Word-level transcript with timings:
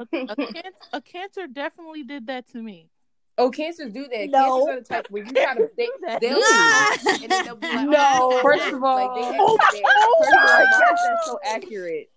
A, 0.00 0.36
can- 0.36 0.72
a 0.92 1.00
cancer 1.00 1.46
definitely 1.46 2.02
did 2.04 2.26
that 2.28 2.48
to 2.52 2.58
me. 2.62 2.90
Oh, 3.40 3.50
cancers 3.50 3.92
do 3.92 4.08
that. 4.08 4.30
No. 4.30 4.66
Cancers 4.66 4.68
are 4.68 4.80
the 4.80 4.84
type 4.88 5.06
where 5.10 5.24
you 5.24 5.32
try 5.32 5.54
to 5.54 5.68
they, 5.76 5.88
they'll 6.20 6.38
leave, 6.38 7.22
and 7.22 7.30
then 7.30 7.44
they'll 7.44 7.54
be 7.56 7.66
like, 7.68 7.88
No. 7.88 8.30
oh, 8.32 8.40
First 8.42 8.66
of 8.72 8.82
all- 8.82 8.96
like, 8.96 9.14
they 9.32 9.38
Oh, 9.40 9.58
actually 9.62 9.80
there. 9.80 9.90
oh 9.94 10.24
First 10.24 10.32
of 10.32 10.38
all, 10.38 10.44
my 10.44 10.58
why 10.58 10.62
is 10.62 11.00
that 11.00 11.16
God. 11.16 11.24
so 11.24 11.38
accurate? 11.44 12.10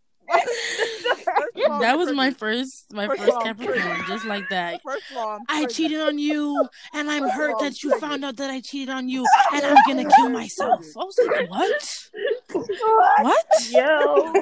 That 1.82 1.98
was 1.98 2.14
my 2.14 2.32
first, 2.32 2.94
my 2.94 3.06
First 3.08 3.22
of 3.22 3.28
first 3.28 3.42
Capricorn, 3.44 4.04
just 4.08 4.24
like 4.26 4.48
that. 4.50 4.82
First 4.82 5.04
of 5.12 5.18
all, 5.18 5.40
I 5.50 5.66
cheated 5.66 6.00
on 6.00 6.18
you, 6.20 6.68
and 6.94 7.12
I'm 7.12 7.24
First 7.24 7.34
hurt 7.36 7.54
all, 7.56 7.62
that 7.64 7.84
you 7.84 7.90
triggered. 7.90 8.10
found 8.10 8.26
out 8.26 8.38
that 8.38 8.50
I 8.50 8.62
cheated 8.62 8.90
on 8.94 9.10
you, 9.10 9.26
and 9.54 9.66
I'm 9.66 9.76
gonna 9.88 10.10
kill 10.16 10.30
myself. 10.30 10.86
I 10.98 11.04
was 11.04 11.20
like, 11.28 11.50
what? 11.50 12.08
What? 13.20 13.46
Yo. 13.72 14.34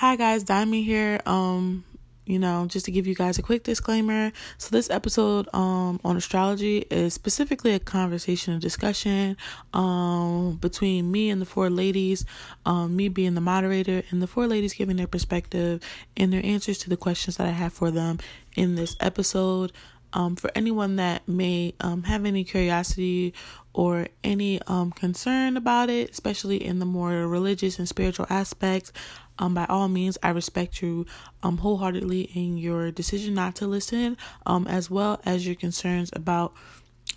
Hi 0.00 0.16
guys, 0.16 0.44
Diamond 0.44 0.86
here. 0.86 1.20
Um, 1.26 1.84
you 2.24 2.38
know, 2.38 2.64
just 2.64 2.86
to 2.86 2.90
give 2.90 3.06
you 3.06 3.14
guys 3.14 3.38
a 3.38 3.42
quick 3.42 3.64
disclaimer. 3.64 4.32
So 4.56 4.70
this 4.70 4.88
episode 4.88 5.46
um 5.52 6.00
on 6.02 6.16
astrology 6.16 6.86
is 6.90 7.12
specifically 7.12 7.74
a 7.74 7.78
conversation 7.78 8.54
and 8.54 8.62
discussion 8.62 9.36
um 9.74 10.56
between 10.58 11.12
me 11.12 11.28
and 11.28 11.38
the 11.38 11.44
four 11.44 11.68
ladies, 11.68 12.24
um 12.64 12.96
me 12.96 13.10
being 13.10 13.34
the 13.34 13.42
moderator 13.42 14.02
and 14.08 14.22
the 14.22 14.26
four 14.26 14.46
ladies 14.46 14.72
giving 14.72 14.96
their 14.96 15.06
perspective 15.06 15.82
and 16.16 16.32
their 16.32 16.46
answers 16.46 16.78
to 16.78 16.88
the 16.88 16.96
questions 16.96 17.36
that 17.36 17.46
I 17.46 17.50
have 17.50 17.74
for 17.74 17.90
them 17.90 18.20
in 18.56 18.76
this 18.76 18.96
episode. 19.00 19.70
Um, 20.12 20.34
for 20.34 20.50
anyone 20.56 20.96
that 20.96 21.28
may 21.28 21.72
um, 21.78 22.02
have 22.02 22.24
any 22.26 22.42
curiosity 22.42 23.32
or 23.72 24.08
any 24.24 24.60
um, 24.62 24.90
concern 24.90 25.56
about 25.56 25.88
it, 25.88 26.10
especially 26.10 26.64
in 26.64 26.80
the 26.80 26.84
more 26.84 27.28
religious 27.28 27.78
and 27.78 27.88
spiritual 27.88 28.26
aspects, 28.28 28.92
um, 29.40 29.54
by 29.54 29.64
all 29.64 29.88
means, 29.88 30.18
I 30.22 30.28
respect 30.28 30.82
you 30.82 31.06
um, 31.42 31.56
wholeheartedly 31.56 32.30
in 32.34 32.58
your 32.58 32.90
decision 32.90 33.34
not 33.34 33.56
to 33.56 33.66
listen, 33.66 34.16
um, 34.46 34.68
as 34.68 34.90
well 34.90 35.20
as 35.24 35.46
your 35.46 35.56
concerns 35.56 36.10
about 36.12 36.52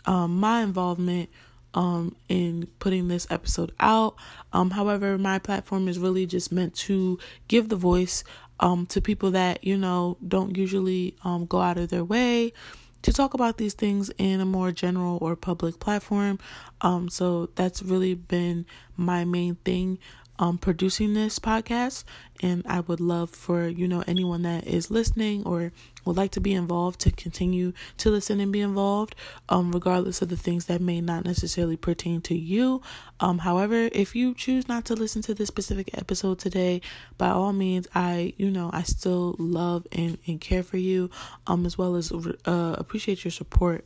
um, 0.05 0.39
my 0.39 0.61
involvement 0.61 1.29
um, 1.73 2.15
in 2.29 2.67
putting 2.79 3.09
this 3.09 3.27
episode 3.29 3.73
out. 3.79 4.15
Um, 4.53 4.71
however, 4.71 5.17
my 5.17 5.37
platform 5.37 5.87
is 5.87 5.99
really 5.99 6.25
just 6.25 6.51
meant 6.51 6.73
to 6.75 7.19
give 7.47 7.69
the 7.69 7.75
voice 7.75 8.23
um, 8.59 8.85
to 8.87 9.01
people 9.01 9.31
that, 9.31 9.63
you 9.63 9.77
know, 9.77 10.17
don't 10.25 10.55
usually 10.57 11.15
um, 11.23 11.45
go 11.45 11.59
out 11.59 11.77
of 11.77 11.89
their 11.89 12.05
way 12.05 12.53
to 13.01 13.11
talk 13.11 13.33
about 13.33 13.57
these 13.57 13.73
things 13.73 14.09
in 14.17 14.39
a 14.39 14.45
more 14.45 14.71
general 14.71 15.17
or 15.21 15.35
public 15.35 15.79
platform. 15.79 16.39
Um, 16.79 17.09
so 17.09 17.49
that's 17.55 17.83
really 17.83 18.13
been 18.13 18.65
my 18.95 19.25
main 19.25 19.55
thing 19.55 19.99
um 20.39 20.57
producing 20.57 21.13
this 21.13 21.39
podcast 21.39 22.03
and 22.41 22.63
I 22.67 22.79
would 22.81 22.99
love 22.99 23.29
for 23.29 23.67
you 23.67 23.87
know 23.87 24.03
anyone 24.07 24.41
that 24.43 24.65
is 24.67 24.89
listening 24.89 25.43
or 25.45 25.71
would 26.05 26.17
like 26.17 26.31
to 26.31 26.41
be 26.41 26.53
involved 26.53 26.99
to 27.01 27.11
continue 27.11 27.71
to 27.97 28.09
listen 28.09 28.39
and 28.39 28.51
be 28.51 28.61
involved 28.61 29.15
um 29.49 29.71
regardless 29.71 30.21
of 30.21 30.29
the 30.29 30.37
things 30.37 30.65
that 30.65 30.81
may 30.81 31.01
not 31.01 31.25
necessarily 31.25 31.77
pertain 31.77 32.21
to 32.21 32.35
you. 32.35 32.81
Um 33.19 33.39
however 33.39 33.89
if 33.91 34.15
you 34.15 34.33
choose 34.33 34.67
not 34.67 34.85
to 34.85 34.95
listen 34.95 35.21
to 35.23 35.33
this 35.33 35.47
specific 35.47 35.89
episode 35.93 36.39
today 36.39 36.81
by 37.17 37.29
all 37.29 37.53
means 37.53 37.87
I 37.93 38.33
you 38.37 38.49
know 38.49 38.69
I 38.73 38.83
still 38.83 39.35
love 39.37 39.85
and 39.91 40.17
and 40.27 40.41
care 40.41 40.63
for 40.63 40.77
you 40.77 41.09
um 41.47 41.65
as 41.65 41.77
well 41.77 41.95
as 41.95 42.11
uh 42.11 42.75
appreciate 42.77 43.23
your 43.23 43.31
support 43.31 43.85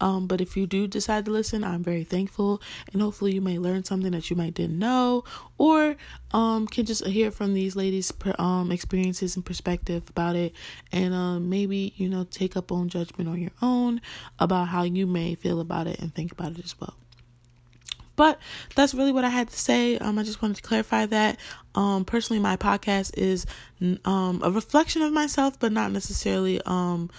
um, 0.00 0.26
but 0.26 0.40
if 0.40 0.56
you 0.56 0.66
do 0.66 0.86
decide 0.86 1.24
to 1.26 1.30
listen, 1.30 1.64
I'm 1.64 1.82
very 1.82 2.04
thankful, 2.04 2.60
and 2.92 3.02
hopefully 3.02 3.34
you 3.34 3.40
may 3.40 3.58
learn 3.58 3.84
something 3.84 4.12
that 4.12 4.30
you 4.30 4.36
might 4.36 4.54
didn't 4.54 4.78
know, 4.78 5.24
or 5.58 5.96
um, 6.32 6.66
can 6.66 6.86
just 6.86 7.06
hear 7.06 7.30
from 7.30 7.54
these 7.54 7.76
ladies' 7.76 8.12
per, 8.12 8.34
um 8.38 8.72
experiences 8.72 9.36
and 9.36 9.44
perspective 9.44 10.02
about 10.08 10.36
it, 10.36 10.52
and 10.90 11.14
um, 11.14 11.48
maybe 11.48 11.92
you 11.96 12.08
know 12.08 12.24
take 12.24 12.56
up 12.56 12.72
own 12.72 12.88
judgment 12.88 13.28
on 13.28 13.40
your 13.40 13.52
own 13.60 14.00
about 14.38 14.68
how 14.68 14.82
you 14.82 15.06
may 15.06 15.34
feel 15.34 15.60
about 15.60 15.86
it 15.86 15.98
and 16.00 16.14
think 16.14 16.32
about 16.32 16.52
it 16.52 16.64
as 16.64 16.78
well. 16.80 16.94
But 18.16 18.38
that's 18.74 18.94
really 18.94 19.12
what 19.12 19.24
I 19.24 19.30
had 19.30 19.48
to 19.48 19.58
say. 19.58 19.96
Um, 19.98 20.18
I 20.18 20.22
just 20.22 20.42
wanted 20.42 20.56
to 20.56 20.62
clarify 20.62 21.06
that. 21.06 21.38
Um, 21.74 22.04
personally, 22.04 22.40
my 22.40 22.56
podcast 22.56 23.16
is 23.16 23.46
um 24.04 24.40
a 24.44 24.50
reflection 24.50 25.02
of 25.02 25.12
myself, 25.12 25.58
but 25.58 25.72
not 25.72 25.92
necessarily 25.92 26.60
um 26.66 27.10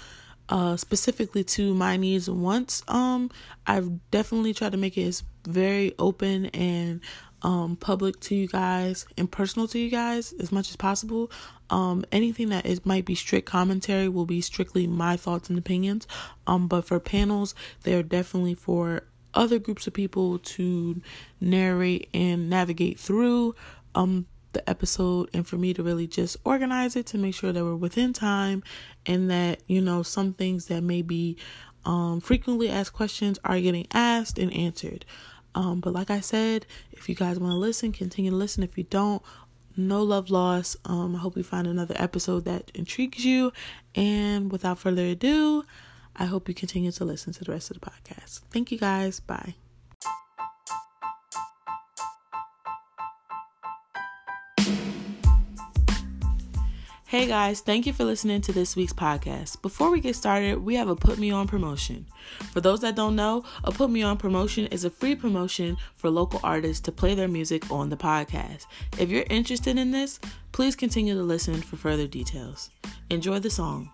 uh 0.49 0.75
specifically 0.75 1.43
to 1.43 1.73
my 1.73 1.95
needs 1.97 2.27
and 2.27 2.43
wants 2.43 2.83
um 2.87 3.29
i've 3.65 3.89
definitely 4.11 4.53
tried 4.53 4.71
to 4.71 4.77
make 4.77 4.97
it 4.97 5.07
as 5.07 5.23
very 5.47 5.93
open 5.99 6.47
and 6.47 7.01
um 7.43 7.75
public 7.75 8.19
to 8.21 8.35
you 8.35 8.47
guys 8.47 9.05
and 9.17 9.31
personal 9.31 9.67
to 9.67 9.77
you 9.77 9.89
guys 9.89 10.33
as 10.39 10.51
much 10.51 10.69
as 10.69 10.75
possible. 10.75 11.29
Um 11.69 12.05
anything 12.11 12.49
that 12.49 12.65
is 12.65 12.85
might 12.85 13.05
be 13.05 13.15
strict 13.15 13.45
commentary 13.45 14.07
will 14.07 14.25
be 14.25 14.41
strictly 14.41 14.87
my 14.87 15.17
thoughts 15.17 15.49
and 15.49 15.59
opinions. 15.59 16.07
Um 16.47 16.67
but 16.67 16.85
for 16.85 16.99
panels 16.99 17.53
they're 17.83 18.03
definitely 18.03 18.55
for 18.55 19.03
other 19.33 19.59
groups 19.59 19.87
of 19.87 19.93
people 19.93 20.39
to 20.39 21.01
narrate 21.41 22.07
and 22.13 22.49
navigate 22.49 22.99
through. 22.99 23.55
Um 23.93 24.27
the 24.53 24.67
episode 24.69 25.29
and 25.33 25.47
for 25.47 25.57
me 25.57 25.73
to 25.73 25.83
really 25.83 26.07
just 26.07 26.37
organize 26.45 26.95
it 26.95 27.05
to 27.07 27.17
make 27.17 27.35
sure 27.35 27.51
that 27.51 27.63
we're 27.63 27.75
within 27.75 28.13
time 28.13 28.63
and 29.05 29.29
that 29.29 29.61
you 29.67 29.81
know 29.81 30.03
some 30.03 30.33
things 30.33 30.67
that 30.67 30.81
may 30.81 31.01
be 31.01 31.37
um, 31.85 32.21
frequently 32.21 32.69
asked 32.69 32.93
questions 32.93 33.39
are 33.43 33.59
getting 33.59 33.87
asked 33.91 34.39
and 34.39 34.53
answered. 34.53 35.05
Um, 35.55 35.81
but 35.81 35.93
like 35.93 36.09
i 36.09 36.19
said 36.19 36.65
if 36.91 37.07
you 37.07 37.13
guys 37.13 37.37
want 37.37 37.51
to 37.51 37.57
listen 37.57 37.91
continue 37.91 38.31
to 38.31 38.37
listen. 38.37 38.63
If 38.63 38.77
you 38.77 38.85
don't 38.85 39.21
no 39.75 40.01
love 40.03 40.29
lost. 40.29 40.77
Um, 40.85 41.15
i 41.15 41.19
hope 41.19 41.35
you 41.37 41.43
find 41.43 41.67
another 41.67 41.95
episode 41.97 42.45
that 42.45 42.71
intrigues 42.73 43.25
you. 43.25 43.51
And 43.95 44.51
without 44.51 44.79
further 44.79 45.05
ado 45.05 45.65
i 46.15 46.25
hope 46.25 46.47
you 46.47 46.55
continue 46.55 46.91
to 46.91 47.05
listen 47.05 47.33
to 47.33 47.43
the 47.43 47.51
rest 47.51 47.71
of 47.71 47.79
the 47.79 47.85
podcast. 47.85 48.41
Thank 48.51 48.71
you 48.71 48.77
guys. 48.77 49.19
Bye 49.19 49.55
Hey 57.13 57.27
guys, 57.27 57.61
thank 57.61 57.85
you 57.85 57.93
for 57.93 58.05
listening 58.05 58.41
to 58.41 58.51
this 58.51 58.75
week's 58.75 58.91
podcast. 58.91 59.61
Before 59.61 59.91
we 59.91 59.99
get 59.99 60.15
started, 60.15 60.57
we 60.57 60.73
have 60.77 60.87
a 60.87 60.95
Put 60.95 61.19
Me 61.19 61.29
On 61.29 61.47
promotion. 61.47 62.07
For 62.53 62.59
those 62.59 62.79
that 62.79 62.95
don't 62.95 63.15
know, 63.15 63.43
a 63.63 63.71
Put 63.71 63.91
Me 63.91 64.01
On 64.01 64.17
promotion 64.17 64.65
is 64.71 64.83
a 64.83 64.89
free 64.89 65.13
promotion 65.13 65.77
for 65.95 66.09
local 66.09 66.39
artists 66.43 66.81
to 66.85 66.91
play 66.91 67.13
their 67.13 67.27
music 67.27 67.69
on 67.69 67.91
the 67.91 67.95
podcast. 67.95 68.65
If 68.97 69.11
you're 69.11 69.27
interested 69.29 69.77
in 69.77 69.91
this, 69.91 70.19
please 70.53 70.75
continue 70.75 71.13
to 71.13 71.21
listen 71.21 71.61
for 71.61 71.75
further 71.75 72.07
details. 72.07 72.71
Enjoy 73.11 73.37
the 73.37 73.51
song. 73.51 73.91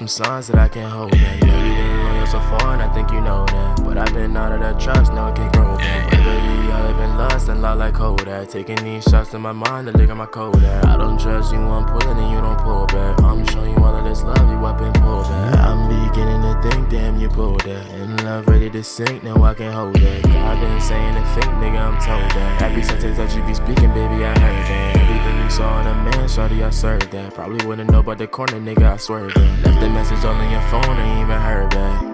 Some 0.00 0.08
signs 0.08 0.46
that 0.46 0.58
I 0.58 0.66
can't 0.66 0.90
hold 0.90 1.12
that. 1.12 1.40
You 1.40 1.46
know 1.46 1.62
you 1.62 1.74
been 1.74 2.04
loyal 2.04 2.26
so 2.26 2.40
far, 2.40 2.72
and 2.72 2.80
I 2.80 2.90
think 2.94 3.12
you 3.12 3.20
know 3.20 3.44
that. 3.44 3.84
But 3.84 3.98
I've 3.98 4.14
been 4.14 4.34
out 4.34 4.50
of 4.50 4.60
that 4.60 4.80
trust, 4.80 5.12
now 5.12 5.28
I 5.28 5.32
can't 5.32 5.52
grow 5.52 5.76
back. 5.76 6.10
Baby, 6.10 6.59
I 6.70 6.86
live 6.86 7.00
in 7.00 7.16
lost 7.18 7.48
and 7.48 7.62
love 7.62 7.78
like 7.78 7.94
Kodak. 7.94 8.48
Taking 8.48 8.76
these 8.84 9.04
shots 9.04 9.34
in 9.34 9.40
my 9.40 9.52
mind 9.52 9.86
to 9.88 9.96
look 9.96 10.08
at 10.08 10.16
my 10.16 10.26
Kodak. 10.26 10.84
I 10.84 10.96
don't 10.96 11.18
trust 11.18 11.52
you, 11.52 11.58
I'm 11.58 11.86
pulling 11.86 12.18
and 12.18 12.32
you 12.32 12.40
don't 12.40 12.58
pull 12.60 12.86
back. 12.86 13.20
I'm 13.22 13.46
showing 13.46 13.76
you 13.76 13.84
all 13.84 13.94
of 13.94 14.04
this 14.04 14.22
love, 14.22 14.38
you 14.50 14.64
up 14.64 14.80
and 14.80 14.94
pull 15.02 15.22
back. 15.22 15.58
I'm 15.58 15.88
beginning 15.88 16.42
to 16.42 16.68
think, 16.68 16.90
damn, 16.90 17.20
you 17.20 17.28
pulled 17.28 17.62
that. 17.62 17.86
In 17.90 18.16
love, 18.24 18.48
ready 18.48 18.70
to 18.70 18.82
sink, 18.82 19.22
now 19.22 19.42
I 19.42 19.54
can't 19.54 19.74
hold 19.74 19.96
that. 19.96 20.22
God 20.22 20.60
been 20.60 20.80
saying 20.80 21.16
it 21.16 21.26
fake, 21.34 21.54
nigga, 21.60 21.80
I'm 21.80 21.98
told 22.00 22.30
that. 22.32 22.62
Every 22.62 22.82
sentence 22.82 23.16
that 23.16 23.34
you 23.34 23.42
be 23.44 23.54
speaking, 23.54 23.92
baby, 23.92 24.24
I 24.24 24.38
heard 24.38 24.66
that. 24.70 24.96
Everything 24.96 25.42
you 25.42 25.50
saw 25.50 25.80
in 25.80 25.86
a 25.86 25.94
man, 25.94 26.28
shawty, 26.28 26.64
I 26.64 26.70
served 26.70 27.10
that. 27.12 27.34
Probably 27.34 27.64
wouldn't 27.66 27.90
know 27.90 28.00
about 28.00 28.18
the 28.18 28.26
corner, 28.26 28.60
nigga, 28.60 28.92
I 28.92 28.96
swear 28.96 29.28
that. 29.28 29.64
Left 29.64 29.82
a 29.82 29.88
message 29.90 30.24
all 30.24 30.38
in 30.40 30.50
your 30.50 30.62
phone, 30.62 30.96
ain't 30.98 31.22
even 31.22 31.40
heard 31.40 31.70
back. 31.70 32.09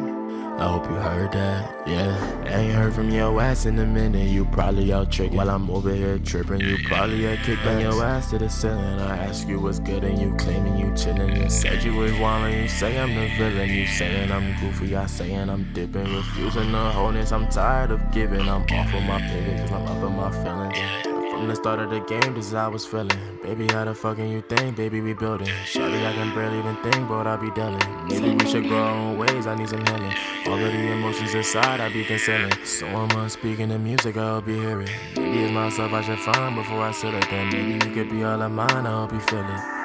I 0.58 0.68
hope 0.68 0.88
you 0.88 0.96
heard 0.96 1.32
that, 1.32 1.86
yeah. 1.86 2.42
I 2.46 2.60
ain't 2.60 2.72
heard 2.72 2.94
from 2.94 3.10
your 3.10 3.38
ass 3.42 3.66
in 3.66 3.78
a 3.78 3.84
minute. 3.84 4.30
You 4.30 4.46
probably 4.46 4.90
out 4.90 5.12
tricking 5.12 5.36
while 5.36 5.50
I'm 5.50 5.68
over 5.70 5.92
here 5.92 6.18
tripping. 6.18 6.60
You 6.60 6.78
probably 6.88 7.26
a 7.26 7.36
kicking 7.36 7.80
your 7.80 8.02
ass 8.02 8.30
to 8.30 8.38
the 8.38 8.48
ceiling. 8.48 8.98
I 8.98 9.18
ask 9.18 9.46
you 9.46 9.60
what's 9.60 9.80
good 9.80 10.02
and 10.02 10.18
you 10.18 10.34
claiming 10.38 10.78
you 10.78 10.86
chillin'. 10.92 11.36
You 11.42 11.50
said 11.50 11.82
you 11.84 11.94
was 11.94 12.12
wildin', 12.12 12.62
you 12.62 12.68
say 12.68 12.98
I'm 12.98 13.14
the 13.14 13.28
villain. 13.36 13.68
You 13.68 13.86
saying 13.86 14.32
I'm 14.32 14.58
goofy, 14.58 14.96
I 14.96 15.04
saying 15.04 15.50
I'm 15.50 15.70
dipping. 15.74 16.10
Refusing 16.14 16.72
the 16.72 16.90
wholeness, 16.90 17.32
I'm 17.32 17.48
tired 17.48 17.90
of 17.90 18.10
giving. 18.10 18.48
I'm 18.48 18.62
off 18.62 18.94
of 18.94 19.02
my 19.02 19.20
pivot 19.20 19.68
cause 19.68 19.72
I'm 19.72 19.86
up 19.86 20.02
in 20.08 20.16
my 20.16 20.30
feelings. 20.42 21.15
From 21.36 21.48
the 21.48 21.54
start 21.54 21.80
of 21.80 21.90
the 21.90 22.00
game, 22.00 22.32
this 22.34 22.46
is 22.46 22.52
how 22.52 22.64
I 22.64 22.68
was 22.68 22.86
feeling. 22.86 23.10
Baby, 23.42 23.66
how 23.70 23.84
the 23.84 23.94
fucking 23.94 24.26
you 24.26 24.40
think? 24.40 24.74
Baby, 24.74 25.02
we 25.02 25.12
building. 25.12 25.48
Shawty, 25.66 26.06
I 26.06 26.14
can 26.14 26.34
barely 26.34 26.60
even 26.60 26.76
think, 26.76 27.06
but 27.10 27.26
I'll 27.26 27.36
be 27.36 27.50
dealing. 27.50 27.78
Maybe 28.08 28.34
we 28.42 28.50
should 28.50 28.66
grow 28.66 28.82
our 28.82 28.96
own 28.96 29.18
ways, 29.18 29.46
I 29.46 29.54
need 29.54 29.68
some 29.68 29.84
healing. 29.84 30.14
All 30.46 30.54
of 30.54 30.72
the 30.72 30.92
emotions 30.92 31.34
inside, 31.34 31.80
I 31.80 31.92
be 31.92 32.06
concealing. 32.06 32.52
So 32.64 32.86
I'm 32.86 33.28
speaking 33.28 33.68
the 33.68 33.78
music, 33.78 34.16
I'll 34.16 34.40
be 34.40 34.54
hearing. 34.54 34.88
Maybe 35.14 35.44
it's 35.44 35.52
myself 35.52 35.92
I 35.92 36.00
should 36.00 36.20
find 36.20 36.56
before 36.56 36.80
I 36.80 36.92
sit 36.92 37.12
it. 37.12 37.28
Then 37.28 37.50
maybe 37.50 37.86
you 37.86 37.92
could 37.92 38.08
be 38.08 38.24
all 38.24 38.40
of 38.40 38.50
mine, 38.50 38.86
I 38.86 39.00
hope 39.02 39.12
you 39.12 39.20
feel 39.20 39.44
it. 39.44 39.75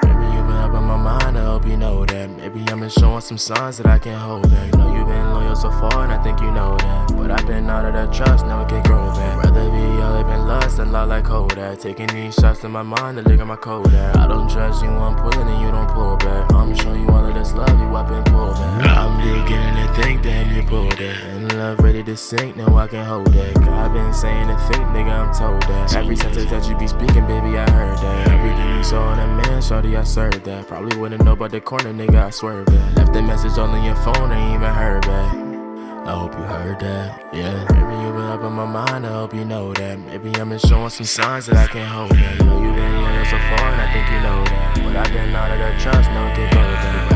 Up 0.72 0.80
in 0.80 0.88
my 0.88 0.96
mind, 0.96 1.36
I 1.36 1.44
hope 1.44 1.66
you 1.66 1.76
know 1.76 2.06
that. 2.06 2.30
Maybe 2.30 2.64
I'm 2.70 2.80
been 2.80 2.88
showing 2.88 3.20
some 3.20 3.36
signs 3.36 3.76
that 3.76 3.84
I 3.84 3.98
can 3.98 4.18
hold 4.18 4.46
that. 4.46 4.74
Know 4.74 4.96
you've 4.96 5.06
been 5.06 5.34
loyal 5.34 5.54
so 5.54 5.70
far, 5.70 6.04
and 6.04 6.10
I 6.10 6.22
think 6.22 6.40
you 6.40 6.50
know 6.50 6.78
that. 6.78 7.14
But 7.14 7.30
I've 7.30 7.46
been 7.46 7.68
out 7.68 7.84
of 7.84 7.92
that 7.92 8.10
trust, 8.10 8.46
now 8.46 8.62
it 8.62 8.70
can 8.70 8.82
grow 8.84 9.12
back. 9.12 9.44
Rather 9.44 9.68
be 9.68 10.00
all 10.00 10.16
up 10.16 10.26
in 10.26 10.48
lust 10.48 10.78
than 10.78 10.90
lie 10.90 11.04
like 11.04 11.24
Kodak. 11.24 11.78
Taking 11.78 12.06
these 12.06 12.34
shots 12.36 12.64
in 12.64 12.70
my 12.70 12.82
mind 12.82 13.18
to 13.18 13.22
look 13.22 13.38
at 13.38 13.46
my 13.46 13.56
Kodak. 13.56 14.16
I 14.16 14.26
don't 14.26 14.48
trust 14.48 14.82
you, 14.82 14.88
I'm 14.88 15.14
pulling 15.14 15.46
and 15.46 15.60
you 15.60 15.70
don't 15.70 15.90
pull 15.90 16.16
back. 16.16 16.50
I'm 16.54 16.74
showing 16.74 17.02
you 17.02 17.08
all 17.10 17.26
of 17.26 17.34
this 17.34 17.52
love, 17.52 17.68
you 17.68 17.94
up 17.94 18.10
and 18.10 18.24
pull 18.24 18.54
back. 18.54 18.86
I'm 18.86 19.18
beginning 19.20 19.86
to 19.86 20.02
think, 20.02 20.22
damn, 20.22 20.56
you 20.56 20.62
pulled 20.62 20.92
that. 20.92 21.36
In 21.36 21.48
love, 21.58 21.80
ready 21.80 22.02
to 22.02 22.16
sink, 22.16 22.56
now 22.56 22.74
I 22.74 22.88
can 22.88 23.04
hold 23.04 23.26
that. 23.26 23.58
I've 23.68 23.92
been 23.92 24.14
saying 24.14 24.48
to 24.48 24.56
think, 24.68 24.84
nigga, 24.88 25.12
I'm 25.12 25.34
told 25.34 25.60
that. 25.64 25.94
Every 25.94 26.16
sentence 26.16 26.50
that 26.50 26.66
you 26.66 26.78
be 26.78 26.86
speaking, 26.86 27.26
baby, 27.26 27.58
I 27.58 27.70
heard 27.70 27.98
that. 27.98 28.28
Everything 28.28 28.76
you 28.78 28.82
saw 28.82 29.12
in 29.12 29.18
a 29.18 29.26
man, 29.26 29.60
shawty, 29.60 29.98
I 29.98 30.04
served 30.04 30.44
that. 30.44 30.61
Probably 30.66 30.96
wouldn't 30.96 31.24
know 31.24 31.32
about 31.32 31.50
the 31.50 31.60
corner, 31.60 31.92
nigga, 31.92 32.26
I 32.26 32.30
swear. 32.30 32.64
Left 32.64 33.12
the 33.12 33.22
message 33.22 33.58
all 33.58 33.74
in 33.74 33.84
your 33.84 33.96
phone, 33.96 34.32
ain't 34.32 34.54
even 34.54 34.70
heard 34.70 35.02
back. 35.02 35.34
I 36.06 36.12
hope 36.18 36.32
you 36.32 36.42
heard 36.42 36.80
that, 36.80 37.34
yeah. 37.34 37.64
Maybe 37.70 38.02
you 38.02 38.12
been 38.12 38.22
up 38.22 38.42
in 38.42 38.52
my 38.52 38.64
mind, 38.64 39.06
I 39.06 39.12
hope 39.12 39.34
you 39.34 39.44
know 39.44 39.72
that. 39.74 39.98
Maybe 39.98 40.34
I'm 40.40 40.48
been 40.48 40.58
showing 40.58 40.90
some 40.90 41.06
signs 41.06 41.46
that 41.46 41.56
I 41.56 41.66
can't 41.66 41.88
hold 41.88 42.10
that. 42.10 42.44
Know 42.44 42.60
you 42.62 42.72
been 42.72 43.02
loyal 43.02 43.24
so 43.26 43.38
far, 43.38 43.68
and 43.70 43.80
I 43.80 43.92
think 43.92 44.06
you 44.10 44.20
know 44.22 44.44
that. 44.44 44.80
But 44.82 44.96
I've 44.96 45.12
been 45.12 45.34
out 45.34 45.50
of 45.50 45.58
that 45.58 45.80
trust, 45.80 46.10
no 46.10 46.26
it 46.26 46.34
can 46.34 46.54
go 46.54 47.08
there. 47.08 47.11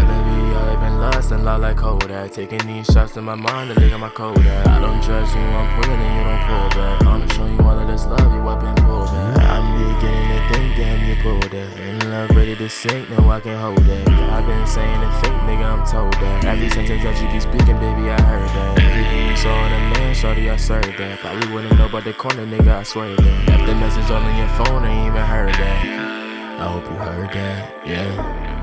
Lust 0.97 1.31
than 1.31 1.45
lie 1.45 1.57
like 1.57 1.77
Kodak. 1.77 2.33
Taking 2.33 2.67
these 2.67 2.87
shots 2.87 3.17
in 3.17 3.25
my 3.25 3.35
mind 3.35 3.69
look 3.69 3.79
at 3.79 4.01
my 4.01 4.09
Kodak. 4.09 4.67
I 4.67 4.81
don't 4.81 5.03
trust 5.03 5.35
you, 5.35 5.41
I'm 5.41 5.69
pulling 5.75 6.01
and 6.01 6.15
you 6.17 6.25
don't 6.25 6.43
pull 6.49 6.69
back. 6.81 7.07
I'm 7.07 7.29
showing 7.31 7.55
you 7.55 7.65
all 7.65 7.79
of 7.79 7.87
this 7.87 8.05
love, 8.07 8.33
you 8.33 8.41
and 8.49 8.77
pull 8.85 9.05
back. 9.07 9.39
I'm 9.39 9.67
beginning 9.77 10.29
to 10.33 10.55
think, 10.55 10.77
damn, 10.77 11.09
you 11.09 11.17
pulled 11.23 11.51
that. 11.51 11.81
In 11.81 12.11
love, 12.11 12.31
ready 12.31 12.57
to 12.57 12.69
sink, 12.69 13.11
now 13.11 13.31
I 13.31 13.41
can 13.41 13.59
hold 13.59 13.79
that. 13.79 14.09
I've 14.09 14.47
been 14.47 14.67
saying 14.67 15.01
to 15.01 15.11
think, 15.21 15.35
nigga, 15.49 15.65
I'm 15.65 15.87
told 15.87 16.13
that. 16.15 16.45
Every 16.45 16.69
sentence 16.71 17.03
that 17.03 17.21
you 17.23 17.29
be 17.31 17.41
speaking, 17.41 17.79
baby, 17.79 18.11
I 18.11 18.21
heard 18.21 18.49
that. 18.49 18.79
Everything 18.83 19.29
you 19.29 19.37
saw 19.37 19.67
in 19.67 19.73
a 19.73 19.79
man, 19.95 20.15
shawty, 20.15 20.51
I 20.51 20.57
served 20.57 20.99
that. 20.99 21.19
Probably 21.21 21.53
wouldn't 21.53 21.79
know 21.79 21.87
about 21.87 22.05
the 22.05 22.13
corner, 22.13 22.47
nigga, 22.47 22.69
I 22.69 22.83
swear 22.83 23.15
that. 23.15 23.49
Left 23.49 23.67
the 23.67 23.75
message 23.75 24.11
all 24.11 24.27
in 24.27 24.37
your 24.37 24.49
phone, 24.57 24.85
ain't 24.85 25.09
even 25.09 25.23
heard 25.23 25.55
that. 25.55 26.07
I 26.61 26.73
hope 26.73 26.85
you 26.85 26.97
heard 26.97 27.33
that, 27.33 27.87
yeah. 27.87 28.56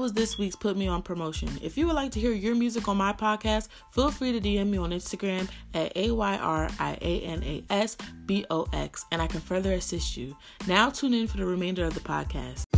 Was 0.00 0.14
this 0.14 0.38
week's 0.38 0.56
Put 0.56 0.78
Me 0.78 0.88
On 0.88 1.02
promotion. 1.02 1.50
If 1.62 1.76
you 1.76 1.86
would 1.86 1.94
like 1.94 2.10
to 2.12 2.20
hear 2.20 2.32
your 2.32 2.54
music 2.54 2.88
on 2.88 2.96
my 2.96 3.12
podcast, 3.12 3.68
feel 3.92 4.10
free 4.10 4.32
to 4.32 4.40
DM 4.40 4.68
me 4.68 4.78
on 4.78 4.90
Instagram 4.90 5.48
at 5.74 5.94
A 5.94 6.10
Y 6.10 6.36
R 6.38 6.70
I 6.78 6.96
A 7.02 7.20
N 7.20 7.42
A 7.42 7.62
S 7.68 7.98
B 8.24 8.46
O 8.50 8.66
X 8.72 9.04
and 9.12 9.20
I 9.20 9.26
can 9.26 9.40
further 9.40 9.74
assist 9.74 10.16
you. 10.16 10.36
Now 10.66 10.88
tune 10.88 11.12
in 11.12 11.26
for 11.26 11.36
the 11.36 11.44
remainder 11.44 11.84
of 11.84 11.92
the 11.92 12.00
podcast. 12.00 12.69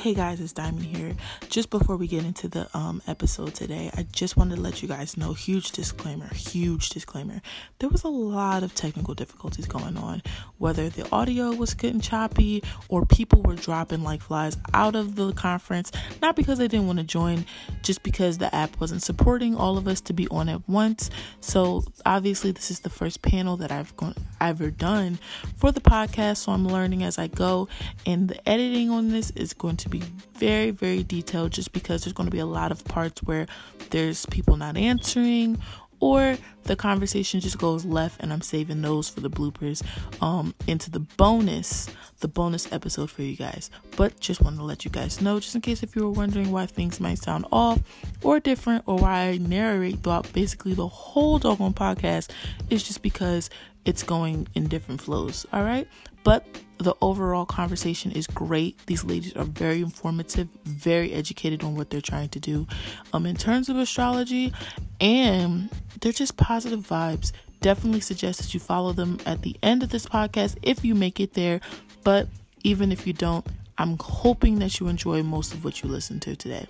Hey 0.00 0.14
guys, 0.14 0.40
it's 0.40 0.54
Diamond 0.54 0.86
here. 0.86 1.14
Just 1.50 1.68
before 1.68 1.94
we 1.94 2.06
get 2.06 2.24
into 2.24 2.48
the 2.48 2.74
um, 2.74 3.02
episode 3.06 3.54
today, 3.54 3.90
I 3.94 4.04
just 4.04 4.34
wanted 4.34 4.56
to 4.56 4.62
let 4.62 4.80
you 4.80 4.88
guys 4.88 5.18
know 5.18 5.34
huge 5.34 5.72
disclaimer, 5.72 6.32
huge 6.32 6.88
disclaimer. 6.88 7.42
There 7.80 7.90
was 7.90 8.02
a 8.04 8.08
lot 8.08 8.62
of 8.62 8.74
technical 8.74 9.12
difficulties 9.12 9.66
going 9.66 9.98
on, 9.98 10.22
whether 10.56 10.88
the 10.88 11.06
audio 11.12 11.52
was 11.52 11.74
getting 11.74 12.00
choppy 12.00 12.62
or 12.88 13.04
people 13.04 13.42
were 13.42 13.56
dropping 13.56 14.02
like 14.02 14.22
flies 14.22 14.56
out 14.72 14.96
of 14.96 15.16
the 15.16 15.34
conference, 15.34 15.92
not 16.22 16.34
because 16.34 16.56
they 16.56 16.66
didn't 16.66 16.86
want 16.86 16.98
to 16.98 17.04
join, 17.04 17.44
just 17.82 18.02
because 18.02 18.38
the 18.38 18.54
app 18.54 18.80
wasn't 18.80 19.02
supporting 19.02 19.54
all 19.54 19.76
of 19.76 19.86
us 19.86 20.00
to 20.00 20.14
be 20.14 20.26
on 20.28 20.48
at 20.48 20.66
once. 20.66 21.10
So, 21.40 21.84
obviously, 22.06 22.52
this 22.52 22.70
is 22.70 22.80
the 22.80 22.88
first 22.88 23.20
panel 23.20 23.58
that 23.58 23.70
I've 23.70 23.92
ever 24.40 24.70
done 24.70 25.18
for 25.58 25.70
the 25.70 25.82
podcast, 25.82 26.38
so 26.38 26.52
I'm 26.52 26.66
learning 26.66 27.02
as 27.02 27.18
I 27.18 27.26
go, 27.26 27.68
and 28.06 28.28
the 28.28 28.48
editing 28.48 28.88
on 28.88 29.10
this 29.10 29.30
is 29.32 29.52
going 29.52 29.76
to 29.76 29.89
be 29.90 30.02
very, 30.34 30.70
very 30.70 31.02
detailed 31.02 31.52
just 31.52 31.72
because 31.72 32.04
there's 32.04 32.12
going 32.12 32.28
to 32.28 32.34
be 32.34 32.38
a 32.38 32.46
lot 32.46 32.72
of 32.72 32.84
parts 32.84 33.22
where 33.22 33.46
there's 33.90 34.26
people 34.26 34.56
not 34.56 34.76
answering 34.76 35.58
or 36.00 36.36
the 36.64 36.76
conversation 36.76 37.40
just 37.40 37.58
goes 37.58 37.84
left 37.84 38.20
and 38.20 38.32
I'm 38.32 38.40
saving 38.40 38.80
those 38.80 39.08
for 39.08 39.20
the 39.20 39.28
bloopers 39.30 39.82
um 40.22 40.54
into 40.66 40.90
the 40.90 41.00
bonus 41.00 41.88
the 42.20 42.28
bonus 42.28 42.70
episode 42.72 43.10
for 43.10 43.22
you 43.22 43.36
guys. 43.36 43.70
But 43.96 44.20
just 44.20 44.42
wanted 44.42 44.58
to 44.58 44.64
let 44.64 44.84
you 44.84 44.90
guys 44.90 45.20
know 45.20 45.40
just 45.40 45.54
in 45.54 45.60
case 45.60 45.82
if 45.82 45.96
you 45.96 46.04
were 46.04 46.10
wondering 46.10 46.50
why 46.50 46.66
things 46.66 47.00
might 47.00 47.18
sound 47.18 47.46
off 47.50 47.80
or 48.22 48.40
different 48.40 48.84
or 48.86 48.96
why 48.98 49.28
I 49.28 49.38
narrate 49.38 50.02
throughout 50.02 50.30
basically 50.32 50.74
the 50.74 50.88
whole 50.88 51.38
doggone 51.38 51.74
podcast 51.74 52.30
it's 52.68 52.82
just 52.82 53.02
because 53.02 53.50
it's 53.84 54.02
going 54.02 54.46
in 54.54 54.68
different 54.68 55.00
flows, 55.00 55.46
all 55.52 55.62
right? 55.62 55.88
But 56.24 56.46
the 56.84 56.94
overall 57.00 57.44
conversation 57.44 58.12
is 58.12 58.26
great. 58.26 58.78
These 58.86 59.04
ladies 59.04 59.34
are 59.36 59.44
very 59.44 59.80
informative, 59.80 60.48
very 60.64 61.12
educated 61.12 61.62
on 61.62 61.74
what 61.76 61.90
they're 61.90 62.00
trying 62.00 62.30
to 62.30 62.40
do 62.40 62.66
um 63.12 63.26
in 63.26 63.36
terms 63.36 63.68
of 63.68 63.76
astrology 63.76 64.52
and 65.00 65.70
they're 66.00 66.12
just 66.12 66.36
positive 66.36 66.80
vibes. 66.80 67.32
Definitely 67.60 68.00
suggest 68.00 68.40
that 68.40 68.54
you 68.54 68.60
follow 68.60 68.92
them 68.92 69.18
at 69.26 69.42
the 69.42 69.56
end 69.62 69.82
of 69.82 69.90
this 69.90 70.06
podcast 70.06 70.56
if 70.62 70.84
you 70.84 70.94
make 70.94 71.20
it 71.20 71.34
there. 71.34 71.60
But 72.04 72.28
even 72.62 72.90
if 72.92 73.06
you 73.06 73.12
don't, 73.12 73.46
I'm 73.76 73.98
hoping 73.98 74.58
that 74.58 74.80
you 74.80 74.88
enjoy 74.88 75.22
most 75.22 75.52
of 75.52 75.64
what 75.64 75.82
you 75.82 75.88
listen 75.88 76.20
to 76.20 76.36
today. 76.36 76.66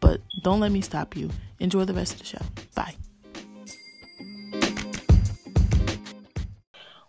But 0.00 0.20
don't 0.42 0.60
let 0.60 0.72
me 0.72 0.80
stop 0.80 1.16
you. 1.16 1.30
Enjoy 1.58 1.84
the 1.84 1.94
rest 1.94 2.14
of 2.14 2.18
the 2.20 2.24
show. 2.24 2.42
Bye. 2.74 2.94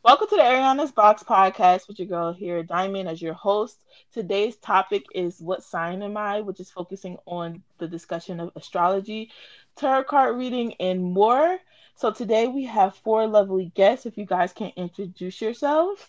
Welcome 0.09 0.29
to 0.29 0.37
the 0.37 0.41
Ayriana's 0.41 0.91
Box 0.91 1.21
podcast 1.21 1.87
with 1.87 1.99
your 1.99 2.07
girl 2.07 2.33
here, 2.33 2.63
Diamond, 2.63 3.07
as 3.07 3.21
your 3.21 3.35
host. 3.35 3.77
Today's 4.11 4.55
topic 4.55 5.05
is 5.13 5.39
What 5.39 5.61
Sign 5.61 6.01
Am 6.01 6.17
I, 6.17 6.41
which 6.41 6.59
is 6.59 6.71
focusing 6.71 7.19
on 7.27 7.61
the 7.77 7.87
discussion 7.87 8.39
of 8.39 8.51
astrology, 8.55 9.29
tarot 9.75 10.05
card 10.05 10.35
reading, 10.35 10.73
and 10.79 10.99
more. 10.99 11.59
So 11.93 12.09
today 12.09 12.47
we 12.47 12.63
have 12.63 12.95
four 12.95 13.27
lovely 13.27 13.71
guests. 13.75 14.07
If 14.07 14.17
you 14.17 14.25
guys 14.25 14.51
can 14.51 14.71
introduce 14.75 15.43
yourselves. 15.43 16.03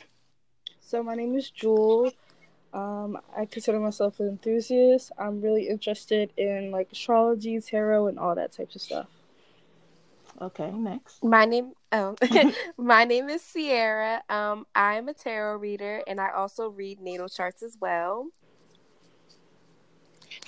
So 0.80 1.02
my 1.02 1.14
name 1.14 1.36
is 1.36 1.50
Jewel. 1.50 2.10
Um, 2.72 3.18
I 3.36 3.44
consider 3.44 3.80
myself 3.80 4.18
an 4.18 4.28
enthusiast. 4.28 5.12
I'm 5.18 5.42
really 5.42 5.68
interested 5.68 6.32
in 6.38 6.70
like 6.70 6.90
astrology, 6.90 7.60
tarot, 7.60 8.06
and 8.06 8.18
all 8.18 8.34
that 8.34 8.52
types 8.52 8.76
of 8.76 8.80
stuff. 8.80 9.08
Okay, 10.40 10.70
next. 10.70 11.22
My 11.22 11.44
name, 11.44 11.72
oh, 11.92 12.14
my 12.78 13.04
name 13.04 13.28
is 13.28 13.42
Sierra. 13.42 14.22
Um, 14.28 14.66
I'm 14.74 15.08
a 15.08 15.14
tarot 15.14 15.56
reader, 15.56 16.02
and 16.06 16.20
I 16.20 16.30
also 16.30 16.68
read 16.68 17.00
natal 17.00 17.28
charts 17.28 17.62
as 17.62 17.76
well. 17.80 18.28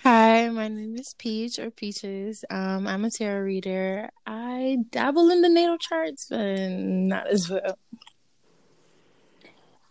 Hi, 0.02 0.48
my 0.48 0.68
name 0.68 0.96
is 0.96 1.14
Peach 1.18 1.58
or 1.58 1.70
Peaches. 1.70 2.44
Um, 2.50 2.86
I'm 2.86 3.04
a 3.04 3.10
tarot 3.10 3.42
reader. 3.42 4.10
I 4.26 4.78
dabble 4.90 5.30
in 5.30 5.42
the 5.42 5.48
natal 5.48 5.78
charts, 5.78 6.26
but 6.28 6.58
not 6.58 7.28
as 7.28 7.48
well. 7.48 7.78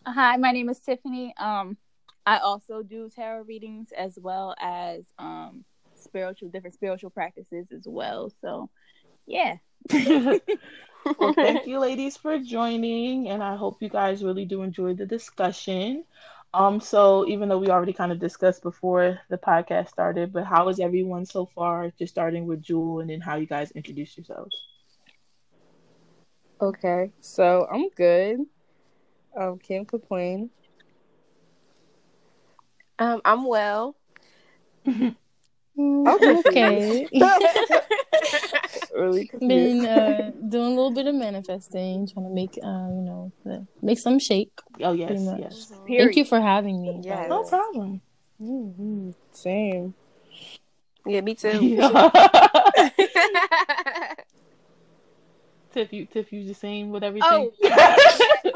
Hi, 0.06 0.36
my 0.38 0.52
name 0.52 0.70
is 0.70 0.80
Tiffany. 0.80 1.34
Um, 1.38 1.78
I 2.26 2.38
also 2.40 2.84
do 2.84 3.10
tarot 3.10 3.44
readings 3.44 3.90
as 3.98 4.18
well 4.20 4.56
as 4.60 5.06
um 5.18 5.64
spiritual 5.96 6.50
different 6.50 6.74
spiritual 6.74 7.10
practices 7.10 7.68
as 7.72 7.84
well. 7.86 8.32
So, 8.42 8.70
yeah. 9.26 9.58
well, 11.18 11.34
thank 11.40 11.66
you, 11.68 11.80
ladies, 11.80 12.18
for 12.18 12.38
joining, 12.40 13.30
and 13.30 13.44
I 13.44 13.56
hope 13.56 13.82
you 13.82 13.90
guys 13.90 14.24
really 14.24 14.46
do 14.46 14.62
enjoy 14.64 14.94
the 14.94 15.06
discussion. 15.06 16.06
Um, 16.54 16.80
so 16.80 17.26
even 17.28 17.50
though 17.50 17.58
we 17.60 17.70
already 17.70 17.94
kind 17.94 18.12
of 18.12 18.20
discussed 18.20 18.62
before 18.64 19.20
the 19.30 19.38
podcast 19.38 19.90
started, 19.90 20.34
but 20.34 20.46
how 20.46 20.68
is 20.70 20.80
everyone 20.80 21.26
so 21.26 21.46
far? 21.46 21.92
Just 21.98 22.14
starting 22.14 22.46
with 22.48 22.62
Jewel, 22.62 23.00
and 23.00 23.10
then 23.10 23.22
how 23.22 23.36
you 23.38 23.46
guys 23.48 23.72
introduce 23.72 24.18
yourselves. 24.18 24.56
Okay, 26.62 27.12
so 27.20 27.68
I'm 27.72 27.90
good. 27.90 28.40
Um, 29.36 29.58
can't 29.60 29.88
complain. 29.88 30.50
Um, 33.00 33.22
I'm 33.26 33.46
well. 33.46 33.96
Okay. 36.08 37.10
Really 39.02 39.26
confused. 39.26 39.50
Been 39.50 39.86
uh, 39.88 40.32
doing 40.48 40.74
a 40.74 40.76
little 40.76 40.92
bit 40.92 41.08
of 41.08 41.16
manifesting, 41.16 42.08
trying 42.08 42.28
to 42.28 42.32
make 42.32 42.60
uh, 42.62 42.88
you 42.94 43.02
know, 43.02 43.32
the, 43.44 43.66
make 43.82 43.98
some 43.98 44.20
shake. 44.20 44.52
Oh 44.80 44.92
yes, 44.92 45.20
yes. 45.40 45.74
Period. 45.88 46.06
Thank 46.06 46.18
you 46.18 46.26
for 46.26 46.40
having 46.40 46.80
me. 46.82 47.02
Yes. 47.04 47.28
No 47.28 47.42
problem. 47.44 48.02
Mhm. 48.40 49.16
Same. 49.32 49.96
Yeah, 51.08 51.22
me 51.22 51.34
too. 51.34 51.50
Tiff, 55.74 55.92
you 55.94 56.06
Tiff, 56.06 56.32
you 56.32 56.46
the 56.46 56.54
same 56.54 56.92
with 56.92 57.04
everything. 57.04 57.50
Oh, 57.64 58.51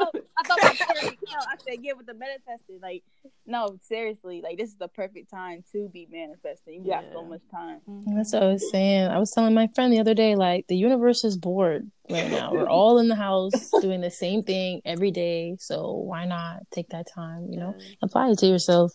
I 1.06 1.10
thought 1.10 1.16
I 1.16 1.18
said, 1.18 1.18
no, 1.30 1.38
I 1.38 1.56
said 1.68 1.78
yeah 1.82 1.92
with 1.92 2.06
the 2.06 2.14
manifesting. 2.14 2.78
Like, 2.82 3.02
no, 3.46 3.78
seriously, 3.82 4.40
like 4.42 4.58
this 4.58 4.70
is 4.70 4.76
the 4.76 4.88
perfect 4.88 5.30
time 5.30 5.64
to 5.72 5.88
be 5.92 6.06
manifesting. 6.10 6.84
You 6.84 6.90
got 6.90 7.04
so 7.12 7.24
much 7.24 7.40
time. 7.50 7.80
Mm-hmm. 7.88 8.16
That's 8.16 8.32
what 8.32 8.42
I 8.42 8.46
was 8.52 8.70
saying. 8.70 9.08
I 9.08 9.18
was 9.18 9.30
telling 9.30 9.54
my 9.54 9.68
friend 9.74 9.92
the 9.92 10.00
other 10.00 10.14
day, 10.14 10.34
like 10.36 10.66
the 10.68 10.76
universe 10.76 11.24
is 11.24 11.36
bored 11.36 11.90
right 12.10 12.30
now. 12.30 12.52
We're 12.52 12.68
all 12.68 12.98
in 12.98 13.08
the 13.08 13.14
house 13.16 13.70
doing 13.80 14.00
the 14.00 14.10
same 14.10 14.42
thing 14.42 14.82
every 14.84 15.10
day. 15.10 15.56
So 15.58 15.92
why 15.92 16.26
not 16.26 16.62
take 16.72 16.88
that 16.90 17.06
time? 17.12 17.48
You 17.50 17.58
know, 17.58 17.74
apply 18.02 18.30
it 18.30 18.38
to 18.40 18.46
yourself. 18.46 18.92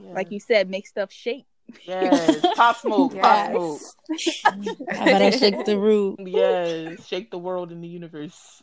Yeah. 0.00 0.12
Like 0.12 0.30
you 0.30 0.40
said, 0.40 0.68
make 0.70 0.86
stuff 0.86 1.12
shake. 1.12 1.44
yes, 1.86 2.40
pop 2.56 2.78
smoke, 2.78 3.12
pop 3.20 3.52
Yes. 3.52 3.94
smoke. 4.08 4.76
I 4.90 5.10
gotta 5.10 5.36
shake 5.36 5.66
the 5.66 5.78
root. 5.78 6.18
Yes, 6.24 7.06
shake 7.06 7.30
the 7.30 7.36
world 7.38 7.70
and 7.72 7.84
the 7.84 7.88
universe. 7.88 8.62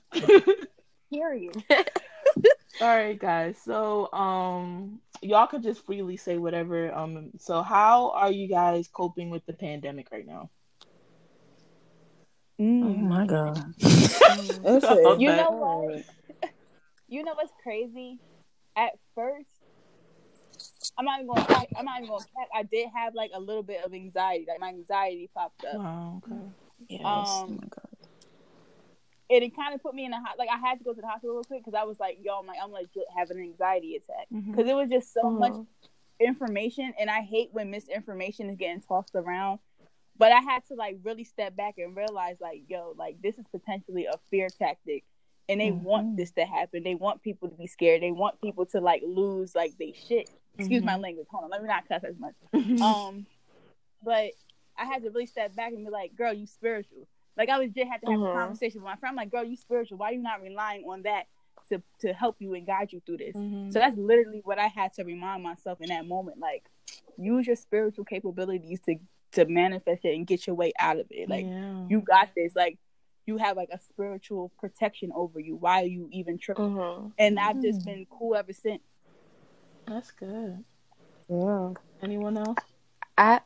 Period. 1.13 1.63
All 2.81 2.87
right, 2.87 3.17
guys. 3.17 3.57
So, 3.63 4.11
um, 4.11 4.99
y'all 5.21 5.47
can 5.47 5.61
just 5.61 5.85
freely 5.85 6.17
say 6.17 6.37
whatever. 6.37 6.93
Um, 6.93 7.31
so 7.39 7.61
how 7.61 8.11
are 8.11 8.31
you 8.31 8.47
guys 8.47 8.87
coping 8.87 9.29
with 9.29 9.45
the 9.45 9.53
pandemic 9.53 10.09
right 10.11 10.27
now? 10.27 10.49
Oh 12.59 12.63
my 12.63 13.25
god. 13.25 13.73
That's 13.79 14.85
Oh. 14.85 15.17
You 15.19 15.27
know 15.27 15.51
what? 15.51 16.03
You 17.07 17.23
know 17.23 17.33
what's 17.35 17.51
crazy? 17.63 18.17
At 18.75 18.91
first, 19.13 19.47
I'm 20.97 21.05
not 21.05 21.19
even 21.19 21.27
gonna. 21.27 21.45
cap- 21.45 21.67
I'm 21.77 21.85
not 21.85 21.97
even 21.97 22.09
gonna. 22.09 22.25
Cap, 22.37 22.47
I 22.53 22.63
did 22.63 22.89
have 22.93 23.13
like 23.13 23.31
a 23.33 23.39
little 23.39 23.63
bit 23.63 23.83
of 23.85 23.93
anxiety. 23.93 24.45
Like 24.47 24.59
my 24.59 24.69
anxiety 24.69 25.29
popped 25.33 25.63
up. 25.65 25.77
Wow. 25.77 26.21
Okay. 26.25 26.41
Yes. 26.89 27.01
oh 27.03 27.45
Um, 27.45 27.55
my 27.61 27.67
god. 27.69 27.94
And 29.29 29.43
it 29.43 29.55
kind 29.55 29.73
of 29.73 29.81
put 29.81 29.93
me 29.95 30.05
in 30.05 30.13
a 30.13 30.19
hot. 30.21 30.37
Like 30.37 30.49
I 30.51 30.57
had 30.57 30.77
to 30.79 30.83
go 30.83 30.93
to 30.93 31.01
the 31.01 31.07
hospital 31.07 31.35
real 31.35 31.43
quick 31.43 31.63
because 31.65 31.77
I 31.79 31.83
was 31.83 31.99
like, 31.99 32.19
"Yo, 32.23 32.37
I'm 32.39 32.45
like, 32.45 32.59
I'm 32.61 32.71
legit 32.71 33.05
having 33.15 33.37
an 33.37 33.43
anxiety 33.43 33.95
attack." 33.95 34.27
Because 34.51 34.69
it 34.69 34.75
was 34.75 34.89
just 34.89 35.13
so 35.13 35.23
Mhm. 35.23 35.39
much 35.39 35.67
information, 36.19 36.93
and 36.99 37.09
I 37.09 37.21
hate 37.21 37.49
when 37.53 37.71
misinformation 37.71 38.49
is 38.49 38.57
getting 38.57 38.81
tossed 38.81 39.15
around. 39.15 39.59
But 40.17 40.31
I 40.31 40.39
had 40.39 40.65
to 40.67 40.75
like 40.75 40.97
really 41.03 41.23
step 41.25 41.55
back 41.55 41.77
and 41.77 41.95
realize, 41.95 42.37
like, 42.39 42.63
yo, 42.69 42.93
like 42.97 43.21
this 43.21 43.37
is 43.37 43.45
potentially 43.51 44.05
a 44.05 44.17
fear 44.29 44.47
tactic, 44.49 45.03
and 45.49 45.59
they 45.59 45.71
want 45.71 46.15
this 46.17 46.31
to 46.33 46.45
happen. 46.45 46.83
They 46.83 46.95
want 46.95 47.21
people 47.21 47.49
to 47.49 47.55
be 47.55 47.67
scared. 47.67 48.01
They 48.01 48.11
want 48.11 48.39
people 48.41 48.65
to 48.67 48.79
like 48.79 49.01
lose 49.05 49.53
like 49.55 49.77
they 49.77 49.93
shit. 50.07 50.29
Excuse 50.57 50.83
my 50.83 50.95
language. 50.95 51.27
Hold 51.31 51.45
on, 51.45 51.49
let 51.49 51.61
me 51.61 51.67
not 51.67 51.87
cuss 51.87 52.03
as 52.03 52.17
much. 52.17 52.35
Um, 52.81 53.25
but 54.01 54.31
I 54.77 54.85
had 54.85 55.03
to 55.03 55.09
really 55.09 55.25
step 55.25 55.55
back 55.55 55.73
and 55.73 55.83
be 55.85 55.91
like, 55.91 56.15
girl, 56.15 56.31
you 56.33 56.45
spiritual. 56.45 57.07
Like 57.37 57.49
I 57.49 57.59
was 57.59 57.69
just 57.71 57.89
had 57.89 58.01
to 58.01 58.11
have 58.11 58.19
Mhm. 58.19 58.29
a 58.29 58.33
conversation 58.33 58.81
with 58.81 58.85
my 58.85 58.95
friend. 58.95 59.11
I'm 59.11 59.17
like, 59.17 59.31
girl, 59.31 59.43
you 59.43 59.55
spiritual. 59.55 59.97
Why 59.97 60.09
are 60.09 60.13
you 60.13 60.21
not 60.21 60.41
relying 60.41 60.85
on 60.85 61.01
that 61.03 61.27
to 61.69 61.81
to 61.99 62.13
help 62.13 62.35
you 62.39 62.53
and 62.53 62.65
guide 62.65 62.93
you 62.93 63.01
through 63.05 63.17
this? 63.17 63.35
Mhm. 63.35 63.73
So 63.73 63.79
that's 63.79 63.97
literally 63.97 64.41
what 64.43 64.59
I 64.59 64.67
had 64.67 64.93
to 64.93 65.03
remind 65.03 65.43
myself 65.43 65.81
in 65.81 65.89
that 65.89 66.05
moment. 66.07 66.39
Like, 66.39 66.69
use 67.17 67.47
your 67.47 67.55
spiritual 67.55 68.05
capabilities 68.05 68.79
to 68.81 68.97
to 69.31 69.45
manifest 69.45 70.05
it 70.05 70.15
and 70.15 70.25
get 70.25 70.47
your 70.47 70.55
way 70.55 70.71
out 70.79 70.97
of 70.97 71.07
it. 71.09 71.27
Like, 71.27 71.45
yeah. 71.45 71.85
you 71.89 71.99
got 71.99 72.33
this. 72.35 72.55
Like, 72.55 72.77
you 73.25 73.35
have 73.37 73.57
like 73.57 73.69
a 73.69 73.79
spiritual 73.79 74.49
protection 74.59 75.11
over 75.13 75.41
you. 75.41 75.57
Why 75.57 75.81
are 75.81 75.87
you 75.87 76.07
even 76.11 76.37
tripping? 76.37 76.75
Mhm. 76.75 77.11
And 77.17 77.37
I've 77.39 77.61
just 77.61 77.83
been 77.83 78.05
cool 78.09 78.35
ever 78.35 78.53
since. 78.53 78.81
That's 79.87 80.11
good. 80.11 80.63
Yeah. 81.27 81.73
Anyone 82.01 82.37
else? 82.37 82.57
I 83.17 83.41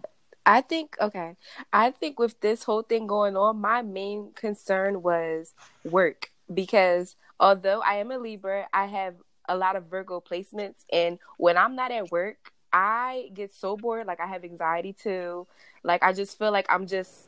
I 0.49 0.61
think 0.61 0.95
okay. 0.99 1.35
I 1.71 1.91
think 1.91 2.17
with 2.17 2.39
this 2.39 2.63
whole 2.63 2.81
thing 2.81 3.05
going 3.05 3.37
on, 3.37 3.61
my 3.61 3.83
main 3.83 4.31
concern 4.33 5.03
was 5.03 5.53
work 5.83 6.31
because 6.51 7.15
although 7.39 7.81
I 7.81 7.97
am 7.97 8.09
a 8.09 8.17
Libra, 8.17 8.65
I 8.73 8.87
have 8.87 9.13
a 9.47 9.55
lot 9.55 9.75
of 9.75 9.85
Virgo 9.85 10.19
placements 10.19 10.85
and 10.91 11.19
when 11.37 11.55
I'm 11.55 11.75
not 11.75 11.91
at 11.91 12.11
work, 12.11 12.51
I 12.73 13.29
get 13.31 13.53
so 13.53 13.77
bored, 13.77 14.07
like 14.07 14.19
I 14.19 14.25
have 14.25 14.43
anxiety 14.43 14.91
too. 14.91 15.45
Like 15.83 16.01
I 16.01 16.13
just 16.13 16.39
feel 16.39 16.51
like 16.51 16.65
I'm 16.67 16.87
just 16.87 17.27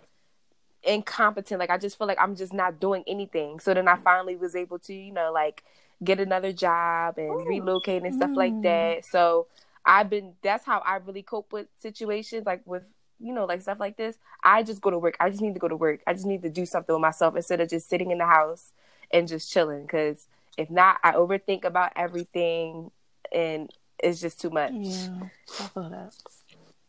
incompetent. 0.82 1.60
Like 1.60 1.70
I 1.70 1.78
just 1.78 2.00
feel 2.00 2.08
like 2.08 2.20
I'm 2.20 2.36
just 2.36 2.54
not 2.54 2.80
doing 2.80 3.04
anything. 3.06 3.60
So 3.60 3.76
then 3.76 3.88
I 3.88 3.98
finally 3.98 4.36
was 4.36 4.56
able 4.56 4.80
to, 4.80 4.96
you 4.96 5.14
know, 5.14 5.32
like 5.32 5.64
get 6.04 6.20
another 6.20 6.54
job 6.54 7.20
and 7.20 7.30
oh, 7.30 7.46
relocate 7.46 8.02
and 8.02 8.16
stuff 8.16 8.32
like 8.34 8.54
mm. 8.54 8.64
that. 8.64 9.06
So 9.06 9.46
I've 9.86 10.10
been 10.10 10.34
that's 10.42 10.66
how 10.66 10.80
I 10.80 10.96
really 10.96 11.22
cope 11.22 11.54
with 11.54 11.68
situations 11.78 12.48
like 12.48 12.62
with 12.66 12.86
you 13.22 13.34
know 13.34 13.46
like 13.46 13.62
stuff 13.62 13.80
like 13.80 13.98
this. 13.98 14.18
I 14.44 14.64
just 14.64 14.82
go 14.82 14.90
to 14.90 14.98
work. 14.98 15.16
I 15.20 15.30
just 15.30 15.42
need 15.42 15.54
to 15.54 15.60
go 15.60 15.68
to 15.68 15.76
work. 15.76 16.02
I 16.08 16.14
just 16.14 16.26
need 16.26 16.42
to 16.44 16.50
do 16.50 16.66
something 16.66 16.94
with 16.94 17.02
myself 17.02 17.36
instead 17.36 17.62
of 17.62 17.70
just 17.70 17.90
sitting 17.90 18.12
in 18.12 18.18
the 18.18 18.26
house 18.26 18.72
and 19.12 19.28
just 19.28 19.52
chilling 19.52 19.88
cuz 19.88 20.28
if 20.58 20.70
not 20.70 21.00
I 21.04 21.14
overthink 21.14 21.64
about 21.64 21.92
everything 21.96 22.92
and 23.32 23.72
it's 24.00 24.20
just 24.20 24.42
too 24.42 24.50
much. 24.50 24.74
Yeah, 24.74 25.30
I 25.60 25.68
feel 25.68 25.90
that. 25.90 26.14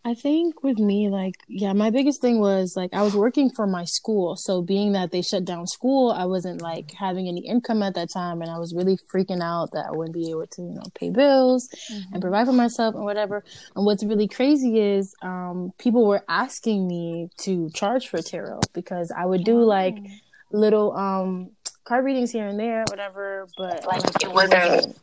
I 0.05 0.15
think 0.15 0.65
with 0.65 0.79
me, 0.79 1.09
like, 1.09 1.37
yeah, 1.47 1.73
my 1.75 1.91
biggest 1.91 2.21
thing 2.21 2.41
was 2.41 2.75
like 2.77 2.93
I 2.93 3.03
was 3.03 3.15
working 3.15 3.51
for 3.51 3.69
my 3.69 3.85
school. 3.85 4.35
So 4.37 4.61
being 4.61 4.93
that 4.93 5.13
they 5.13 5.23
shut 5.23 5.45
down 5.45 5.69
school, 5.69 6.11
I 6.11 6.25
wasn't 6.25 6.61
like 6.61 6.91
having 6.93 7.29
any 7.29 7.47
income 7.47 7.85
at 7.85 7.95
that 7.95 8.11
time. 8.13 8.43
And 8.43 8.51
I 8.51 8.59
was 8.59 8.75
really 8.75 8.99
freaking 9.15 9.41
out 9.41 9.71
that 9.73 9.87
I 9.87 9.93
wouldn't 9.93 10.15
be 10.15 10.31
able 10.31 10.49
to, 10.49 10.63
you 10.63 10.75
know, 10.75 10.83
pay 10.97 11.11
bills 11.11 11.69
and 12.13 12.21
provide 12.21 12.47
for 12.47 12.53
myself 12.53 12.97
and 12.97 13.05
whatever. 13.05 13.45
And 13.77 13.87
what's 13.87 14.03
really 14.03 14.27
crazy 14.27 14.81
is 14.81 15.15
um, 15.23 15.73
people 15.79 16.05
were 16.05 16.25
asking 16.29 16.89
me 16.89 17.29
to 17.43 17.71
charge 17.71 18.09
for 18.09 18.21
tarot 18.21 18.61
because 18.73 19.13
I 19.17 19.25
would 19.25 19.45
do 19.45 19.63
like 19.63 19.97
little 20.51 20.97
um 20.97 21.51
card 21.85 22.05
readings 22.05 22.33
here 22.33 22.49
and 22.49 22.59
there, 22.59 22.85
whatever. 22.91 23.47
But 23.57 23.87
like, 23.87 24.03
it 24.21 24.33
wasn't. 24.33 24.97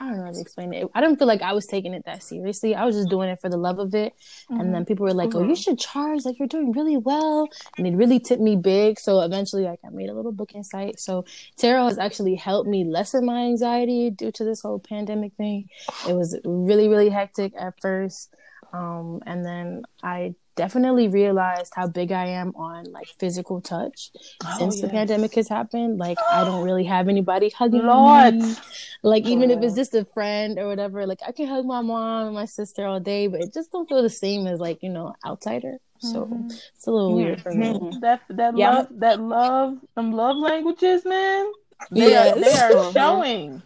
I 0.00 0.08
don't 0.08 0.18
know 0.18 0.24
how 0.24 0.32
to 0.32 0.40
explain 0.40 0.72
it. 0.72 0.88
I 0.94 1.00
didn't 1.00 1.18
feel 1.18 1.28
like 1.28 1.42
I 1.42 1.52
was 1.52 1.66
taking 1.66 1.94
it 1.94 2.04
that 2.04 2.22
seriously. 2.22 2.74
I 2.74 2.84
was 2.84 2.96
just 2.96 3.08
doing 3.08 3.28
it 3.28 3.40
for 3.40 3.48
the 3.48 3.56
love 3.56 3.78
of 3.78 3.94
it. 3.94 4.14
And 4.48 4.60
then 4.60 4.82
mm-hmm. 4.82 4.84
people 4.84 5.04
were 5.04 5.14
like, 5.14 5.34
"Oh, 5.34 5.40
you 5.40 5.46
mm-hmm. 5.46 5.54
should 5.54 5.78
charge. 5.78 6.24
Like 6.24 6.38
you're 6.38 6.48
doing 6.48 6.72
really 6.72 6.96
well." 6.96 7.48
And 7.78 7.86
it 7.86 7.94
really 7.94 8.18
tipped 8.18 8.42
me 8.42 8.56
big. 8.56 8.98
So 8.98 9.20
eventually, 9.20 9.64
like 9.64 9.80
I 9.84 9.90
made 9.90 10.08
a 10.08 10.14
little 10.14 10.32
booking 10.32 10.62
site. 10.62 11.00
So 11.00 11.24
tarot 11.56 11.88
has 11.88 11.98
actually 11.98 12.34
helped 12.34 12.68
me 12.68 12.84
lessen 12.84 13.24
my 13.24 13.44
anxiety 13.44 14.10
due 14.10 14.32
to 14.32 14.44
this 14.44 14.60
whole 14.60 14.78
pandemic 14.78 15.34
thing. 15.34 15.68
It 16.08 16.14
was 16.14 16.38
really, 16.44 16.88
really 16.88 17.08
hectic 17.08 17.52
at 17.58 17.80
first, 17.80 18.34
um, 18.76 19.22
and 19.26 19.44
then 19.44 19.82
I 20.02 20.34
definitely 20.56 21.08
realized 21.08 21.72
how 21.76 21.86
big 21.86 22.12
I 22.12 22.26
am 22.26 22.54
on 22.56 22.84
like 22.92 23.08
physical 23.18 23.60
touch 23.60 24.10
since 24.58 24.80
the 24.80 24.86
yes. 24.86 24.92
pandemic 24.92 25.34
has 25.34 25.48
happened. 25.48 25.98
Like 25.98 26.18
I 26.32 26.44
don't 26.44 26.62
really 26.62 26.84
have 26.84 27.08
anybody 27.08 27.50
hugging 27.50 27.86
Lord. 27.86 28.34
me. 28.34 28.54
Like 29.02 29.24
even 29.24 29.50
if 29.50 29.62
it's 29.62 29.74
just 29.76 29.94
a 29.94 30.04
friend 30.04 30.58
or 30.58 30.66
whatever, 30.66 31.06
like 31.06 31.20
I 31.26 31.32
can 31.32 31.46
hug 31.46 31.66
my 31.66 31.82
mom 31.82 32.26
and 32.26 32.34
my 32.34 32.46
sister 32.46 32.86
all 32.86 33.00
day, 33.00 33.26
but 33.26 33.40
it 33.40 33.52
just 33.52 33.70
don't 33.72 33.88
feel 33.88 34.02
the 34.02 34.10
same 34.10 34.46
as 34.46 34.60
like 34.60 34.82
you 34.82 34.88
know 34.88 35.14
outsider. 35.24 35.78
So 35.98 36.28
it's 36.48 36.86
a 36.86 36.90
little 36.90 37.14
weird 37.14 37.40
for 37.40 37.52
me. 37.52 37.98
That 38.00 38.20
that 38.30 38.56
Yeah, 38.56 38.70
love 38.70 38.88
that 38.96 39.20
love 39.20 39.78
them 39.94 40.12
love 40.12 40.36
languages, 40.36 41.04
man. 41.04 41.46
They 41.90 42.16
are, 42.16 42.34
they 42.34 42.52
are 42.52 42.72
uh-huh. 42.72 42.92
showing. 42.92 43.62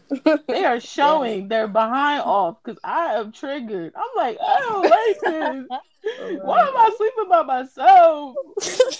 They 0.49 0.65
are 0.65 0.81
showing. 0.97 1.49
They're 1.49 1.69
behind 1.69 2.23
off 2.23 2.57
because 2.63 2.79
I 2.85 3.15
am 3.15 3.33
triggered. 3.33 3.93
I'm 3.97 4.17
like, 4.17 4.37
I 4.41 4.61
don't 4.61 4.83
like 4.83 5.21
this. 5.21 6.41
Why 6.43 6.61
am 6.61 6.77
I 6.77 6.91
sleeping 6.97 7.29
by 7.29 7.43
myself? 7.43 8.37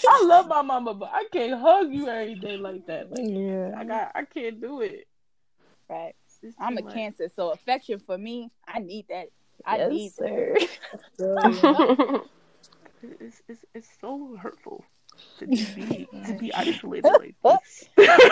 I 0.07 0.23
love 0.25 0.47
my 0.47 0.61
mama, 0.61 0.93
but 0.93 1.09
I 1.13 1.25
can't 1.31 1.59
hug 1.59 1.91
you 1.93 2.07
every 2.07 2.35
day 2.35 2.57
like 2.57 2.85
that. 2.87 3.11
Like, 3.11 3.19
Yeah. 3.23 3.73
I 3.77 3.83
got, 3.83 4.11
I 4.15 4.23
can't 4.23 4.59
do 4.61 4.81
it. 4.81 5.07
Right. 5.89 6.13
I'm 6.59 6.77
a 6.77 6.81
much. 6.81 6.93
cancer, 6.93 7.29
so 7.35 7.51
affection 7.51 7.99
for 7.99 8.17
me, 8.17 8.49
I 8.67 8.79
need 8.79 9.05
that. 9.09 9.27
I 9.65 9.77
Yes, 9.77 9.91
need 9.91 10.13
sir. 10.13 10.57
It's, 13.19 13.41
it's, 13.47 13.65
it's 13.73 13.87
so 13.99 14.37
hurtful 14.39 14.85
to 15.39 15.47
be 15.47 16.07
to 16.27 16.33
be 16.39 16.53
isolated 16.53 17.05
like 17.05 17.20
this. 17.20 17.20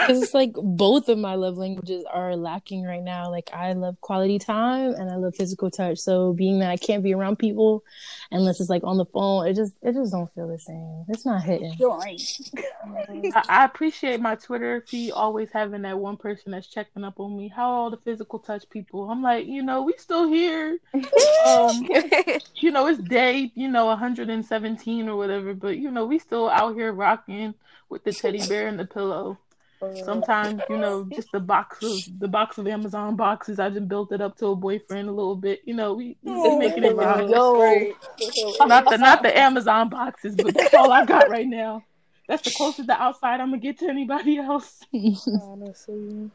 Because 0.09 0.23
it's 0.23 0.33
like 0.33 0.53
both 0.53 1.07
of 1.07 1.19
my 1.19 1.35
love 1.35 1.57
languages 1.57 2.03
are 2.11 2.35
lacking 2.35 2.83
right 2.83 3.03
now. 3.03 3.29
Like 3.29 3.51
I 3.53 3.73
love 3.73 4.01
quality 4.01 4.39
time 4.39 4.93
and 4.93 5.07
I 5.11 5.17
love 5.17 5.35
physical 5.35 5.69
touch. 5.69 5.99
So 5.99 6.33
being 6.33 6.57
that 6.59 6.71
I 6.71 6.77
can't 6.77 7.03
be 7.03 7.13
around 7.13 7.37
people 7.37 7.83
unless 8.31 8.59
it's 8.59 8.71
like 8.71 8.83
on 8.83 8.97
the 8.97 9.05
phone, 9.05 9.45
it 9.45 9.53
just 9.53 9.73
it 9.83 9.93
just 9.93 10.11
don't 10.11 10.33
feel 10.33 10.47
the 10.47 10.57
same. 10.57 11.05
It's 11.09 11.27
not 11.27 11.43
hitting. 11.43 11.75
I, 13.35 13.43
I 13.49 13.65
appreciate 13.65 14.19
my 14.19 14.33
Twitter 14.33 14.83
feed 14.87 15.11
always 15.11 15.51
having 15.51 15.83
that 15.83 15.99
one 15.99 16.17
person 16.17 16.53
that's 16.53 16.65
checking 16.65 17.03
up 17.03 17.19
on 17.19 17.37
me. 17.37 17.47
How 17.47 17.69
all 17.69 17.91
the 17.91 17.97
physical 17.97 18.39
touch 18.39 18.67
people? 18.71 19.11
I'm 19.11 19.21
like, 19.21 19.45
you 19.45 19.61
know, 19.61 19.83
we 19.83 19.93
still 19.97 20.27
here. 20.27 20.79
Um, 21.45 21.87
you 22.55 22.69
know, 22.69 22.87
it's 22.87 22.99
day, 22.99 23.51
you 23.55 23.69
know, 23.69 23.85
117 23.85 25.09
or 25.09 25.15
whatever, 25.15 25.53
but 25.53 25.77
you 25.77 25.89
know, 25.89 26.05
we 26.05 26.19
still 26.19 26.49
out 26.49 26.75
here 26.75 26.91
rocking 26.91 27.53
with 27.87 28.03
the 28.03 28.11
teddy 28.11 28.45
bear 28.47 28.67
and 28.67 28.77
the 28.77 28.85
pillow. 28.85 29.37
Sometimes, 30.03 30.61
you 30.69 30.77
know, 30.77 31.07
just 31.13 31.31
the 31.31 31.39
box 31.39 31.83
of 31.83 32.19
the 32.19 32.27
box 32.27 32.57
of 32.57 32.67
Amazon 32.67 33.15
boxes. 33.15 33.59
I 33.59 33.69
just 33.69 33.87
built 33.87 34.11
it 34.11 34.21
up 34.21 34.37
to 34.37 34.47
a 34.47 34.55
boyfriend 34.55 35.07
a 35.07 35.11
little 35.11 35.35
bit. 35.35 35.61
You 35.65 35.73
know, 35.73 35.93
we 35.93 36.17
we 36.23 36.33
just 36.33 36.59
making 36.59 36.83
it. 36.83 36.95
Yo. 36.95 37.93
Not 38.65 38.89
the 38.89 38.97
not 38.97 39.23
the 39.23 39.37
Amazon 39.37 39.89
boxes, 39.89 40.35
but 40.35 40.53
that's 40.53 40.73
all 40.73 40.91
I 40.91 41.05
got 41.05 41.29
right 41.29 41.47
now. 41.47 41.83
That's 42.27 42.43
the 42.43 42.51
closest 42.51 42.87
the 42.87 42.93
outside 42.93 43.39
I'm 43.39 43.49
gonna 43.49 43.57
get 43.57 43.79
to 43.79 43.87
anybody 43.87 44.37
else. 44.37 44.81
Honestly. 45.41 46.29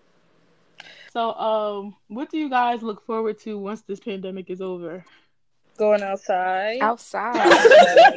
So, 1.13 1.33
um, 1.35 1.95
what 2.09 2.31
do 2.31 2.39
you 2.39 2.51
guys 2.51 2.83
look 2.83 3.07
forward 3.07 3.39
to 3.41 3.57
once 3.57 3.83
this 3.83 4.01
pandemic 4.01 4.51
is 4.51 4.61
over? 4.61 5.05
Going 5.77 6.03
outside. 6.03 6.81
Outside. 6.81 7.51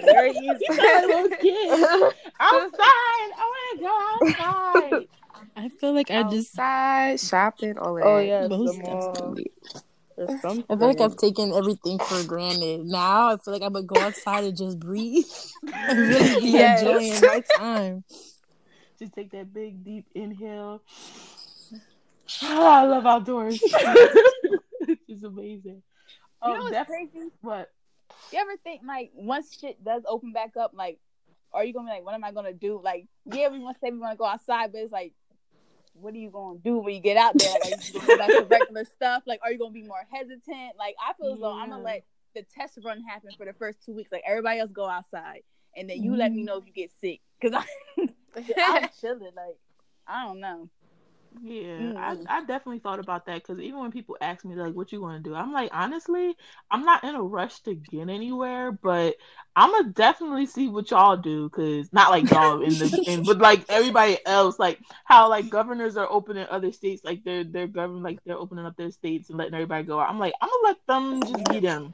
Very 0.05 0.31
easy. 0.31 0.65
You 0.69 0.77
got 0.77 1.03
a 1.03 1.07
little 1.07 1.29
kid. 1.37 2.13
Outside. 2.39 3.31
I 3.35 3.51
want 3.51 3.79
to 3.79 3.83
go 3.83 4.41
outside. 4.43 5.07
I 5.55 5.69
feel 5.69 5.93
like 5.93 6.11
I 6.11 6.23
just 6.23 6.57
Outside 6.59 7.19
shopping, 7.19 7.77
all 7.77 7.97
of 7.97 8.03
Oh 8.03 8.19
yeah, 8.19 8.47
most 8.47 8.79
definitely. 8.83 9.51
I 10.19 10.75
feel 10.75 10.87
like 10.87 11.01
I've 11.01 11.17
taken 11.17 11.51
everything 11.53 11.99
for 11.99 12.23
granted. 12.23 12.85
Now 12.85 13.29
I 13.33 13.37
feel 13.37 13.53
like 13.53 13.63
I'm 13.63 13.73
gonna 13.73 13.85
go 13.85 13.99
outside 13.99 14.43
and 14.43 14.57
just 14.57 14.79
breathe. 14.79 15.25
and 15.87 15.99
really 15.99 16.35
be 16.35 16.51
Yes. 16.53 16.81
enjoying 16.81 17.21
my 17.21 17.43
time. 17.55 18.03
Just 18.99 19.13
take 19.13 19.31
that 19.31 19.53
big 19.53 19.83
deep 19.83 20.05
inhale. 20.15 20.81
Oh, 22.43 22.67
I 22.67 22.83
love 22.85 23.05
outdoors. 23.05 23.61
it's 25.07 25.23
amazing. 25.23 25.81
You 26.43 26.51
Oh, 26.51 26.53
know 26.53 26.59
what's 26.63 26.71
that's 26.71 26.89
crazy? 26.89 27.31
what. 27.41 27.71
You 28.31 28.39
ever 28.39 28.57
think 28.63 28.81
like 28.85 29.11
once 29.13 29.57
shit 29.57 29.83
does 29.83 30.03
open 30.07 30.31
back 30.31 30.55
up, 30.57 30.71
like, 30.73 30.99
are 31.53 31.63
you 31.63 31.73
gonna 31.73 31.87
be 31.87 31.95
like, 31.95 32.05
what 32.05 32.13
am 32.13 32.23
I 32.23 32.31
gonna 32.31 32.53
do? 32.53 32.79
Like, 32.83 33.07
yeah, 33.25 33.49
we 33.49 33.59
want 33.59 33.77
to 33.77 33.79
say 33.79 33.91
we 33.91 33.97
want 33.97 34.13
to 34.13 34.17
go 34.17 34.25
outside, 34.25 34.71
but 34.71 34.81
it's 34.81 34.91
like, 34.91 35.13
what 35.93 36.13
are 36.13 36.17
you 36.17 36.29
gonna 36.29 36.59
do 36.59 36.77
when 36.77 36.93
you 36.93 37.01
get 37.01 37.17
out 37.17 37.37
there? 37.37 37.53
Like, 37.63 37.93
you 37.93 37.99
gonna 37.99 38.07
go 38.07 38.17
back 38.17 38.29
to 38.29 38.47
regular 38.49 38.85
stuff? 38.95 39.23
Like, 39.25 39.39
are 39.43 39.51
you 39.51 39.57
gonna 39.57 39.71
be 39.71 39.83
more 39.83 40.05
hesitant? 40.11 40.77
Like, 40.77 40.95
I 41.05 41.13
feel 41.13 41.33
as 41.33 41.39
though 41.39 41.53
I'm 41.53 41.69
gonna 41.69 41.83
let 41.83 42.05
the 42.35 42.43
test 42.43 42.77
run 42.83 43.01
happen 43.01 43.31
for 43.37 43.45
the 43.45 43.53
first 43.53 43.83
two 43.85 43.93
weeks. 43.93 44.11
Like, 44.11 44.23
everybody 44.25 44.59
else 44.59 44.71
go 44.71 44.87
outside, 44.87 45.41
and 45.75 45.89
then 45.89 46.03
you 46.03 46.15
let 46.15 46.31
me 46.31 46.39
mm-hmm. 46.39 46.45
know 46.45 46.57
if 46.57 46.67
you 46.67 46.73
get 46.73 46.91
sick, 47.01 47.21
cause 47.41 47.51
I, 47.53 47.65
I'm 48.57 48.89
chilling. 49.01 49.31
Like, 49.35 49.57
I 50.07 50.25
don't 50.25 50.39
know. 50.39 50.69
Yeah, 51.41 51.91
I, 51.95 52.13
Mm. 52.13 52.25
I 52.27 52.39
definitely 52.45 52.79
thought 52.79 52.99
about 52.99 53.25
that 53.27 53.35
because 53.35 53.59
even 53.59 53.79
when 53.79 53.91
people 53.91 54.17
ask 54.21 54.43
me 54.45 54.55
like, 54.55 54.73
"What 54.73 54.91
you 54.91 55.01
gonna 55.01 55.19
do?" 55.19 55.35
I'm 55.35 55.51
like, 55.53 55.69
honestly, 55.73 56.35
I'm 56.71 56.83
not 56.85 57.03
in 57.03 57.15
a 57.15 57.21
rush 57.21 57.59
to 57.61 57.75
get 57.75 58.09
anywhere, 58.09 58.71
but 58.71 59.15
I'm 59.55 59.71
gonna 59.71 59.91
definitely 59.93 60.47
see 60.47 60.67
what 60.67 60.89
y'all 60.91 61.17
do 61.17 61.49
because 61.49 61.93
not 61.93 62.11
like 62.11 62.29
y'all 62.31 62.61
in 62.63 62.79
the 62.79 62.95
in, 63.05 63.23
but 63.23 63.37
like 63.39 63.65
everybody 63.69 64.17
else, 64.25 64.57
like 64.59 64.79
how 65.05 65.29
like 65.29 65.49
governors 65.49 65.97
are 65.97 66.07
opening 66.09 66.47
other 66.49 66.71
states, 66.71 67.03
like 67.03 67.23
they're 67.23 67.43
they're 67.43 67.67
government 67.67 68.03
like 68.03 68.19
they're 68.25 68.37
opening 68.37 68.65
up 68.65 68.75
their 68.77 68.91
states 68.91 69.29
and 69.29 69.37
letting 69.37 69.53
everybody 69.53 69.83
go. 69.85 69.99
I'm 69.99 70.19
like, 70.19 70.33
I'm 70.41 70.49
gonna 70.49 70.67
let 70.69 70.77
them 70.87 71.25
just 71.25 71.47
be 71.47 71.59
them. 71.59 71.93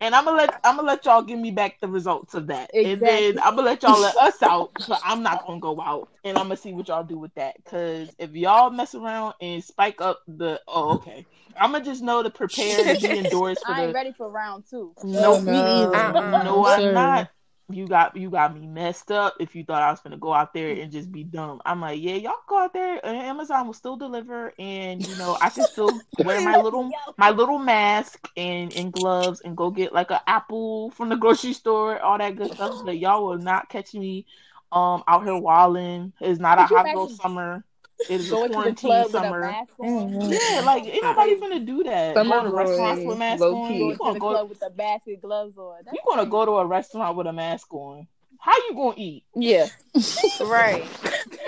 And 0.00 0.14
I'm 0.14 0.24
gonna 0.24 0.36
let 0.36 0.60
I'm 0.64 0.76
gonna 0.76 0.88
let 0.88 1.04
y'all 1.04 1.22
give 1.22 1.38
me 1.38 1.50
back 1.50 1.80
the 1.80 1.88
results 1.88 2.34
of 2.34 2.48
that, 2.48 2.70
and 2.74 3.00
then 3.00 3.38
I'm 3.38 3.56
gonna 3.56 3.62
let 3.62 3.82
y'all 3.82 4.00
let 4.00 4.16
us 4.16 4.42
out. 4.42 4.70
So 4.80 4.96
I'm 5.04 5.22
not 5.22 5.46
gonna 5.46 5.60
go 5.60 5.80
out, 5.80 6.08
and 6.24 6.36
I'm 6.36 6.44
gonna 6.46 6.56
see 6.56 6.72
what 6.72 6.88
y'all 6.88 7.04
do 7.04 7.18
with 7.18 7.34
that. 7.34 7.56
Cause 7.64 8.08
if 8.18 8.32
y'all 8.32 8.70
mess 8.70 8.94
around 8.94 9.34
and 9.40 9.62
spike 9.62 10.00
up 10.00 10.20
the, 10.26 10.60
oh 10.66 10.92
okay, 10.94 11.24
I'm 11.60 11.72
gonna 11.72 11.84
just 11.84 12.02
know 12.02 12.22
to 12.22 12.30
prepare 12.30 12.80
and 12.84 13.00
be 13.00 13.08
indoors 13.18 13.58
for 13.60 13.72
I 13.72 13.82
ain't 13.82 13.88
the. 13.88 13.94
ready 13.94 14.12
for 14.16 14.28
round 14.28 14.64
two. 14.68 14.94
No, 15.04 15.40
me 15.40 15.52
either. 15.52 15.94
Uh-uh. 15.94 16.42
no, 16.44 16.66
I'm 16.66 16.92
not. 16.94 17.28
You 17.70 17.88
got 17.88 18.16
you 18.16 18.30
got 18.30 18.54
me 18.54 18.66
messed 18.66 19.10
up. 19.10 19.34
If 19.40 19.54
you 19.54 19.64
thought 19.64 19.82
I 19.82 19.90
was 19.90 20.00
gonna 20.00 20.18
go 20.18 20.32
out 20.34 20.52
there 20.52 20.70
and 20.72 20.92
just 20.92 21.10
be 21.10 21.24
dumb, 21.24 21.60
I'm 21.64 21.80
like, 21.80 22.00
yeah, 22.02 22.16
y'all 22.16 22.34
go 22.48 22.58
out 22.58 22.72
there, 22.74 23.00
and 23.04 23.16
Amazon 23.16 23.66
will 23.66 23.72
still 23.74 23.96
deliver, 23.96 24.52
and 24.58 25.06
you 25.06 25.16
know 25.16 25.38
I 25.40 25.50
can 25.50 25.64
still 25.64 26.02
wear 26.18 26.40
my 26.42 26.56
little 26.58 26.94
my 27.16 27.30
little 27.30 27.58
mask 27.58 28.28
and, 28.36 28.72
and 28.72 28.92
gloves 28.92 29.40
and 29.40 29.56
go 29.56 29.70
get 29.70 29.92
like 29.92 30.10
an 30.10 30.20
apple 30.26 30.90
from 30.90 31.08
the 31.08 31.16
grocery 31.16 31.52
store, 31.54 31.98
all 32.00 32.18
that 32.18 32.36
good 32.36 32.50
stuff. 32.50 32.74
But 32.82 32.98
y'all 32.98 33.26
will 33.26 33.38
not 33.38 33.68
catch 33.70 33.94
me 33.94 34.26
um 34.72 35.02
out 35.08 35.24
here 35.24 35.36
walling. 35.36 36.12
It's 36.20 36.40
not 36.40 36.58
a 36.58 36.64
hot 36.64 36.90
girl 36.90 37.08
summer. 37.08 37.64
It 38.08 38.20
is 38.20 38.30
Going 38.30 38.42
to 38.44 38.48
the 38.48 38.54
quarantine 38.54 38.88
club 38.90 39.06
with 39.06 39.14
a 39.14 39.18
summer. 39.18 39.40
mask 39.40 39.72
on. 39.78 40.10
Mhm. 40.12 40.32
Yeah, 40.54 40.60
like 40.60 40.84
ain't 40.84 41.02
nobody 41.02 41.40
gonna 41.40 41.60
do 41.60 41.82
that. 41.84 42.14
Summer 42.14 42.36
Go 42.38 42.44
to 42.44 42.50
restaurants 42.50 43.02
boy, 43.02 43.08
with 43.08 43.18
masks 43.18 43.40
low 43.40 43.54
on. 43.54 43.68
key. 43.68 43.74
You 43.74 43.80
Going 43.80 43.92
to 43.92 43.98
gonna 43.98 44.14
the 44.14 44.20
go 44.20 44.28
club 44.30 44.48
with 44.48 44.60
the 44.60 44.70
basket 44.70 45.22
gloves 45.22 45.58
on. 45.58 45.76
That's 45.84 45.94
you 45.94 46.00
gonna 46.08 46.26
go 46.26 46.44
to 46.44 46.50
a 46.52 46.66
restaurant 46.66 47.16
with 47.16 47.26
a 47.26 47.32
mask 47.32 47.72
on. 47.72 48.06
How 48.38 48.56
you 48.56 48.74
gonna 48.74 48.94
eat? 48.96 49.24
Yeah. 49.34 49.66
right. 50.40 50.84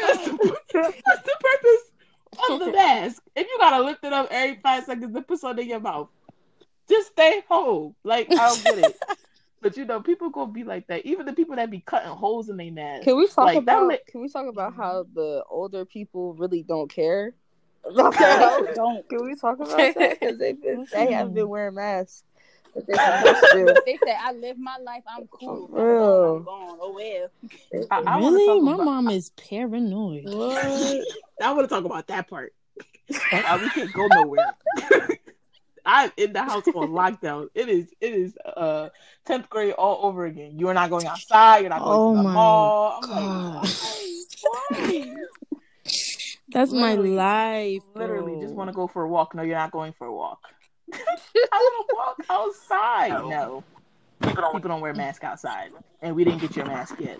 That's 0.01 0.25
the, 0.25 0.53
that's 0.73 1.23
the 1.23 1.37
purpose 1.40 2.51
of 2.51 2.61
the 2.61 2.73
mask. 2.73 3.23
If 3.35 3.47
you 3.47 3.57
gotta 3.59 3.83
lift 3.85 4.05
it 4.05 4.12
up 4.12 4.29
every 4.31 4.61
five 4.62 4.85
seconds 4.85 5.14
to 5.14 5.23
put 5.23 5.38
something 5.40 5.64
in 5.64 5.71
your 5.71 5.81
mouth, 5.81 6.09
just 6.88 7.09
stay 7.12 7.43
home. 7.49 7.95
Like 8.05 8.31
I 8.31 8.49
don't 8.49 8.62
get 8.64 8.79
it. 8.79 8.97
But 9.64 9.79
you 9.79 9.87
know, 9.87 9.98
people 10.03 10.29
gonna 10.29 10.53
be 10.53 10.62
like 10.62 10.87
that. 10.88 11.07
Even 11.07 11.24
the 11.24 11.33
people 11.33 11.57
that 11.57 11.70
be 11.70 11.81
cutting 11.81 12.11
holes 12.11 12.50
in 12.50 12.59
their 12.59 12.70
mask. 12.70 13.05
Can 13.05 13.16
we 13.16 13.27
talk 13.27 13.46
Like, 13.46 13.64
that 13.64 13.79
about? 13.79 13.88
li- 13.88 13.98
Can 14.07 14.20
we 14.20 14.29
talk 14.29 14.46
about 14.46 14.74
how 14.77 15.07
the 15.14 15.42
older 15.48 15.87
people 15.87 16.35
really 16.35 16.62
don't 16.62 16.88
care 16.90 17.33
about 17.85 18.12
their 18.18 18.37
health? 18.38 18.74
don't. 18.74 19.09
Can 19.09 19.24
we 19.24 19.35
talk 19.35 19.57
about 19.57 19.68
that? 19.94 20.20
Because 20.20 20.38
they 20.38 20.53
been, 20.53 20.87
they 20.92 21.12
have 21.12 21.33
been 21.33 21.48
wearing 21.48 21.77
masks. 21.77 22.24
They're 22.74 23.22
supposed 23.24 23.53
to. 23.53 23.83
They 23.87 23.98
said 24.05 24.16
I 24.20 24.33
live 24.33 24.59
my 24.59 24.77
life. 24.85 25.03
I'm 25.09 25.27
cool. 25.29 25.70
I'm 25.72 25.74
Real. 25.83 26.05
gone. 26.05 26.37
I'm 26.37 26.44
gone. 26.44 26.79
Oh 26.83 26.92
well. 27.72 27.88
I, 27.90 28.03
I 28.16 28.18
really? 28.18 28.61
My 28.61 28.74
about- 28.74 28.85
mom 28.85 29.09
is 29.09 29.31
paranoid. 29.31 30.24
What? 30.27 31.05
I 31.42 31.53
want 31.53 31.66
to 31.66 31.74
talk 31.74 31.85
about 31.87 32.07
that 32.09 32.29
part. 32.29 32.53
Uh, 33.33 33.59
we 33.62 33.70
can't 33.70 33.92
go 33.94 34.07
nowhere. 34.09 34.55
I'm 35.87 36.11
in 36.16 36.33
the 36.33 36.42
house 36.42 36.66
on 36.68 36.88
lockdown. 36.90 37.49
It 37.55 37.68
is 37.68 37.92
it 38.01 38.12
is 38.14 38.37
uh 38.44 38.88
tenth 39.27 39.49
grade 39.51 39.73
all 39.75 40.07
over 40.07 40.25
again. 40.27 40.59
You're 40.59 40.75
not 40.75 40.90
going 40.90 41.07
outside. 41.07 41.59
You're 41.61 41.70
not 41.70 41.83
going 41.83 41.97
Oh 41.99 42.12
to 42.12 42.16
the 42.18 42.23
my 42.23 42.33
mall. 42.33 43.01
I'm 43.03 43.09
God. 43.09 43.55
like, 43.64 43.70
why? 44.42 44.68
Why? 44.81 45.14
That's 46.49 46.73
my 46.73 46.90
Literally- 46.94 47.11
life. 47.11 47.83
Literally, 47.94 48.40
just 48.40 48.55
want 48.55 48.68
to 48.68 48.75
go 48.75 48.87
for 48.87 49.03
a 49.03 49.09
walk. 49.09 49.35
No, 49.35 49.42
you're 49.42 49.57
not 49.57 49.70
going 49.73 49.92
for 49.92 50.07
a 50.07 50.12
walk. 50.14 50.40
I 50.92 50.99
want 51.53 51.88
to 51.88 51.94
walk 51.97 52.16
outside. 52.31 53.09
No, 53.29 53.64
people 54.23 54.42
don't 54.61 54.81
wear 54.81 54.94
masks 54.94 55.25
outside, 55.25 55.70
and 56.03 56.14
we 56.14 56.25
didn't 56.25 56.40
get 56.40 56.55
your 56.57 56.66
mask 56.66 56.97
yet. 57.01 57.18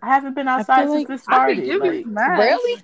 I 0.00 0.06
haven't 0.06 0.34
been 0.34 0.48
outside 0.48 0.84
feel 0.84 0.94
since 0.94 0.98
like- 1.00 1.08
this 1.08 1.22
started. 1.22 1.58
Like, 1.66 2.04
Really? 2.06 2.76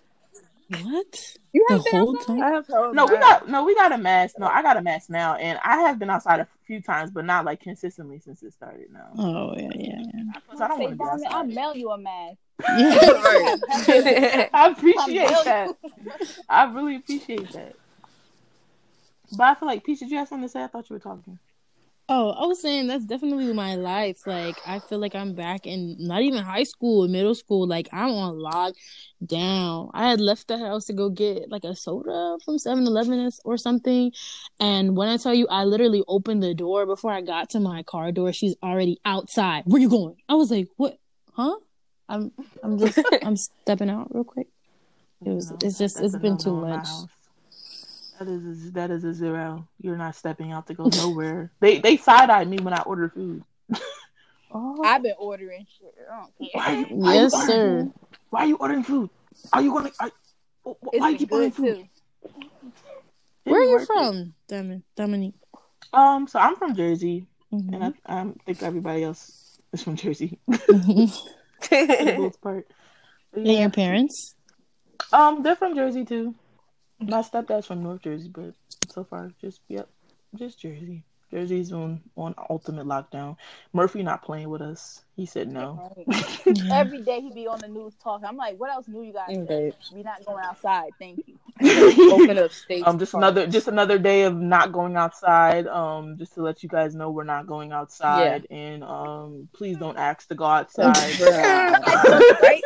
What? 0.69 1.37
You 1.53 1.65
The 1.69 1.75
have 1.75 1.85
been 1.85 1.93
whole 1.95 2.17
outside? 2.17 2.27
time? 2.27 2.43
I 2.43 2.51
have 2.51 2.69
No, 2.69 3.07
we 3.07 3.17
got 3.19 3.49
no, 3.49 3.65
we 3.65 3.75
got 3.75 3.93
a 3.93 3.99
mask. 3.99 4.39
No, 4.39 4.47
I 4.47 4.63
got 4.63 4.77
a 4.77 4.83
mask 4.83 5.09
now, 5.11 5.35
and 5.37 5.59
I 5.65 5.79
have 5.81 5.99
been 5.99 6.11
outside 6.11 6.41
a 6.41 6.49
few 6.67 6.83
times, 6.83 7.11
but 7.11 7.25
not 7.25 7.45
like 7.47 7.61
consistently 7.61 8.19
since 8.21 8.43
it 8.43 8.53
started. 8.53 8.91
Now. 8.93 9.09
Oh 9.17 9.55
yeah, 9.57 9.71
yeah, 9.75 10.03
Plus, 10.47 10.61
I 10.61 10.69
don't 10.69 10.79
Say, 10.79 10.85
want 10.85 10.99
to 10.99 11.05
be 11.05 11.05
Diamond, 11.05 11.27
I'll 11.31 11.45
mail 11.45 11.75
you 11.75 11.91
a 11.91 11.99
mask. 11.99 12.39
yeah. 12.69 14.49
I 14.53 14.69
appreciate 14.77 15.45
that. 15.45 15.77
I 16.49 16.65
really 16.73 16.97
appreciate 16.97 17.53
that. 17.53 17.75
But 19.37 19.45
I 19.45 19.55
feel 19.55 19.69
like 19.69 19.85
Peach, 19.85 20.01
did 20.01 20.11
you 20.11 20.19
have 20.19 20.29
something 20.29 20.49
to 20.49 20.53
say? 20.53 20.63
I 20.63 20.67
thought 20.67 20.91
you 20.91 20.95
were 20.95 21.01
talking. 21.01 21.39
Oh, 22.11 22.31
I 22.31 22.47
was 22.47 22.62
saying 22.62 22.87
that's 22.87 23.05
definitely 23.05 23.53
my 23.53 23.75
life. 23.75 24.27
Like 24.27 24.57
I 24.66 24.79
feel 24.79 24.99
like 24.99 25.14
I'm 25.14 25.35
back 25.35 25.66
in 25.66 25.97
not 25.99 26.23
even 26.23 26.42
high 26.42 26.62
school, 26.62 27.07
middle 27.07 27.35
school. 27.35 27.66
Like 27.66 27.87
I'm 27.92 28.11
on 28.12 28.37
lockdown. 28.37 29.90
I 29.92 30.09
had 30.09 30.18
left 30.21 30.49
the 30.49 30.57
house 30.59 30.87
to 30.87 30.94
go 30.94 31.11
get 31.11 31.51
like 31.51 31.64
a 31.64 31.77
soda 31.77 32.38
from 32.44 32.57
7-Eleven 32.57 33.31
or 33.44 33.59
something, 33.59 34.12
and 34.59 34.97
when 34.97 35.09
I 35.11 35.18
tell 35.18 35.35
you, 35.35 35.47
I 35.49 35.64
literally 35.64 36.03
opened 36.09 36.42
the 36.42 36.55
door 36.55 36.87
before 36.87 37.12
I 37.12 37.21
got 37.21 37.51
to 37.51 37.61
my 37.61 37.83
car 37.83 38.11
door. 38.11 38.33
She's 38.33 38.55
already 38.62 38.99
outside. 39.05 39.64
Where 39.66 39.81
you 39.83 39.90
going? 39.90 40.16
I 40.31 40.35
was 40.35 40.51
like, 40.51 40.68
what? 40.77 40.97
Huh? 41.35 41.57
I'm 42.09 42.33
I'm 42.62 42.79
just 42.79 42.99
I'm 43.23 43.37
stepping 43.37 43.90
out 43.90 44.14
real 44.14 44.25
quick. 44.25 44.47
It 45.27 45.29
was. 45.31 45.51
No, 45.51 45.59
It's 45.62 45.77
just. 45.77 46.01
it's 46.01 46.16
been 46.16 46.38
too 46.38 46.57
much. 46.57 46.87
house. 46.87 47.07
That 48.19 48.29
is 48.29 48.69
a, 48.69 48.71
that 48.73 48.91
is 48.91 49.05
a 49.05 49.15
zero. 49.15 49.69
You're 49.81 49.97
not 49.97 50.17
stepping 50.17 50.51
out 50.53 50.67
to 50.69 50.75
go 50.75 50.85
nowhere. 50.89 51.53
they 51.61 51.79
they 51.79 51.97
side 51.97 52.31
eyed 52.31 52.49
me 52.49 52.59
when 52.59 52.75
I 52.75 52.83
order 52.83 53.09
food. 53.09 53.45
Oh. 54.51 54.81
I've 54.83 55.03
been 55.03 55.13
ordering 55.19 55.67
shit. 55.79 55.95
I 56.11 56.21
don't 56.21 56.33
care. 56.39 56.49
Why 56.55 56.73
you, 56.73 56.87
why 56.97 57.11
are 57.11 57.15
you 57.17 57.21
Yes, 57.21 57.47
sir. 57.47 57.81
food? 57.83 57.93
Why 58.31 58.41
are 58.41 58.47
you 58.47 58.57
ordering 58.57 58.83
food? 58.83 59.11
Are 59.53 59.61
you 59.61 59.73
gonna? 59.75 59.91
Are, 60.01 60.11
It's 60.65 61.01
Why 61.01 61.09
you 61.11 61.27
buying 61.27 61.43
good 61.51 61.55
food? 61.55 61.77
too. 62.25 62.33
Where 63.45 63.61
are 63.61 63.65
you 63.65 63.85
from, 63.85 64.33
Domin- 64.51 64.83
Dominique? 64.97 65.35
Um, 65.93 66.27
so 66.29 66.39
I'm 66.39 66.57
from 66.57 66.75
Jersey, 66.75 67.27
Mhm. 67.53 67.75
and 67.75 67.85
I, 67.85 67.93
I 68.21 68.33
think 68.47 68.63
everybody 68.63 69.05
else 69.05 69.59
is 69.75 69.83
from 69.83 69.97
Jersey 69.97 70.39
for 70.51 70.57
the 70.57 72.15
most 72.19 72.41
part. 72.41 72.67
But 73.31 73.41
And 73.41 73.47
yeah, 73.49 73.61
your 73.61 73.71
parents? 73.71 74.35
um, 75.13 75.43
they're 75.43 75.57
from 75.57 75.75
Jersey 75.75 76.07
too. 76.07 76.35
My 77.01 77.23
stepdad's 77.23 77.67
from 77.67 77.83
North 77.83 78.03
Jersey, 78.03 78.29
but 78.29 78.55
so 78.89 79.05
far, 79.05 79.31
just 79.41 79.61
yep, 79.69 79.89
just 80.35 80.61
Jersey. 80.61 81.05
Jersey's 81.31 81.73
on 81.73 82.01
on 82.17 82.35
ultimate 82.49 82.87
lockdown. 82.87 83.37
Murphy 83.73 84.03
not 84.03 84.23
playing 84.23 84.49
with 84.49 84.63
us. 84.63 85.03
He 85.15 85.27
said 85.27 85.49
no. 85.49 85.93
Yeah. 86.47 86.79
Every 86.81 87.03
day 87.03 87.21
he 87.21 87.31
be 87.31 87.47
on 87.47 87.59
the 87.59 87.69
news 87.69 87.95
talking. 88.03 88.25
I'm 88.25 88.37
like, 88.37 88.59
what 88.59 88.71
else 88.71 88.89
new 88.89 89.03
you 89.03 89.13
guys? 89.13 89.37
Say? 89.47 89.73
We 89.95 90.03
not 90.03 90.25
going 90.25 90.43
outside. 90.43 90.93
Thank 90.99 91.25
you. 91.27 91.39
Open 92.13 92.39
up 92.39 92.53
states. 92.53 92.87
um, 92.87 92.99
just 92.99 93.13
another 93.13 93.47
just 93.47 93.69
another 93.69 93.99
day 93.99 94.23
of 94.23 94.35
not 94.37 94.73
going 94.73 94.97
outside. 94.97 95.67
Um, 95.67 96.17
just 96.17 96.35
to 96.35 96.43
let 96.43 96.63
you 96.63 96.71
guys 96.71 96.95
know 96.95 97.11
we're 97.11 97.25
not 97.25 97.47
going 97.47 97.73
outside, 97.73 98.47
and 98.51 98.83
um, 98.83 99.49
please 99.53 99.77
don't 99.77 99.99
ask 99.99 100.29
to 100.29 100.35
go 100.35 100.45
outside. 100.45 100.97
right? 102.43 102.63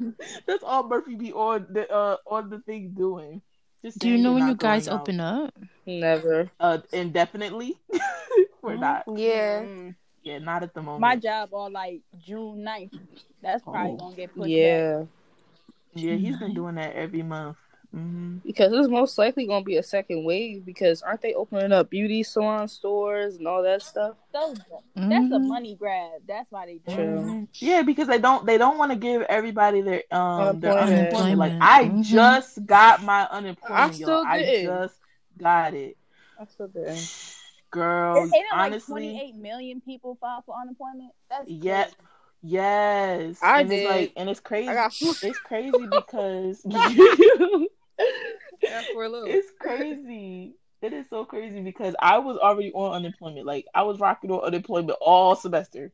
That's 0.46 0.64
all 0.64 0.88
Murphy 0.88 1.14
be 1.14 1.32
on 1.32 1.66
the 1.70 1.90
uh 1.92 2.16
on 2.26 2.50
the 2.50 2.58
thing 2.60 2.90
doing. 2.96 3.42
Just 3.84 3.98
Do 3.98 4.08
you 4.08 4.18
know 4.18 4.34
when 4.34 4.46
you 4.48 4.54
guys 4.54 4.86
going 4.86 4.96
out. 4.96 5.00
open 5.02 5.20
up? 5.20 5.54
Never. 5.86 6.50
Uh, 6.60 6.78
indefinitely. 6.92 7.78
we're 8.62 8.76
not. 8.76 9.04
Yeah. 9.08 9.62
Mm. 9.62 9.94
Yeah, 10.22 10.38
not 10.38 10.62
at 10.62 10.74
the 10.74 10.82
moment. 10.82 11.00
My 11.00 11.16
job 11.16 11.48
all 11.54 11.70
like 11.70 12.02
June 12.18 12.58
9th. 12.62 12.98
That's 13.40 13.62
probably 13.62 13.92
Oh. 13.92 13.96
gonna 13.96 14.16
get 14.16 14.28
pushed 14.34 14.40
back. 14.42 14.48
Yeah. 14.50 15.04
Yeah, 15.94 16.14
he's 16.16 16.36
been 16.36 16.52
doing 16.54 16.74
that 16.76 16.94
every 16.94 17.22
month. 17.22 17.56
Hmm 17.92 18.38
Because 18.44 18.72
it's 18.72 18.88
most 18.88 19.18
likely 19.18 19.46
gonna 19.46 19.64
be 19.64 19.76
a 19.76 19.82
second 19.82 20.24
wave 20.24 20.64
because 20.64 21.02
aren't 21.02 21.22
they 21.22 21.34
opening 21.34 21.72
up 21.72 21.90
beauty 21.90 22.22
salon 22.22 22.68
stores 22.68 23.36
and 23.36 23.46
all 23.46 23.62
that 23.62 23.82
stuff? 23.82 24.16
So 24.32 24.54
that's 24.96 25.30
a 25.30 25.38
Mhm. 25.38 25.48
money 25.48 25.74
grab. 25.74 26.22
That's 26.26 26.50
why 26.50 26.66
they 26.66 26.74
do 26.78 26.90
it. 26.90 26.94
True. 26.94 27.48
Yeah, 27.60 27.82
because 27.82 28.06
they 28.08 28.18
don't 28.18 28.46
they 28.46 28.58
don't 28.58 28.78
want 28.78 28.92
to 28.92 28.96
give 28.96 29.22
everybody 29.22 29.80
their 29.80 30.02
um 30.10 30.60
their 30.60 30.76
Unemployment. 30.78 31.12
unemployment. 31.12 31.38
Like 31.38 31.52
Unemployment. 31.52 31.60
I 31.60 31.84
Mhm. 31.84 32.02
just 32.04 32.66
got 32.66 33.02
my 33.02 33.26
unemployment, 33.30 33.80
I 33.80 33.90
y'all. 33.90 33.92
still 33.92 34.24
I 34.24 34.38
didn't. 34.38 34.64
just 34.82 34.94
got 35.38 35.74
it, 35.74 35.96
I 36.40 36.44
still 36.46 36.68
did. 36.68 37.08
girl. 37.70 38.16
Ain't 38.22 38.34
it 38.34 38.44
like 38.50 38.72
honestly, 38.72 39.12
28 39.12 39.34
million 39.36 39.80
people 39.80 40.16
file 40.20 40.42
for 40.46 40.54
unemployment? 40.60 41.12
That's 41.28 41.48
Yeah. 41.48 41.84
crazy. 41.84 41.96
yes. 42.42 43.38
I 43.42 43.60
and 43.60 43.72
it's 43.72 43.82
did. 43.82 43.84
like 43.84 44.12
and 44.16 44.28
it's 44.30 44.40
crazy. 44.40 44.68
I 44.68 44.74
got 44.74 44.92
It's 45.22 45.38
crazy 45.40 45.86
because 45.86 46.62
Got 46.70 46.90
four 46.96 47.06
little. 47.18 47.66
it's 48.62 49.48
crazy. 49.60 50.54
It 50.82 50.92
is 50.92 51.06
so 51.10 51.24
crazy 51.24 51.60
because 51.60 51.94
I 52.00 52.18
was 52.18 52.38
already 52.38 52.72
on 52.72 52.92
unemployment. 52.92 53.46
Like 53.46 53.66
I 53.74 53.82
was 53.82 54.00
rocking 54.00 54.30
on 54.30 54.40
unemployment 54.40 54.98
all 55.00 55.36
semester. 55.36 55.92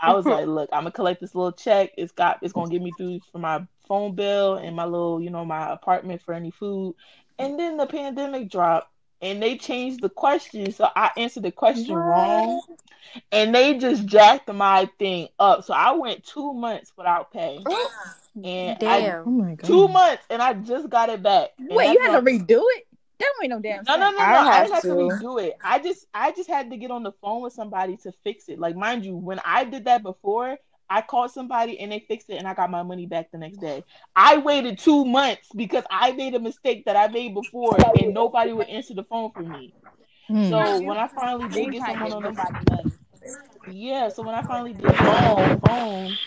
I 0.00 0.12
was 0.12 0.26
like, 0.26 0.46
look, 0.48 0.68
I'm 0.72 0.80
gonna 0.80 0.92
collect 0.92 1.20
this 1.20 1.34
little 1.34 1.52
check. 1.52 1.92
It's 1.96 2.12
got 2.12 2.38
it's 2.42 2.52
gonna 2.52 2.70
get 2.70 2.82
me 2.82 2.92
through 2.92 3.20
for 3.30 3.38
my 3.38 3.66
phone 3.86 4.14
bill 4.14 4.56
and 4.56 4.74
my 4.74 4.84
little, 4.84 5.20
you 5.20 5.30
know, 5.30 5.44
my 5.44 5.72
apartment 5.72 6.22
for 6.22 6.34
any 6.34 6.50
food. 6.50 6.96
And 7.38 7.58
then 7.58 7.76
the 7.76 7.86
pandemic 7.86 8.50
dropped 8.50 8.90
and 9.20 9.42
they 9.42 9.56
changed 9.56 10.00
the 10.02 10.08
question. 10.08 10.72
So 10.72 10.88
I 10.94 11.10
answered 11.16 11.44
the 11.44 11.52
question 11.52 11.96
wrong. 11.96 12.62
And 13.30 13.54
they 13.54 13.78
just 13.78 14.06
jacked 14.06 14.52
my 14.52 14.88
thing 14.98 15.28
up. 15.38 15.64
So 15.64 15.72
I 15.72 15.92
went 15.92 16.24
two 16.24 16.52
months 16.52 16.92
without 16.96 17.32
pay. 17.32 17.58
And 18.42 18.78
I 18.82 18.98
Oh 19.26 19.30
Damn. 19.30 19.38
my 19.38 19.54
god. 19.54 19.66
two 19.66 19.88
months 19.88 20.24
and 20.30 20.42
I 20.42 20.54
just 20.54 20.88
got 20.88 21.08
it 21.08 21.22
back. 21.22 21.50
And 21.58 21.70
Wait, 21.70 21.92
you 21.92 22.00
that's 22.00 22.14
had 22.14 22.20
to 22.20 22.26
redo 22.26 22.62
it? 22.76 22.86
That 23.18 23.32
ain't 23.42 23.50
no 23.50 23.60
damn 23.60 23.84
no, 23.84 23.96
no, 23.96 24.10
no, 24.10 24.16
no. 24.16 24.22
I 24.22 24.24
I, 24.24 24.42
have 24.44 24.62
didn't 24.64 24.74
have 24.74 24.82
to 24.82 24.88
to. 24.88 24.94
redo 24.94 25.42
it. 25.42 25.54
I 25.62 25.78
just, 25.78 26.06
I 26.12 26.32
just 26.32 26.48
had 26.48 26.70
to 26.70 26.76
get 26.76 26.90
on 26.90 27.02
the 27.04 27.12
phone 27.22 27.42
with 27.42 27.52
somebody 27.52 27.96
to 27.98 28.12
fix 28.24 28.48
it. 28.48 28.58
Like, 28.58 28.76
mind 28.76 29.04
you, 29.04 29.16
when 29.16 29.40
I 29.44 29.64
did 29.64 29.84
that 29.84 30.02
before, 30.02 30.58
I 30.90 31.00
called 31.00 31.30
somebody 31.30 31.78
and 31.80 31.90
they 31.92 32.04
fixed 32.06 32.28
it, 32.28 32.36
and 32.36 32.46
I 32.46 32.54
got 32.54 32.70
my 32.70 32.82
money 32.82 33.06
back 33.06 33.30
the 33.30 33.38
next 33.38 33.58
day. 33.58 33.84
I 34.14 34.38
waited 34.38 34.78
two 34.78 35.04
months 35.04 35.48
because 35.54 35.84
I 35.90 36.12
made 36.12 36.34
a 36.34 36.40
mistake 36.40 36.84
that 36.86 36.96
I 36.96 37.08
made 37.08 37.34
before, 37.34 37.78
and 37.96 38.12
nobody 38.12 38.52
would 38.52 38.68
answer 38.68 38.94
the 38.94 39.04
phone 39.04 39.30
for 39.32 39.42
me. 39.42 39.74
Hmm. 40.26 40.50
So 40.50 40.82
when 40.82 40.98
I 40.98 41.08
finally 41.08 41.48
did 41.48 41.72
get 41.72 41.86
someone 41.86 42.12
on 42.12 42.22
the 42.22 42.32
phone, 42.32 42.90
yeah, 43.66 44.08
so 44.10 44.22
when 44.22 44.34
I 44.34 44.42
finally 44.42 44.74
did 44.74 44.98
call 44.98 45.44
on 45.44 45.60
phone, 45.60 46.18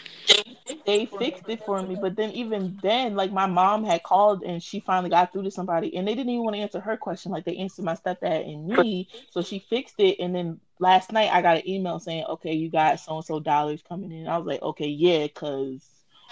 they 0.86 1.06
fixed 1.06 1.47
it 1.47 1.63
for 1.65 1.82
me. 1.82 1.95
But 1.95 2.15
then 2.15 2.32
even 2.32 2.80
then, 2.82 3.15
like 3.15 3.32
my 3.32 3.45
mom 3.45 3.84
had 3.84 4.03
called 4.03 4.43
and 4.43 4.62
she 4.62 4.80
finally 4.80 5.10
got 5.10 5.34
through 5.34 5.43
to 5.43 5.51
somebody, 5.51 5.95
and 5.95 6.08
they 6.08 6.15
didn't 6.15 6.32
even 6.32 6.43
want 6.43 6.56
to 6.56 6.62
answer 6.62 6.80
her 6.80 6.97
question. 6.97 7.32
Like 7.32 7.45
they 7.45 7.58
answered 7.58 7.86
my 7.86 7.95
stepdad 7.95 8.47
and 8.47 8.67
me, 8.67 9.10
so 9.32 9.41
she 9.41 9.60
fixed 9.60 9.95
it. 9.99 10.19
And 10.19 10.36
then 10.36 10.60
last 10.80 11.12
night 11.12 11.32
I 11.32 11.41
got 11.41 11.58
an 11.58 11.69
email 11.69 11.99
saying, 11.99 12.25
"Okay, 12.25 12.53
you 12.53 12.69
got 12.69 12.99
so 12.99 13.17
and 13.17 13.25
so 13.25 13.39
dollars 13.39 13.84
coming 13.88 14.12
in." 14.12 14.27
I 14.27 14.38
was 14.38 14.47
like, 14.47 14.62
"Okay, 14.62 14.88
yeah," 14.88 15.27
because 15.27 15.88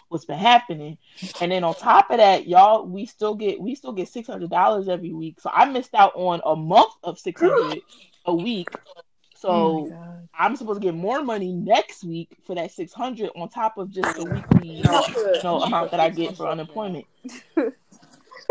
what's 0.09 0.25
been 0.25 0.37
happening. 0.37 0.97
And 1.41 1.51
then 1.51 1.63
on 1.63 1.75
top 1.75 2.11
of 2.11 2.17
that, 2.17 2.47
y'all, 2.47 2.85
we 2.85 3.05
still 3.05 3.35
get 3.35 3.59
we 3.59 3.75
still 3.75 3.93
get 3.93 4.07
six 4.09 4.27
hundred 4.27 4.49
dollars 4.49 4.87
every 4.87 5.13
week. 5.13 5.39
So 5.41 5.49
I 5.53 5.65
missed 5.65 5.93
out 5.95 6.13
on 6.15 6.41
a 6.45 6.55
month 6.55 6.93
of 7.03 7.19
six 7.19 7.41
hundred 7.41 7.81
a 8.25 8.35
week. 8.35 8.69
So 9.35 9.49
Oh. 9.49 9.91
I'm 10.37 10.55
supposed 10.55 10.81
to 10.81 10.85
get 10.85 10.95
more 10.95 11.23
money 11.23 11.53
next 11.53 12.03
week 12.03 12.37
for 12.45 12.55
that 12.55 12.71
600 12.71 13.29
on 13.35 13.47
top 13.49 13.77
of 13.77 13.89
just 13.91 14.15
the 14.15 14.25
weekly 14.25 14.67
you 14.67 14.83
know, 14.83 15.61
amount 15.61 15.91
that 15.91 15.99
I 15.99 16.09
get 16.09 16.35
for 16.35 16.47
unemployment. 16.47 17.05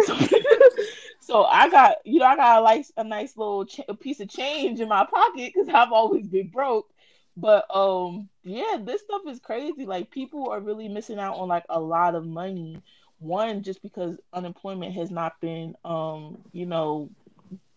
so, 0.05 0.19
so 1.21 1.45
I 1.45 1.69
got, 1.69 1.97
you 2.05 2.21
know, 2.21 2.27
I 2.27 2.37
got 2.37 2.63
like 2.63 2.87
a 2.97 3.05
nice 3.05 3.37
little 3.37 3.67
ch- 3.67 3.81
a 3.89 3.95
piece 3.95 4.21
of 4.21 4.29
change 4.29 4.81
in 4.81 4.89
my 4.89 5.05
pocket 5.05 5.53
because 5.55 5.69
I've 5.69 5.93
always 5.93 6.27
been 6.27 6.49
broke. 6.49 6.89
But 7.37 7.67
um, 7.75 8.29
yeah, 8.45 8.79
this 8.81 9.03
stuff 9.03 9.23
is 9.29 9.41
crazy. 9.41 9.87
Like 9.87 10.11
people 10.11 10.51
are 10.51 10.61
really 10.61 10.89
missing 10.89 11.19
out 11.19 11.37
on 11.37 11.49
like 11.49 11.65
a 11.69 11.81
lot 11.81 12.15
of 12.15 12.25
money. 12.27 12.81
One, 13.19 13.63
just 13.63 13.83
because 13.83 14.19
unemployment 14.33 14.95
has 14.95 15.11
not 15.11 15.41
been, 15.41 15.75
um, 15.85 16.39
you 16.53 16.67
know, 16.67 17.11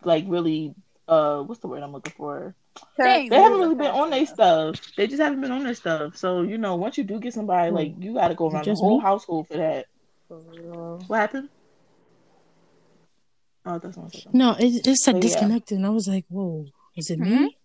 like 0.04 0.26
really, 0.28 0.76
uh, 1.08 1.42
what's 1.42 1.60
the 1.62 1.68
word 1.68 1.84
I'm 1.84 1.92
looking 1.94 2.14
for? 2.16 2.56
They, 2.98 3.30
they 3.30 3.36
haven't 3.36 3.60
really 3.60 3.76
been 3.76 3.92
on 3.92 4.10
their 4.10 4.26
stuff. 4.26 4.76
They 4.96 5.08
just 5.08 5.22
haven't 5.22 5.42
been 5.42 5.52
on 5.52 5.64
their 5.64 5.74
stuff. 5.76 6.18
So 6.18 6.42
you 6.42 6.58
know, 6.58 6.76
once 6.76 6.98
you 6.98 7.04
do 7.04 7.20
get 7.20 7.34
somebody, 7.34 7.72
like 7.72 7.94
you 8.00 8.14
got 8.14 8.30
to 8.30 8.36
go 8.36 8.48
Is 8.48 8.54
it 8.54 8.56
around 8.56 8.66
the 8.66 8.76
whole 8.76 8.98
me? 8.98 9.04
household 9.04 9.48
for 9.48 9.58
that. 9.58 9.86
What 10.30 11.18
happened? 11.20 11.50
Oh, 13.66 13.80
that's 13.80 13.98
not 13.98 14.12
something. 14.12 14.32
No, 14.34 14.56
it, 14.58 14.86
it 14.88 14.96
said 14.98 15.14
But 15.14 15.24
yeah. 15.24 15.28
disconnected, 15.30 15.78
and 15.78 15.86
I 15.86 15.90
was 15.90 16.08
like, 16.08 16.26
"Whoa, 16.30 16.66
is 16.96 17.10
it 17.10 17.20
me?" 17.20 17.58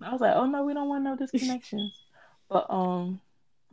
I 0.02 0.12
was 0.12 0.20
like, 0.20 0.34
oh 0.36 0.46
no, 0.46 0.64
we 0.64 0.74
don't 0.74 0.88
want 0.88 1.04
no 1.04 1.16
disconnections. 1.16 1.90
But 2.48 2.66
um, 2.70 3.20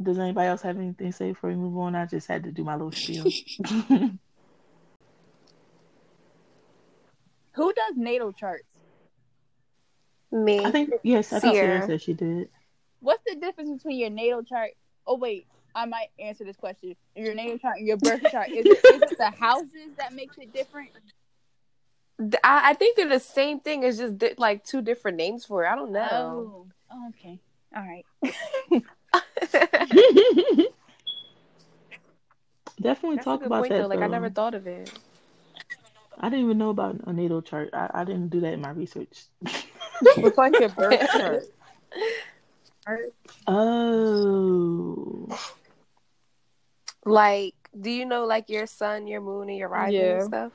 does 0.01 0.17
anybody 0.19 0.47
else 0.47 0.61
have 0.63 0.77
anything 0.77 1.11
to 1.11 1.13
say 1.17 1.29
before 1.29 1.49
we 1.49 1.55
move 1.55 1.77
on? 1.77 1.95
I 1.95 2.05
just 2.05 2.27
had 2.27 2.43
to 2.43 2.51
do 2.51 2.63
my 2.63 2.73
little 2.75 2.91
spiel. 2.91 3.25
Who 7.55 7.73
does 7.73 7.95
natal 7.95 8.33
charts? 8.33 8.63
Me. 10.31 10.65
I 10.65 10.71
think 10.71 10.91
yes, 11.03 11.31
I 11.31 11.39
think 11.39 11.55
Sarah 11.55 11.81
Sierra. 11.81 11.87
said 11.87 12.01
she 12.01 12.13
did. 12.13 12.49
What's 12.99 13.23
the 13.27 13.35
difference 13.35 13.83
between 13.83 13.99
your 13.99 14.09
natal 14.09 14.43
chart? 14.43 14.71
Oh 15.05 15.17
wait, 15.17 15.45
I 15.75 15.85
might 15.85 16.07
answer 16.19 16.43
this 16.43 16.55
question. 16.55 16.95
Your 17.15 17.35
natal 17.35 17.59
chart 17.59 17.77
and 17.77 17.87
your 17.87 17.97
birth 17.97 18.21
chart. 18.31 18.49
Is 18.55 18.65
it, 18.65 18.71
is 18.71 19.03
it 19.03 19.17
the 19.17 19.29
houses 19.29 19.91
that 19.97 20.13
makes 20.13 20.37
it 20.37 20.51
different? 20.51 20.89
I 22.43 22.73
think 22.75 22.95
they're 22.95 23.09
the 23.09 23.19
same 23.19 23.59
thing. 23.59 23.83
It's 23.83 23.97
just 23.97 24.17
di- 24.17 24.35
like 24.37 24.63
two 24.63 24.81
different 24.81 25.17
names 25.17 25.45
for 25.45 25.65
it. 25.65 25.67
I 25.67 25.75
don't 25.75 25.91
know. 25.91 26.07
Oh, 26.11 26.67
oh 26.91 27.09
okay, 27.09 27.39
all 27.75 27.83
right. 27.83 28.05
Definitely 32.81 33.17
That's 33.17 33.27
a 33.27 33.29
talk 33.29 33.39
good 33.39 33.47
about 33.47 33.61
point 33.61 33.71
that. 33.71 33.81
though. 33.81 33.87
Like 33.87 34.01
I 34.01 34.07
never 34.07 34.29
thought 34.29 34.55
of 34.55 34.67
it. 34.67 34.91
I 36.23 36.29
didn't 36.29 36.45
even 36.45 36.57
know 36.57 36.69
about 36.69 37.01
a 37.05 37.12
natal 37.12 37.41
chart. 37.41 37.71
I, 37.73 37.89
I 37.93 38.03
didn't 38.05 38.29
do 38.29 38.39
that 38.39 38.53
in 38.53 38.62
my 38.62 38.69
research. 38.69 39.25
What's 40.15 40.38
like 40.38 40.57
your 40.57 40.69
birth 40.69 41.12
chart? 41.12 41.43
oh. 43.45 45.27
Like, 47.03 47.55
do 47.77 47.89
you 47.91 48.05
know 48.05 48.23
like 48.25 48.47
your 48.49 48.67
sun, 48.67 49.05
your 49.05 49.19
moon, 49.19 49.49
and 49.49 49.57
your 49.57 49.67
rising 49.67 49.95
Yeah. 49.99 50.13
and 50.13 50.23
stuff? 50.23 50.53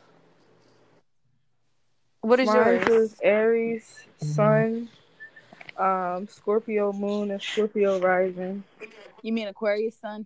What 2.22 2.40
is 2.40 2.46
Mine 2.46 2.76
yours? 2.76 2.88
is 2.88 3.16
Aries, 3.22 4.06
Sun, 4.16 4.88
um, 5.76 6.26
Scorpio 6.28 6.94
Moon, 6.94 7.30
and 7.30 7.42
Scorpio 7.42 7.98
Rising. 8.00 8.64
You 9.20 9.34
mean 9.34 9.48
Aquarius 9.48 9.96
sun? 10.00 10.24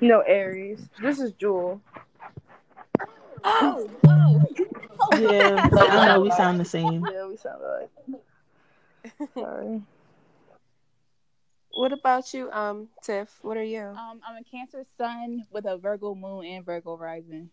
No, 0.00 0.20
Aries. 0.22 0.88
This 1.00 1.20
is 1.20 1.30
Jewel. 1.34 1.80
Oh, 3.46 3.90
oh. 4.06 4.42
Yeah, 5.20 5.68
I 5.72 6.06
know 6.06 6.20
we 6.20 6.30
sound 6.32 6.58
the 6.58 6.64
same. 6.64 7.06
Yeah, 7.10 7.26
we 7.26 7.36
sound 7.36 7.62
alike. 7.62 9.30
Sorry. 9.34 9.82
What 11.70 11.92
about 11.92 12.34
you, 12.34 12.50
um, 12.50 12.88
Tiff? 13.02 13.38
What 13.42 13.56
are 13.56 13.62
you? 13.62 13.82
Um, 13.82 14.20
I'm 14.26 14.36
a 14.36 14.44
Cancer 14.50 14.84
Sun 14.98 15.44
with 15.52 15.64
a 15.64 15.78
Virgo 15.78 16.14
Moon 16.14 16.44
and 16.44 16.64
Virgo 16.64 16.96
Rising. 16.96 17.50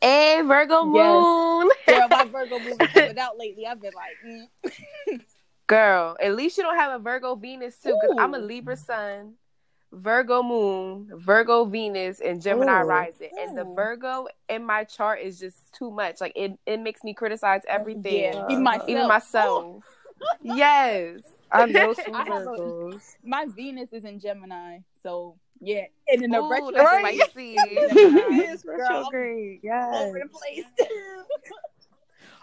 Hey, 0.00 0.40
Virgo 0.42 0.84
moon. 0.84 1.68
Girl, 1.86 2.08
my 2.08 2.24
Virgo 2.30 2.58
Moon 2.58 2.76
is 2.80 2.88
coming 2.92 3.18
out 3.18 3.38
lately. 3.38 3.66
I've 3.66 3.80
been 3.80 3.92
like, 3.94 4.16
mm. 4.24 5.20
Girl, 5.66 6.16
at 6.20 6.36
least 6.36 6.56
you 6.56 6.62
don't 6.62 6.76
have 6.76 6.92
a 7.00 7.02
Virgo 7.02 7.34
Venus 7.34 7.76
too, 7.78 7.98
because 8.00 8.16
I'm 8.18 8.34
a 8.34 8.38
Libra 8.38 8.76
Sun, 8.76 9.34
Virgo 9.92 10.42
Moon, 10.42 11.10
Virgo 11.14 11.64
Venus, 11.64 12.20
and 12.20 12.42
Gemini 12.42 12.82
Ooh. 12.82 12.86
Rising. 12.86 13.30
And 13.38 13.56
the 13.56 13.64
Virgo 13.64 14.26
in 14.48 14.64
my 14.64 14.84
chart 14.84 15.20
is 15.20 15.38
just 15.38 15.72
too 15.72 15.90
much. 15.90 16.20
Like 16.20 16.32
it, 16.36 16.58
it 16.66 16.80
makes 16.80 17.02
me 17.04 17.14
criticize 17.14 17.62
everything, 17.68 18.32
yeah, 18.34 18.46
even 18.50 18.62
myself. 18.64 18.88
even 18.90 19.08
myself. 19.08 19.84
yes. 20.42 21.20
I 21.52 21.66
know 21.66 21.92
some 21.94 22.14
I 22.14 22.22
a- 22.22 22.30
Virgos. 22.30 23.16
My 23.24 23.46
Venus 23.46 23.92
is 23.92 24.04
in 24.04 24.18
Gemini, 24.18 24.78
so 25.02 25.36
yeah. 25.60 25.84
And 26.08 26.22
in 26.24 26.30
the 26.30 26.40
Ooh, 26.42 26.50
retro, 26.50 26.70
that's 26.72 26.84
Right. 26.84 27.20
spicy. 27.30 27.56
Yes, 28.36 28.62
Girl, 28.62 28.76
retrograde. 28.78 29.60
Yes. 29.62 29.94
over 29.94 30.18
the 30.18 30.28
place. 30.28 30.64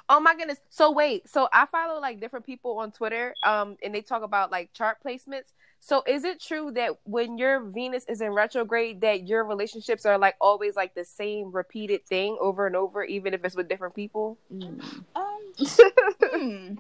Oh 0.09 0.19
my 0.19 0.35
goodness. 0.35 0.59
So 0.69 0.91
wait, 0.91 1.29
so 1.29 1.47
I 1.53 1.65
follow 1.65 1.99
like 1.99 2.19
different 2.19 2.45
people 2.45 2.77
on 2.79 2.91
Twitter, 2.91 3.33
um, 3.43 3.77
and 3.83 3.93
they 3.95 4.01
talk 4.01 4.21
about 4.23 4.51
like 4.51 4.73
chart 4.73 4.97
placements. 5.05 5.53
So 5.85 6.01
is 6.07 6.23
it 6.23 6.39
true 6.39 6.71
that 6.75 6.91
when 7.03 7.37
your 7.37 7.59
Venus 7.59 8.05
is 8.07 8.21
in 8.21 8.31
retrograde 8.31 9.01
that 9.01 9.27
your 9.27 9.43
relationships 9.43 10.05
are 10.05 10.17
like 10.17 10.35
always 10.39 10.77
like 10.77 10.95
the 10.95 11.03
same 11.03 11.51
repeated 11.51 12.03
thing 12.03 12.37
over 12.39 12.65
and 12.65 12.73
over, 12.77 13.03
even 13.03 13.33
if 13.33 13.43
it's 13.43 13.53
with 13.53 13.67
different 13.67 13.93
people? 13.93 14.37
Um, 14.49 14.79
hmm. 15.59 16.75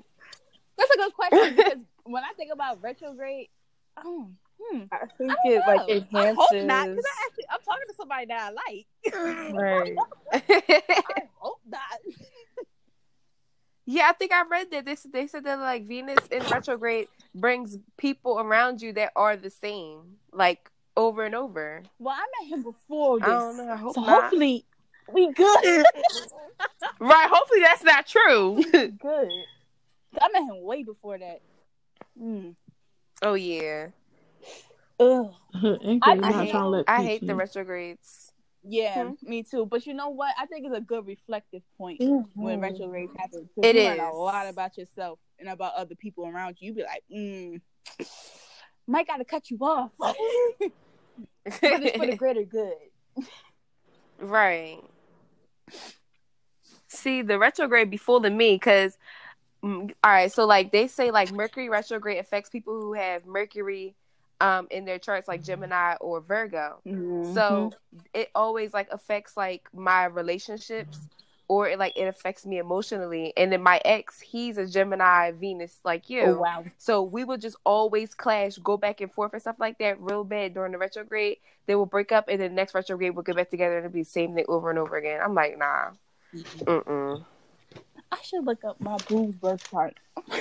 That's 0.77 0.89
a 0.89 0.97
good 0.97 1.13
question 1.15 1.55
because 1.57 1.79
when 2.05 2.23
I 2.23 2.31
think 2.37 2.53
about 2.53 2.81
retrograde, 2.81 3.49
oh, 4.05 4.29
hmm, 4.57 4.83
I 4.89 4.99
think 5.17 5.31
I 5.31 5.35
it 5.49 5.63
don't 5.65 5.67
like 5.67 5.87
know. 5.89 5.95
enhances. 5.95 6.15
I 6.15 6.55
hope 6.55 6.65
not 6.65 6.87
because 6.87 7.05
I 7.05 7.25
actually 7.25 7.45
I'm 7.51 7.59
talking 7.59 7.87
to 7.89 7.95
somebody 7.95 8.25
that 8.27 8.39
I 8.41 8.51
like. 8.71 9.53
Right. 9.53 9.97
I 11.17 11.27
hope 11.39 11.59
not. 11.67 11.99
Yeah, 13.85 14.07
I 14.09 14.13
think 14.13 14.31
I 14.31 14.43
read 14.49 14.71
that 14.71 14.85
this 14.85 15.05
they 15.11 15.27
said 15.27 15.43
that 15.45 15.59
like 15.59 15.87
Venus 15.87 16.25
in 16.31 16.43
retrograde 16.43 17.07
brings 17.35 17.77
people 17.97 18.39
around 18.39 18.81
you 18.81 18.93
that 18.93 19.11
are 19.15 19.35
the 19.35 19.49
same, 19.49 20.17
like 20.31 20.69
over 20.95 21.23
and 21.25 21.35
over. 21.35 21.83
Well, 21.99 22.15
I 22.15 22.25
met 22.41 22.49
him 22.57 22.63
before 22.63 23.19
this, 23.19 23.27
I 23.27 23.31
don't 23.39 23.57
know. 23.57 23.71
I 23.71 23.75
hope 23.75 23.95
so 23.95 24.01
not. 24.01 24.21
hopefully 24.21 24.65
we 25.11 25.31
good. 25.33 25.85
Right. 26.99 27.27
Hopefully 27.29 27.59
that's 27.61 27.83
not 27.83 28.07
true. 28.07 28.63
good. 28.71 29.29
I 30.21 30.29
met 30.31 30.43
him 30.43 30.61
way 30.63 30.83
before 30.83 31.17
that. 31.17 31.41
Hmm. 32.17 32.51
oh 33.21 33.33
yeah. 33.33 33.87
Ugh. 34.99 35.31
I- 35.55 35.99
I 36.01 36.31
hate, 36.31 36.51
trying 36.51 36.51
to 36.51 36.67
let 36.67 36.85
I 36.87 37.03
hate 37.03 37.25
the 37.25 37.35
retrogrades. 37.35 38.22
Yeah, 38.65 39.11
Hmm. 39.11 39.29
me 39.29 39.43
too. 39.43 39.65
But 39.65 39.85
you 39.85 39.93
know 39.93 40.09
what? 40.09 40.33
I 40.39 40.45
think 40.45 40.65
it's 40.65 40.75
a 40.77 40.81
good 40.81 41.05
reflective 41.05 41.61
point 41.77 41.99
when 42.35 42.59
Mhm. 42.59 42.61
retrogrades 42.61 43.11
happen. 43.17 43.49
'cause 43.55 43.65
It 43.65 43.75
you 43.75 43.83
learn 43.83 43.99
a 43.99 44.13
lot 44.13 44.47
about 44.47 44.77
yourself 44.77 45.19
and 45.39 45.49
about 45.49 45.73
other 45.75 45.95
people 45.95 46.25
around 46.27 46.57
you. 46.61 46.67
You 46.69 46.73
be 46.75 46.83
like, 46.83 47.03
mm, 47.11 47.61
might 48.87 49.07
gotta 49.07 49.25
cut 49.25 49.49
you 49.49 49.57
off, 49.61 49.91
but 49.99 50.15
it's 51.45 51.95
for 51.97 52.05
the 52.05 52.13
greater 52.17 52.43
good. 52.43 52.77
right. 54.19 54.79
See, 56.87 57.21
the 57.21 57.37
retrograde 57.39 57.89
be 57.89 57.97
fooling 57.97 58.37
me 58.37 58.55
because, 58.55 58.97
all 59.63 59.89
right, 60.03 60.31
so 60.31 60.45
like 60.45 60.71
they 60.71 60.87
say, 60.87 61.11
like 61.11 61.31
Mercury 61.31 61.67
retrograde 61.69 62.17
affects 62.19 62.49
people 62.49 62.79
who 62.79 62.93
have 62.93 63.25
Mercury 63.25 63.95
um 64.43 64.67
in 64.69 64.83
their 64.83 64.99
charts, 64.99 65.27
like 65.27 65.41
Gemini 65.41 65.95
or 66.01 66.19
Virgo. 66.19 66.79
Mm-hmm. 66.85 67.33
So 67.33 67.71
it 68.13 68.29
always 68.35 68.73
like 68.73 68.89
affects 68.91 69.37
like 69.37 69.69
my 69.73 70.05
relationships 70.05 70.99
or 71.47 71.69
it 71.69 71.79
like 71.79 71.93
it 71.95 72.03
affects 72.03 72.45
me 72.45 72.57
emotionally. 72.57 73.31
And 73.37 73.53
then 73.53 73.63
my 73.63 73.79
ex, 73.85 74.19
he's 74.19 74.57
a 74.57 74.67
Gemini 74.67 75.31
Venus 75.31 75.79
like 75.85 76.09
you. 76.09 76.23
oh 76.23 76.39
wow, 76.39 76.65
So 76.77 77.03
we 77.03 77.23
would 77.23 77.39
just 77.39 77.55
always 77.63 78.13
clash, 78.13 78.57
go 78.57 78.75
back 78.75 78.99
and 78.99 79.11
forth 79.11 79.31
and 79.31 79.41
stuff 79.41 79.55
like 79.59 79.77
that 79.79 79.99
real 80.01 80.25
bad 80.25 80.53
during 80.53 80.73
the 80.73 80.77
retrograde. 80.77 81.37
They 81.65 81.75
will 81.75 81.85
break 81.85 82.11
up 82.11 82.27
and 82.27 82.41
then 82.41 82.51
the 82.51 82.55
next 82.55 82.75
retrograde 82.75 83.15
we'll 83.15 83.23
get 83.23 83.37
back 83.37 83.49
together 83.49 83.77
and 83.77 83.85
it'll 83.85 83.93
be 83.93 84.01
the 84.01 84.09
same 84.09 84.35
thing 84.35 84.45
over 84.49 84.69
and 84.69 84.77
over 84.77 84.97
again. 84.97 85.21
I'm 85.23 85.33
like, 85.33 85.57
nah. 85.57 85.91
Mm-mm. 86.35 87.23
I 88.13 88.17
should 88.23 88.45
look 88.45 88.63
up 88.63 88.79
my 88.79 88.97
boo's 89.09 89.35
birth 89.35 89.69
chart. 89.69 89.95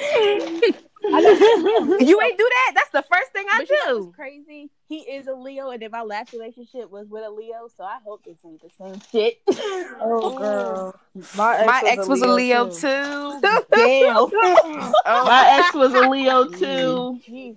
You 1.12 2.20
ain't 2.20 2.38
do 2.38 2.48
that. 2.48 2.72
That's 2.74 2.90
the 2.90 3.02
first 3.02 3.32
thing 3.32 3.44
I 3.50 3.58
But 3.58 3.68
you 3.68 3.76
know 3.86 3.94
do. 3.98 4.04
what's 4.06 4.16
crazy? 4.16 4.70
He 4.88 4.98
is 5.00 5.26
a 5.26 5.34
Leo, 5.34 5.70
and 5.70 5.82
then 5.82 5.90
my 5.90 6.02
last 6.02 6.32
relationship 6.32 6.90
was 6.90 7.08
with 7.08 7.24
a 7.24 7.30
Leo, 7.30 7.68
so 7.76 7.84
I 7.84 7.98
hope 8.04 8.24
this 8.24 8.36
ain't 8.44 8.62
the 8.62 8.70
same 8.78 9.00
shit. 9.10 9.38
Oh 10.04 10.36
girl, 10.36 10.94
my 11.36 11.58
ex, 11.58 11.66
My 11.66 11.82
was, 11.82 11.90
ex 11.92 12.08
was 12.08 12.22
a 12.22 12.26
Leo 12.28 12.68
too. 12.68 12.74
too. 12.80 13.40
Damn. 13.74 14.16
Oh, 14.16 14.92
My 15.26 15.58
ex 15.58 15.74
was 15.74 15.92
a 15.94 16.08
Leo 16.08 16.44
too. 16.46 17.20
Jeez. 17.28 17.56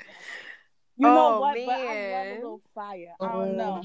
You 0.97 1.07
know 1.07 1.35
Oh, 1.37 1.39
what? 1.41 1.57
But 1.65 1.73
I 1.73 1.75
love 1.75 1.87
man. 1.87 2.31
a 2.31 2.35
little 2.35 2.61
fire. 2.73 3.15
I 3.19 3.31
don't 3.31 3.57
know. 3.57 3.83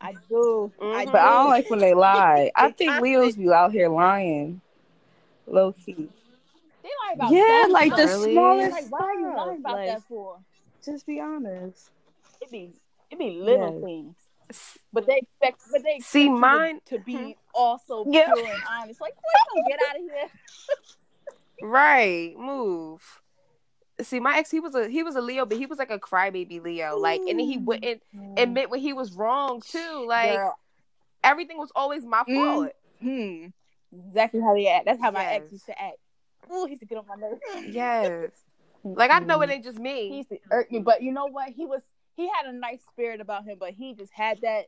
I 0.00 0.12
do. 0.28 0.72
I 0.80 0.84
Mhm. 0.84 1.06
do. 1.06 1.12
But 1.12 1.20
I 1.20 1.30
don't 1.30 1.48
like 1.50 1.70
when 1.70 1.78
they 1.80 1.94
lie. 1.94 2.50
I 2.56 2.70
think 2.70 2.90
toxic. 2.90 3.02
Leos 3.02 3.36
be 3.36 3.50
out 3.50 3.72
here 3.72 3.88
lying, 3.88 4.60
low 5.52 5.72
key. 5.72 6.08
They 6.82 6.88
lie 6.88 7.12
about 7.14 7.30
Yeah, 7.32 7.46
dumb 7.62 7.72
like 7.72 7.94
the 7.94 8.08
stuff. 8.08 8.20
Really? 8.22 8.32
smallest 8.32 8.72
Like, 8.72 8.90
why 8.90 8.98
are 9.00 9.14
you 9.14 9.36
lying 9.36 9.58
about 9.60 9.72
Like, 9.74 9.88
that 9.88 10.02
for? 10.08 10.38
Just 10.84 11.06
be 11.06 11.20
honest. 11.20 11.90
It 12.40 12.50
be 12.50 12.72
it 13.10 13.18
be 13.18 13.30
little 13.40 13.74
Yes. 13.74 13.84
things. 13.84 14.16
But 14.92 15.06
they 15.06 15.18
expect 15.18 15.62
but 15.70 15.82
they 15.84 15.96
expect 15.96 16.10
See, 16.12 16.24
you 16.24 16.30
to- 16.30 16.38
mine- 16.38 16.80
to, 16.86 16.98
be 16.98 17.36
also 17.54 18.04
Yeah. 18.08 18.32
pure 18.32 18.44
and 18.46 18.62
honest. 18.68 19.00
Like, 19.00 19.14
boy, 19.14 19.62
get 19.68 19.78
out 19.88 19.96
of 19.96 20.02
here. 20.02 20.30
Right. 21.62 22.34
Move. 22.36 23.20
See, 24.00 24.18
my 24.18 24.38
ex, 24.38 24.50
he 24.50 24.58
was 24.58 24.74
a 24.74 24.88
he 24.88 25.02
was 25.04 25.14
a 25.14 25.20
Leo, 25.20 25.46
but 25.46 25.58
he 25.58 25.66
was 25.66 25.78
like 25.78 25.90
a 25.92 25.98
crybaby 25.98 26.60
Leo. 26.62 26.98
Like, 26.98 27.20
and 27.28 27.40
he 27.40 27.58
wouldn't 27.58 28.02
admit 28.36 28.68
when 28.70 28.80
he 28.80 28.92
was 28.92 29.12
wrong 29.12 29.60
too. 29.60 30.04
Like, 30.08 30.36
Girl, 30.38 30.58
everything 31.22 31.58
was 31.58 31.70
always 31.76 32.04
my 32.04 32.24
Mm. 32.24 32.34
fault. 32.34 32.72
hmm. 33.00 33.46
Exactly 33.92 34.40
how 34.40 34.54
they 34.54 34.68
act. 34.68 34.86
That's 34.86 35.00
how 35.00 35.10
my 35.10 35.24
ex 35.26 35.52
used 35.52 35.66
to 35.66 35.80
act. 35.80 35.98
Ooh, 36.52 36.64
he 36.64 36.70
used 36.72 36.80
to 36.80 36.86
get 36.86 36.98
on 36.98 37.06
my 37.06 37.16
nerves. 37.16 37.40
Yes. 37.66 38.30
Like 38.84 39.12
I 39.12 39.20
know 39.20 39.40
it 39.42 39.50
ain't 39.50 39.62
just 39.62 39.78
me. 39.78 40.04
He 40.04 40.10
me. 40.10 40.16
used 40.18 40.28
to 40.30 40.38
irk 40.50 40.72
me, 40.72 40.80
but 40.80 41.02
you 41.02 41.12
know 41.12 41.26
what? 41.26 41.50
He 41.50 41.66
was 41.66 41.82
he 42.16 42.28
had 42.28 42.46
a 42.46 42.52
nice 42.52 42.80
spirit 42.90 43.20
about 43.20 43.44
him, 43.44 43.56
but 43.60 43.70
he 43.70 43.94
just 43.94 44.12
had 44.12 44.40
that 44.42 44.64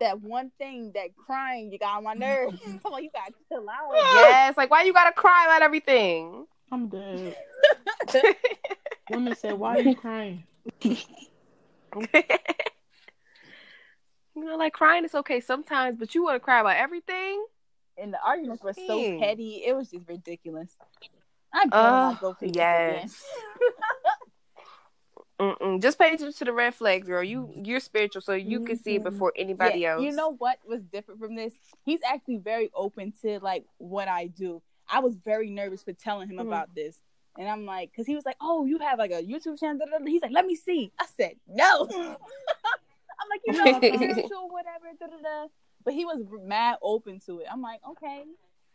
that 0.00 0.20
one 0.20 0.50
thing 0.58 0.92
that 0.94 1.16
crying 1.16 1.72
you 1.72 1.78
got 1.78 1.96
on 1.96 2.04
my 2.04 2.12
nerves. 2.12 2.58
Come 2.82 2.92
on, 2.92 3.02
you 3.02 3.10
gotta 3.14 3.32
chill 3.48 3.66
out. 3.70 3.94
Yes. 4.14 4.56
Like 4.56 4.70
why 4.70 4.82
you 4.82 4.92
gotta 4.92 5.12
cry 5.12 5.46
about 5.46 5.62
everything? 5.62 6.46
I'm 6.70 6.88
dead. 6.88 7.36
Women 9.10 9.34
said, 9.34 9.54
"Why 9.54 9.76
are 9.76 9.80
you 9.80 9.94
crying?" 9.94 10.44
you 10.80 10.96
know, 14.34 14.56
like 14.56 14.72
crying 14.72 15.04
is 15.04 15.14
okay 15.14 15.40
sometimes, 15.40 15.98
but 15.98 16.14
you 16.14 16.22
want 16.24 16.36
to 16.36 16.40
cry 16.40 16.60
about 16.60 16.76
everything. 16.76 17.44
And 17.98 18.12
the 18.12 18.18
arguments 18.24 18.62
were 18.62 18.72
so 18.72 18.98
Dang. 18.98 19.18
petty. 19.20 19.62
It 19.66 19.74
was 19.76 19.90
just 19.90 20.08
ridiculous. 20.08 20.76
I'm 21.52 21.68
Oh, 21.72 22.00
not 22.00 22.20
go 22.20 22.32
through 22.34 22.48
this 22.48 22.56
yes. 22.56 23.24
Just 25.80 25.98
pay 25.98 26.06
attention 26.14 26.32
to 26.32 26.44
the 26.44 26.52
red 26.52 26.72
flags, 26.74 27.08
girl. 27.08 27.22
You 27.22 27.50
you're 27.64 27.80
spiritual, 27.80 28.22
so 28.22 28.32
you 28.32 28.60
can 28.64 28.76
see 28.76 28.96
it 28.96 29.02
before 29.02 29.32
anybody 29.36 29.80
Yeah, 29.80 29.94
else. 29.94 30.02
You 30.04 30.12
know 30.12 30.34
what 30.38 30.58
was 30.66 30.82
different 30.84 31.18
from 31.20 31.34
this? 31.34 31.52
He's 31.84 31.98
actually 32.06 32.36
very 32.36 32.70
open 32.74 33.12
to 33.22 33.40
like 33.40 33.64
what 33.78 34.06
I 34.06 34.28
do. 34.28 34.62
I 34.88 35.00
was 35.00 35.16
very 35.16 35.50
nervous 35.50 35.82
for 35.82 35.92
telling 35.92 36.28
him 36.28 36.36
Mhm. 36.36 36.42
about 36.46 36.74
this. 36.76 37.00
And 37.36 37.48
I'm 37.48 37.64
like, 37.66 37.90
because 37.90 38.06
he 38.06 38.14
was 38.14 38.24
like, 38.24 38.36
"Oh, 38.40 38.66
you 38.66 38.78
have 38.78 38.98
like 39.00 39.10
a 39.10 39.22
YouTube 39.22 39.58
channel." 39.58 39.78
da, 39.78 39.86
da, 39.86 39.98
da." 39.98 40.04
He's 40.04 40.22
like, 40.22 40.32
"Let 40.32 40.46
me 40.46 40.54
see." 40.54 40.92
I 40.98 41.06
said, 41.06 41.36
"No." 41.48 41.88
I'm 43.20 43.28
like, 43.28 43.40
you 43.46 43.52
know, 43.54 43.64
spiritual, 43.78 44.48
whatever. 44.48 44.92
Da, 45.00 45.06
da, 45.06 45.16
da. 45.22 45.46
But 45.84 45.94
he 45.94 46.04
was 46.04 46.22
mad 46.44 46.76
open 46.82 47.20
to 47.26 47.40
it. 47.40 47.46
I'm 47.50 47.60
like, 47.62 47.80
okay, 47.90 48.24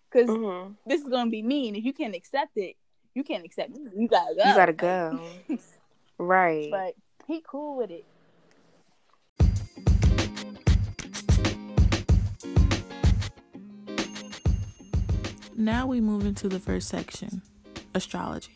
because 0.10 0.30
Mhm. 0.30 0.76
this 0.86 1.02
is 1.02 1.08
gonna 1.08 1.30
be 1.30 1.42
mean. 1.42 1.76
if 1.76 1.84
you 1.84 1.94
can't 1.94 2.16
accept 2.16 2.58
it, 2.58 2.76
you 3.14 3.24
can't 3.24 3.46
accept 3.46 3.72
it. 3.76 3.82
You 3.96 4.08
gotta 4.08 4.36
go. 4.36 4.44
You 4.44 4.54
gotta 4.56 4.74
go. 4.74 5.22
right. 6.18 6.70
But 6.72 6.96
he 7.28 7.42
cool 7.46 7.78
with 7.78 7.92
it. 7.92 8.06
Now 15.56 15.88
we 15.88 16.02
move 16.02 16.26
into 16.26 16.48
the 16.48 16.60
first 16.60 16.88
section 16.88 17.42
astrology. 17.96 18.52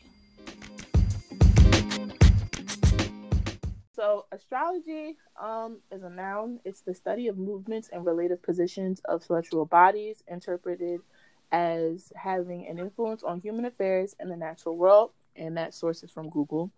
So 4.01 4.25
astrology 4.31 5.17
um 5.39 5.77
is 5.91 6.01
a 6.01 6.09
noun. 6.09 6.59
It's 6.65 6.81
the 6.81 6.95
study 6.95 7.27
of 7.27 7.37
movements 7.37 7.87
and 7.93 8.03
relative 8.03 8.41
positions 8.41 8.99
of 9.05 9.23
celestial 9.23 9.63
bodies, 9.67 10.23
interpreted 10.27 11.01
as 11.51 12.11
having 12.15 12.65
an 12.65 12.79
influence 12.79 13.21
on 13.21 13.41
human 13.41 13.63
affairs 13.65 14.15
and 14.19 14.31
the 14.31 14.35
natural 14.35 14.75
world, 14.75 15.11
and 15.35 15.55
that 15.57 15.75
source 15.75 16.01
is 16.01 16.09
from 16.09 16.31
Google. 16.31 16.71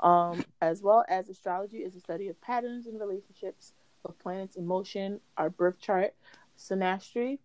Um, 0.00 0.46
as 0.62 0.80
well 0.80 1.04
as 1.10 1.28
astrology 1.28 1.78
is 1.78 1.94
a 1.94 2.00
study 2.00 2.28
of 2.28 2.40
patterns 2.40 2.86
and 2.86 2.98
relationships 2.98 3.74
of 4.06 4.18
planets 4.18 4.56
in 4.56 4.66
motion, 4.66 5.20
our 5.36 5.50
birth 5.50 5.78
chart, 5.78 6.14
synastry 6.56 7.38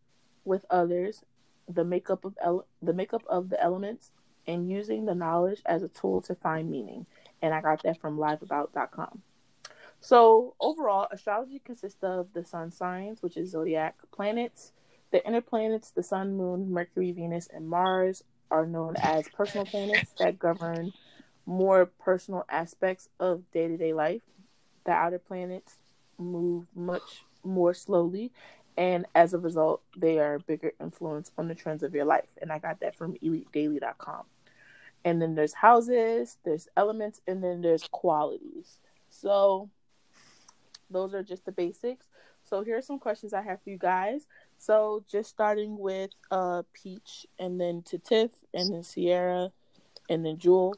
with 0.46 0.66
others, 0.70 1.22
the 1.68 1.84
makeup 1.84 2.24
of 2.24 2.38
ele- 2.42 2.66
the 2.82 2.94
makeup 2.94 3.24
of 3.28 3.50
the 3.50 3.62
elements, 3.62 4.12
and 4.48 4.70
using 4.70 5.04
the 5.04 5.16
knowledge 5.16 5.62
as 5.66 5.84
a 5.84 5.90
tool 5.90 6.22
to 6.22 6.34
find 6.34 6.72
meaning. 6.72 7.06
And 7.42 7.54
I 7.54 7.62
got 7.62 7.84
that 7.84 8.00
from 8.00 8.18
liveabout.com. 8.18 9.22
So 10.00 10.56
overall, 10.60 11.08
astrology 11.12 11.62
consists 11.64 12.04
of 12.04 12.34
the 12.34 12.44
sun 12.44 12.72
signs, 12.72 13.22
which 13.22 13.38
is 13.38 13.52
zodiac 13.52 13.96
planets. 14.12 14.72
The 15.12 15.26
inner 15.26 15.42
planets, 15.42 15.92
the 15.92 16.04
sun, 16.04 16.36
moon, 16.36 16.72
Mercury, 16.72 17.12
Venus, 17.12 17.48
and 17.54 17.68
Mars, 17.68 18.24
are 18.52 18.66
known 18.66 18.96
as 18.98 19.28
personal 19.30 19.66
planets 19.66 20.14
that 20.20 20.40
govern 20.40 20.94
more 21.46 21.86
personal 21.86 22.46
aspects 22.50 23.10
of 23.20 23.50
day 23.52 23.68
to 23.68 23.78
day 23.78 23.94
life. 23.94 24.22
The 24.86 24.92
outer 24.92 25.20
planets 25.20 25.78
move 26.18 26.66
much 26.76 27.24
more 27.44 27.74
slowly, 27.74 28.32
and 28.78 29.06
as 29.16 29.34
a 29.34 29.40
result, 29.40 29.82
they 29.96 30.20
are 30.20 30.36
a 30.36 30.40
bigger 30.40 30.74
influence 30.80 31.32
on 31.38 31.48
the 31.48 31.56
trends 31.56 31.84
of 31.84 31.94
your 31.94 32.06
life. 32.06 32.30
And 32.42 32.52
I 32.52 32.60
got 32.60 32.82
that 32.82 32.96
from 32.96 33.16
elitedaily.com. 33.16 34.26
And 35.08 35.22
then 35.22 35.36
there's 35.36 35.54
houses, 35.54 36.38
there's 36.44 36.68
elements, 36.76 37.22
and 37.28 37.42
then 37.42 37.62
there's 37.62 37.88
qualities. 37.90 38.80
So 39.08 39.70
those 40.90 41.14
are 41.14 41.24
just 41.24 41.46
the 41.46 41.54
basics. 41.54 42.08
So 42.44 42.62
here 42.62 42.78
are 42.78 42.82
some 42.82 43.00
questions 43.00 43.34
I 43.34 43.42
have 43.42 43.62
for 43.62 43.70
you 43.70 43.78
guys. 43.78 44.28
So 44.58 45.06
just 45.10 45.30
starting 45.30 45.78
with 45.78 46.12
uh 46.30 46.64
Peach 46.74 47.26
and 47.40 47.58
then 47.58 47.84
to 47.84 47.98
Tiff 47.98 48.32
and 48.54 48.74
then 48.74 48.84
Sierra 48.84 49.54
and 50.10 50.26
then 50.26 50.38
Jewel. 50.38 50.76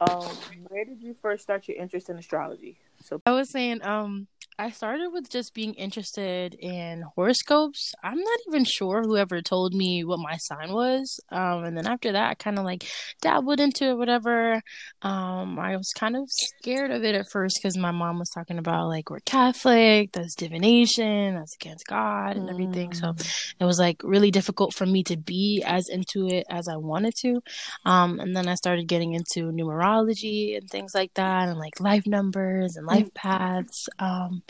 Um, 0.00 0.26
where 0.68 0.86
did 0.86 1.02
you 1.02 1.12
first 1.12 1.42
start 1.42 1.68
your 1.68 1.76
interest 1.76 2.08
in 2.08 2.16
astrology? 2.16 2.78
So 3.02 3.20
I 3.26 3.32
was 3.32 3.50
saying, 3.50 3.82
um, 3.82 4.26
I 4.58 4.70
started 4.70 5.10
with 5.12 5.28
just 5.28 5.52
being 5.52 5.74
interested 5.74 6.54
in 6.54 7.04
horoscopes. 7.14 7.92
I'm 8.02 8.18
not 8.18 8.38
even 8.48 8.64
sure 8.64 9.02
whoever 9.02 9.42
told 9.42 9.74
me 9.74 10.02
what 10.02 10.18
my 10.18 10.38
sign 10.38 10.72
was. 10.72 11.20
Um, 11.30 11.64
and 11.64 11.76
then 11.76 11.86
after 11.86 12.12
that, 12.12 12.30
I 12.30 12.34
kind 12.34 12.58
of 12.58 12.64
like 12.64 12.88
dabbled 13.20 13.60
into 13.60 13.90
it, 13.90 13.98
whatever. 13.98 14.62
Um, 15.02 15.58
I 15.58 15.76
was 15.76 15.92
kind 15.94 16.16
of 16.16 16.22
scared 16.30 16.90
of 16.90 17.04
it 17.04 17.14
at 17.14 17.26
first 17.30 17.58
because 17.60 17.76
my 17.76 17.90
mom 17.90 18.18
was 18.18 18.30
talking 18.30 18.56
about 18.56 18.88
like 18.88 19.10
we're 19.10 19.20
Catholic, 19.20 20.12
that's 20.12 20.34
divination, 20.34 21.34
that's 21.34 21.54
against 21.56 21.86
God 21.86 22.36
and 22.38 22.48
everything. 22.48 22.94
So 22.94 23.14
it 23.60 23.64
was 23.64 23.78
like 23.78 24.00
really 24.02 24.30
difficult 24.30 24.72
for 24.72 24.86
me 24.86 25.02
to 25.04 25.18
be 25.18 25.62
as 25.66 25.86
into 25.90 26.28
it 26.28 26.46
as 26.48 26.66
I 26.66 26.76
wanted 26.76 27.12
to. 27.20 27.42
Um, 27.84 28.20
and 28.20 28.34
then 28.34 28.48
I 28.48 28.54
started 28.54 28.88
getting 28.88 29.12
into 29.12 29.52
numerology 29.52 30.56
and 30.56 30.66
things 30.70 30.94
like 30.94 31.12
that, 31.14 31.50
and 31.50 31.58
like 31.58 31.78
life 31.78 32.06
numbers 32.06 32.76
and 32.76 32.86
life 32.86 33.12
paths. 33.12 33.86
Um, 33.98 34.42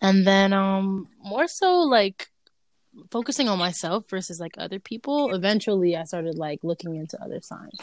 and 0.00 0.26
then 0.26 0.52
um 0.52 1.06
more 1.22 1.46
so 1.46 1.80
like 1.80 2.28
focusing 3.10 3.48
on 3.48 3.58
myself 3.58 4.08
versus 4.08 4.40
like 4.40 4.54
other 4.58 4.78
people 4.78 5.34
eventually 5.34 5.94
i 5.96 6.02
started 6.04 6.36
like 6.36 6.58
looking 6.62 6.96
into 6.96 7.20
other 7.22 7.40
signs 7.42 7.78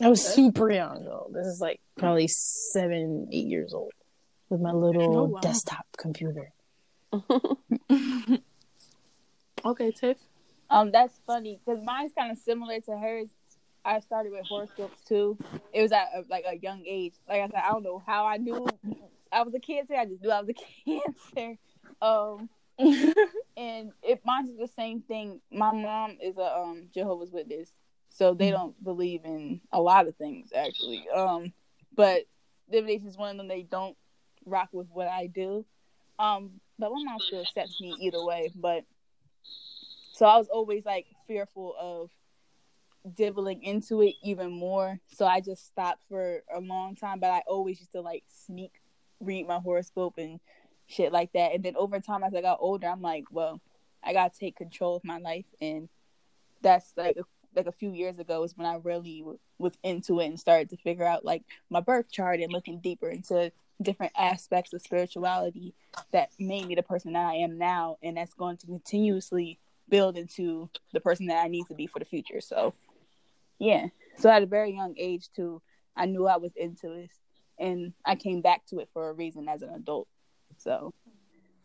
i 0.00 0.08
was 0.08 0.24
super 0.24 0.70
young 0.72 1.04
though 1.04 1.28
this 1.32 1.46
is 1.46 1.60
like 1.60 1.80
probably 1.98 2.26
seven 2.28 3.28
eight 3.30 3.46
years 3.46 3.74
old 3.74 3.92
with 4.48 4.60
my 4.60 4.72
little 4.72 5.18
Oh, 5.18 5.24
wow. 5.24 5.40
desktop 5.40 5.86
computer 5.98 6.52
okay, 9.64 9.90
Tiff. 9.92 10.16
Um, 10.70 10.90
that's 10.90 11.18
funny 11.26 11.60
because 11.62 11.82
mine's 11.84 12.12
kind 12.16 12.32
of 12.32 12.38
similar 12.38 12.80
to 12.80 12.96
hers. 12.96 13.28
I 13.84 14.00
started 14.00 14.32
with 14.32 14.46
horoscopes 14.46 15.00
too. 15.06 15.36
It 15.72 15.82
was 15.82 15.92
at 15.92 16.08
a, 16.14 16.24
like 16.28 16.44
a 16.46 16.56
young 16.56 16.84
age. 16.86 17.14
Like 17.28 17.42
I 17.42 17.46
said, 17.46 17.62
I 17.64 17.72
don't 17.72 17.82
know 17.82 18.02
how 18.04 18.26
I 18.26 18.36
knew 18.36 18.66
I 19.32 19.42
was 19.42 19.54
a 19.54 19.60
cancer. 19.60 19.94
I 19.94 20.06
just 20.06 20.22
knew 20.22 20.30
I 20.30 20.40
was 20.40 20.50
a 20.50 20.54
cancer. 20.84 21.58
Um, 22.00 22.48
and 23.56 23.92
it 24.02 24.20
mine's 24.24 24.56
the 24.56 24.68
same 24.68 25.02
thing. 25.02 25.40
My 25.50 25.72
mom 25.72 26.18
is 26.22 26.36
a 26.38 26.56
um 26.56 26.88
Jehovah's 26.94 27.30
Witness, 27.30 27.72
so 28.08 28.34
they 28.34 28.50
don't 28.50 28.82
believe 28.82 29.24
in 29.24 29.60
a 29.72 29.80
lot 29.80 30.06
of 30.06 30.16
things 30.16 30.50
actually. 30.54 31.04
Um, 31.14 31.52
but 31.94 32.22
divination 32.70 33.08
is 33.08 33.16
one 33.16 33.30
of 33.30 33.36
them. 33.36 33.48
They 33.48 33.62
don't 33.62 33.96
rock 34.46 34.68
with 34.72 34.88
what 34.90 35.08
I 35.08 35.26
do. 35.26 35.64
Um, 36.18 36.60
but 36.78 36.90
my 36.92 37.02
mom 37.04 37.20
still 37.20 37.42
accepts 37.42 37.80
me 37.80 37.96
either 38.00 38.22
way. 38.24 38.50
But 38.54 38.84
so 40.12 40.26
I 40.26 40.38
was 40.38 40.48
always 40.48 40.84
like 40.84 41.06
fearful 41.26 41.74
of 41.78 42.10
dibbling 43.14 43.62
into 43.62 44.02
it 44.02 44.14
even 44.22 44.50
more. 44.50 44.98
So 45.08 45.26
I 45.26 45.40
just 45.40 45.66
stopped 45.66 46.02
for 46.08 46.42
a 46.54 46.60
long 46.60 46.94
time. 46.96 47.20
But 47.20 47.30
I 47.30 47.42
always 47.46 47.80
used 47.80 47.92
to 47.92 48.00
like 48.00 48.24
sneak 48.28 48.72
read 49.20 49.46
my 49.46 49.58
horoscope 49.58 50.14
and 50.18 50.40
shit 50.86 51.12
like 51.12 51.32
that. 51.32 51.52
And 51.54 51.62
then 51.62 51.76
over 51.76 52.00
time, 52.00 52.22
as 52.24 52.34
I 52.34 52.40
got 52.40 52.58
older, 52.60 52.88
I'm 52.88 53.02
like, 53.02 53.24
well, 53.30 53.60
I 54.04 54.12
gotta 54.12 54.36
take 54.38 54.56
control 54.56 54.96
of 54.96 55.04
my 55.04 55.18
life, 55.18 55.46
and 55.60 55.88
that's 56.60 56.92
like 56.96 57.16
like 57.54 57.66
a 57.66 57.72
few 57.72 57.92
years 57.92 58.18
ago 58.18 58.42
is 58.44 58.56
when 58.56 58.66
I 58.66 58.76
really 58.76 59.20
w- 59.20 59.38
was 59.58 59.74
into 59.82 60.20
it 60.20 60.26
and 60.26 60.40
started 60.40 60.70
to 60.70 60.76
figure 60.78 61.04
out 61.04 61.24
like 61.24 61.42
my 61.68 61.80
birth 61.80 62.10
chart 62.10 62.40
and 62.40 62.50
looking 62.50 62.80
deeper 62.80 63.10
into 63.10 63.52
different 63.80 64.12
aspects 64.16 64.72
of 64.72 64.80
spirituality 64.80 65.74
that 66.12 66.30
made 66.38 66.66
me 66.66 66.74
the 66.74 66.82
person 66.82 67.12
that 67.12 67.26
I 67.26 67.34
am 67.34 67.58
now, 67.58 67.98
and 68.02 68.16
that's 68.16 68.34
going 68.34 68.56
to 68.58 68.66
continuously 68.66 69.58
build 69.88 70.16
into 70.16 70.70
the 70.92 71.00
person 71.00 71.26
that 71.26 71.44
I 71.44 71.48
need 71.48 71.66
to 71.68 71.74
be 71.74 71.86
for 71.86 71.98
the 71.98 72.04
future. 72.04 72.40
So, 72.40 72.74
yeah. 73.62 73.86
So 74.18 74.28
at 74.28 74.42
a 74.42 74.46
very 74.46 74.74
young 74.74 74.94
age 74.98 75.30
too, 75.34 75.62
I 75.96 76.06
knew 76.06 76.26
I 76.26 76.36
was 76.36 76.52
into 76.56 76.88
this, 76.88 77.12
and 77.58 77.92
I 78.04 78.16
came 78.16 78.40
back 78.40 78.66
to 78.66 78.80
it 78.80 78.88
for 78.92 79.08
a 79.08 79.12
reason 79.12 79.48
as 79.48 79.62
an 79.62 79.70
adult. 79.70 80.08
So, 80.58 80.92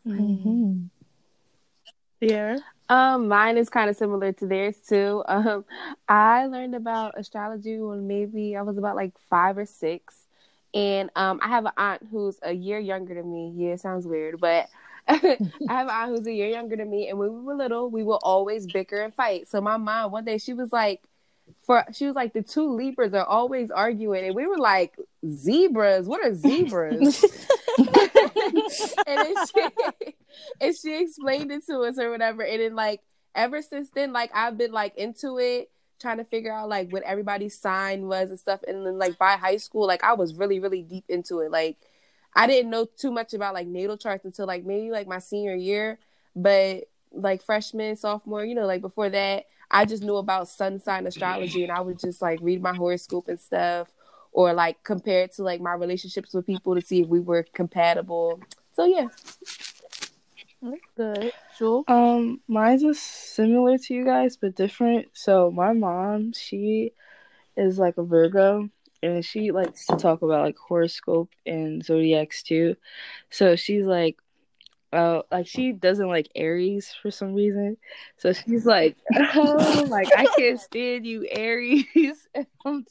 mm-hmm. 0.06 0.84
Sierra. 2.20 2.58
Um, 2.88 3.28
mine 3.28 3.58
is 3.58 3.68
kind 3.68 3.90
of 3.90 3.96
similar 3.96 4.32
to 4.32 4.46
theirs 4.46 4.76
too. 4.88 5.24
Um, 5.28 5.64
I 6.08 6.46
learned 6.46 6.74
about 6.74 7.18
astrology 7.18 7.78
when 7.78 8.06
maybe 8.06 8.56
I 8.56 8.62
was 8.62 8.78
about 8.78 8.96
like 8.96 9.12
five 9.28 9.58
or 9.58 9.66
six, 9.66 10.14
and 10.72 11.10
um, 11.16 11.40
I 11.42 11.48
have 11.48 11.66
an 11.66 11.72
aunt 11.76 12.06
who's 12.10 12.38
a 12.42 12.52
year 12.52 12.78
younger 12.78 13.14
than 13.14 13.30
me. 13.30 13.52
Yeah, 13.56 13.72
it 13.72 13.80
sounds 13.80 14.06
weird, 14.06 14.40
but 14.40 14.68
I 15.08 15.16
have 15.68 15.88
an 15.88 15.90
aunt 15.90 16.10
who's 16.10 16.26
a 16.28 16.32
year 16.32 16.48
younger 16.48 16.76
than 16.76 16.90
me, 16.90 17.08
and 17.08 17.18
when 17.18 17.34
we 17.34 17.40
were 17.40 17.54
little, 17.54 17.90
we 17.90 18.04
would 18.04 18.20
always 18.22 18.66
bicker 18.66 19.02
and 19.02 19.12
fight. 19.12 19.48
So 19.48 19.60
my 19.60 19.76
mom 19.76 20.12
one 20.12 20.24
day 20.24 20.38
she 20.38 20.54
was 20.54 20.72
like, 20.72 21.02
for 21.60 21.84
she 21.92 22.06
was 22.06 22.16
like 22.16 22.32
the 22.32 22.42
two 22.42 22.72
Libras 22.72 23.14
are 23.14 23.24
always 23.24 23.70
arguing, 23.70 24.26
and 24.26 24.34
we 24.34 24.46
were 24.46 24.58
like 24.58 24.96
zebras. 25.26 26.06
What 26.06 26.24
are 26.24 26.34
zebras? 26.34 27.24
and 27.78 27.88
then 29.06 29.34
she 29.46 29.68
and 30.60 30.76
she 30.76 31.02
explained 31.02 31.52
it 31.52 31.66
to 31.66 31.80
us 31.80 31.98
or 31.98 32.10
whatever. 32.10 32.42
And 32.42 32.60
then 32.60 32.74
like 32.74 33.02
ever 33.34 33.62
since 33.62 33.90
then, 33.90 34.12
like 34.12 34.30
I've 34.34 34.58
been 34.58 34.72
like 34.72 34.96
into 34.96 35.38
it, 35.38 35.70
trying 36.00 36.18
to 36.18 36.24
figure 36.24 36.52
out 36.52 36.68
like 36.68 36.92
what 36.92 37.02
everybody's 37.02 37.58
sign 37.58 38.06
was 38.06 38.30
and 38.30 38.38
stuff. 38.38 38.60
And 38.66 38.86
then 38.86 38.98
like 38.98 39.18
by 39.18 39.36
high 39.36 39.56
school, 39.56 39.86
like 39.86 40.04
I 40.04 40.14
was 40.14 40.34
really, 40.34 40.60
really 40.60 40.82
deep 40.82 41.04
into 41.08 41.40
it. 41.40 41.50
Like 41.50 41.76
I 42.34 42.46
didn't 42.46 42.70
know 42.70 42.84
too 42.84 43.10
much 43.10 43.34
about 43.34 43.54
like 43.54 43.66
natal 43.66 43.96
charts 43.96 44.24
until 44.24 44.46
like 44.46 44.64
maybe 44.64 44.90
like 44.90 45.06
my 45.06 45.18
senior 45.18 45.54
year. 45.54 45.98
But 46.34 46.84
like 47.12 47.42
freshman, 47.42 47.96
sophomore, 47.96 48.44
you 48.44 48.54
know, 48.54 48.66
like 48.66 48.80
before 48.80 49.10
that, 49.10 49.46
I 49.70 49.84
just 49.84 50.02
knew 50.02 50.16
about 50.16 50.48
sun 50.48 50.78
sign 50.80 51.06
astrology 51.06 51.62
and 51.62 51.72
I 51.72 51.80
would 51.80 51.98
just 51.98 52.22
like 52.22 52.38
read 52.42 52.62
my 52.62 52.74
horoscope 52.74 53.28
and 53.28 53.38
stuff 53.38 53.88
or 54.32 54.52
like 54.52 54.82
compare 54.84 55.22
it 55.22 55.34
to 55.34 55.42
like 55.42 55.60
my 55.60 55.74
relationships 55.74 56.32
with 56.32 56.46
people 56.46 56.74
to 56.74 56.80
see 56.80 57.02
if 57.02 57.08
we 57.08 57.20
were 57.20 57.44
compatible. 57.54 58.40
So 58.72 58.84
yeah. 58.84 59.08
That's 60.60 60.80
good. 60.96 61.32
Jewel. 61.56 61.84
Um, 61.86 62.40
mine's 62.48 62.82
is 62.82 63.00
similar 63.00 63.78
to 63.78 63.94
you 63.94 64.04
guys, 64.04 64.36
but 64.36 64.56
different. 64.56 65.06
So 65.12 65.50
my 65.50 65.72
mom, 65.72 66.32
she 66.32 66.92
is 67.56 67.78
like 67.78 67.96
a 67.96 68.02
Virgo, 68.02 68.68
and 69.02 69.24
she 69.24 69.52
likes 69.52 69.86
to 69.86 69.96
talk 69.96 70.22
about 70.22 70.42
like 70.42 70.56
horoscope 70.56 71.30
and 71.46 71.84
zodiacs 71.84 72.42
too. 72.42 72.76
So 73.30 73.56
she's 73.56 73.84
like, 73.84 74.18
uh, 74.92 75.22
like 75.30 75.46
she 75.46 75.72
doesn't 75.72 76.08
like 76.08 76.28
Aries 76.34 76.94
for 77.02 77.10
some 77.10 77.34
reason. 77.34 77.76
So 78.16 78.32
she's 78.32 78.64
like, 78.64 78.96
oh, 79.34 79.84
like 79.88 80.08
I 80.16 80.26
can't 80.36 80.60
stand 80.70 81.06
you, 81.06 81.26
Aries. 81.30 82.26
I'm, 82.64 82.86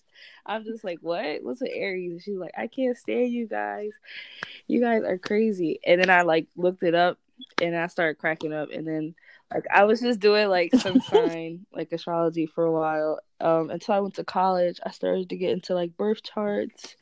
I'm 0.45 0.63
just 0.63 0.83
like, 0.83 0.99
what? 1.01 1.43
What's 1.43 1.61
an 1.61 1.69
Aries? 1.71 2.11
And 2.11 2.21
she's 2.21 2.37
like, 2.37 2.53
I 2.57 2.67
can't 2.67 2.97
stand 2.97 3.31
you 3.31 3.47
guys. 3.47 3.91
You 4.67 4.81
guys 4.81 5.03
are 5.03 5.17
crazy. 5.17 5.79
And 5.85 6.01
then 6.01 6.09
I 6.09 6.21
like 6.21 6.47
looked 6.55 6.83
it 6.83 6.95
up 6.95 7.17
and 7.61 7.75
I 7.75 7.87
started 7.87 8.19
cracking 8.19 8.53
up. 8.53 8.69
And 8.71 8.87
then 8.87 9.15
like 9.53 9.65
I 9.73 9.85
was 9.85 10.01
just 10.01 10.19
doing 10.19 10.49
like 10.49 10.75
some 10.75 11.01
sign 11.01 11.65
like 11.73 11.91
astrology 11.91 12.45
for 12.45 12.65
a 12.65 12.71
while. 12.71 13.19
Um, 13.39 13.69
until 13.69 13.95
I 13.95 13.99
went 13.99 14.15
to 14.15 14.23
college, 14.23 14.79
I 14.85 14.91
started 14.91 15.29
to 15.29 15.35
get 15.35 15.51
into 15.51 15.73
like 15.73 15.97
birth 15.97 16.21
charts. 16.21 16.95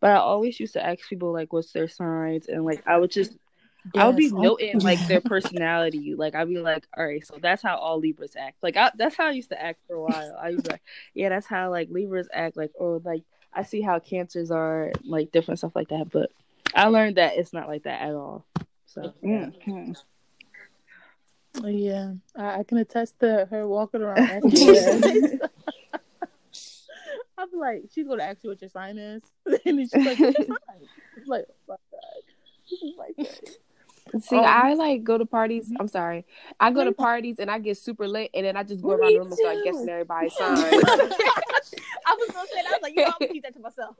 But 0.00 0.12
I 0.12 0.16
always 0.16 0.58
used 0.58 0.72
to 0.74 0.84
ask 0.84 1.06
people 1.08 1.32
like 1.32 1.52
what's 1.52 1.72
their 1.72 1.88
signs, 1.88 2.48
and 2.48 2.64
like 2.64 2.82
I 2.86 2.96
would 2.96 3.10
just 3.10 3.36
I'll 3.96 4.12
be 4.12 4.28
noting 4.30 4.80
like 4.80 5.06
their 5.08 5.20
personality. 5.20 6.14
Like 6.14 6.34
I'll 6.34 6.46
be 6.46 6.58
like, 6.58 6.86
all 6.96 7.04
right, 7.04 7.26
so 7.26 7.38
that's 7.40 7.62
how 7.62 7.76
all 7.76 7.98
Libras 7.98 8.36
act. 8.36 8.56
Like 8.62 8.76
I, 8.76 8.90
that's 8.96 9.16
how 9.16 9.26
I 9.26 9.32
used 9.32 9.50
to 9.50 9.60
act 9.60 9.80
for 9.86 9.94
a 9.94 10.02
while. 10.02 10.36
I 10.40 10.50
was 10.50 10.66
like, 10.66 10.82
yeah, 11.14 11.28
that's 11.28 11.46
how 11.46 11.70
like 11.70 11.88
Libras 11.90 12.28
act. 12.32 12.56
Like 12.56 12.72
or 12.74 13.00
like 13.04 13.22
I 13.52 13.62
see 13.64 13.80
how 13.80 13.98
Cancers 13.98 14.50
are, 14.50 14.92
like 15.04 15.32
different 15.32 15.58
stuff 15.58 15.74
like 15.74 15.88
that. 15.88 16.10
But 16.10 16.30
I 16.74 16.86
learned 16.88 17.16
that 17.16 17.36
it's 17.36 17.52
not 17.52 17.68
like 17.68 17.84
that 17.84 18.02
at 18.02 18.14
all. 18.14 18.44
So 18.86 19.14
yeah. 19.22 19.50
Mhm. 19.66 19.96
Yeah, 21.62 22.12
I, 22.36 22.60
I 22.60 22.62
can 22.62 22.78
attest 22.78 23.18
to 23.20 23.46
her 23.50 23.66
walking 23.66 24.02
around 24.02 24.18
I'm 27.36 27.48
like, 27.58 27.82
she's 27.92 28.06
gonna 28.06 28.22
ask 28.22 28.44
you 28.44 28.50
what 28.50 28.60
your 28.60 28.70
sign 28.70 28.98
is, 28.98 29.22
and 29.66 29.80
she's 29.80 29.94
like, 29.94 30.18
"What's 30.18 30.38
your 30.38 30.46
sign?" 30.46 30.88
I'm 31.16 31.26
like, 31.26 31.44
oh 31.48 31.54
my 31.68 31.76
god, 31.90 32.22
this 32.70 32.82
is 32.82 32.94
like 32.96 33.16
that. 33.16 33.56
See, 34.20 34.36
Um, 34.36 34.44
I 34.44 34.74
like 34.74 35.04
go 35.04 35.16
to 35.18 35.26
parties. 35.26 35.70
I'm 35.78 35.88
sorry. 35.88 36.24
I 36.58 36.70
go 36.72 36.84
to 36.84 36.92
parties 36.92 37.38
and 37.38 37.50
I 37.50 37.58
get 37.58 37.78
super 37.78 38.08
lit, 38.08 38.30
and 38.34 38.44
then 38.44 38.56
I 38.56 38.62
just 38.64 38.82
go 38.82 38.90
around 38.90 39.12
the 39.12 39.18
room 39.18 39.28
and 39.28 39.36
start 39.36 39.58
guessing 39.64 39.88
everybody's 39.88 40.34
sign. 40.38 40.56
I 40.56 40.56
was 40.58 40.84
gonna 40.84 41.14
say. 41.14 41.24
I 42.06 42.14
was 42.16 42.78
like, 42.82 42.94
you 42.96 43.02
know, 43.02 43.06
I'm 43.08 43.12
gonna 43.20 43.32
keep 43.32 43.42
that 43.44 43.54
to 43.54 43.60
myself. 43.60 43.96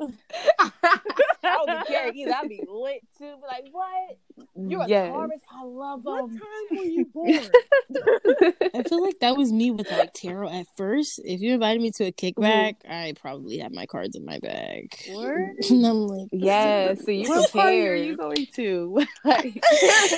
I 1.44 1.56
don't 1.66 1.86
be 1.86 1.92
caring 1.92 2.16
either. 2.16 2.34
I'd 2.34 2.48
be 2.48 2.62
lit 2.68 3.02
too. 3.18 3.36
Be 3.36 3.46
like, 3.46 3.64
what? 3.70 4.18
You're 4.56 4.82
a 4.82 4.88
yes. 4.88 5.12
Taurus? 5.12 5.40
I 5.50 5.64
love 5.64 6.00
What 6.04 6.28
them. 6.28 6.38
time 6.38 6.78
were 6.78 6.84
you 6.84 7.04
born? 7.06 7.30
I 8.74 8.82
feel 8.82 9.02
like 9.02 9.18
that 9.20 9.36
was 9.36 9.52
me 9.52 9.70
with 9.70 9.90
like 9.90 10.12
tarot 10.14 10.50
at 10.50 10.66
first. 10.76 11.20
If 11.24 11.40
you 11.40 11.54
invited 11.54 11.82
me 11.82 11.90
to 11.92 12.04
a 12.04 12.12
mm-hmm. 12.12 12.42
kickback, 12.42 12.76
I 12.88 13.14
probably 13.20 13.58
had 13.58 13.72
my 13.72 13.86
cards 13.86 14.16
in 14.16 14.24
my 14.24 14.38
bag. 14.38 14.94
Word? 15.12 15.56
and 15.70 15.86
I'm 15.86 16.06
like, 16.06 16.28
Yes, 16.32 17.04
so 17.04 17.10
you 17.10 17.28
What 17.28 17.52
party 17.52 17.86
are 17.86 17.94
you 17.94 18.16
going 18.16 18.46
to? 18.54 19.04
Like, 19.24 19.62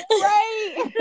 right? 0.09 0.91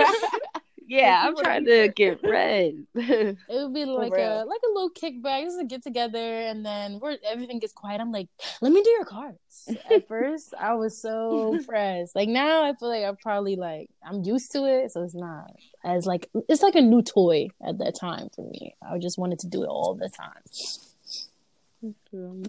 Yeah, 0.87 1.23
I'm 1.25 1.37
trying 1.37 1.65
to 1.67 1.89
get 1.89 2.21
red. 2.25 2.87
It 2.95 3.39
would 3.49 3.75
be 3.75 3.85
like 3.85 4.13
a 4.13 4.45
like 4.47 4.61
a 4.65 4.73
little 4.73 4.91
kickback, 4.91 5.45
just 5.45 5.61
a 5.61 5.65
get 5.65 5.83
together, 5.83 6.19
and 6.19 6.65
then 6.65 7.01
where 7.01 7.17
everything 7.27 7.59
gets 7.59 7.73
quiet. 7.73 8.01
I'm 8.01 8.13
like, 8.13 8.29
let 8.61 8.73
me 8.73 8.83
do 8.83 8.91
your 8.91 9.05
cards. 9.05 9.69
At 9.91 10.07
first, 10.09 10.55
I 10.59 10.75
was 10.75 11.01
so 11.01 11.59
pressed. 11.67 12.15
Like 12.15 12.29
now, 12.29 12.63
I 12.63 12.75
feel 12.75 12.89
like 12.89 13.05
I'm 13.05 13.17
probably 13.17 13.57
like 13.57 13.91
I'm 14.05 14.23
used 14.23 14.53
to 14.53 14.65
it, 14.65 14.93
so 14.93 15.03
it's 15.03 15.15
not 15.15 15.53
as 15.85 16.07
like 16.07 16.29
it's 16.49 16.63
like 16.63 16.75
a 16.75 16.81
new 16.81 17.03
toy 17.03 17.49
at 17.67 17.79
that 17.79 17.99
time 17.99 18.29
for 18.35 18.49
me. 18.49 18.75
I 18.83 18.99
just 18.99 19.19
wanted 19.19 19.41
to 19.41 19.49
do 19.49 19.63
it 19.63 19.69
all 19.69 19.95
the 19.95 20.09
time. 20.09 20.43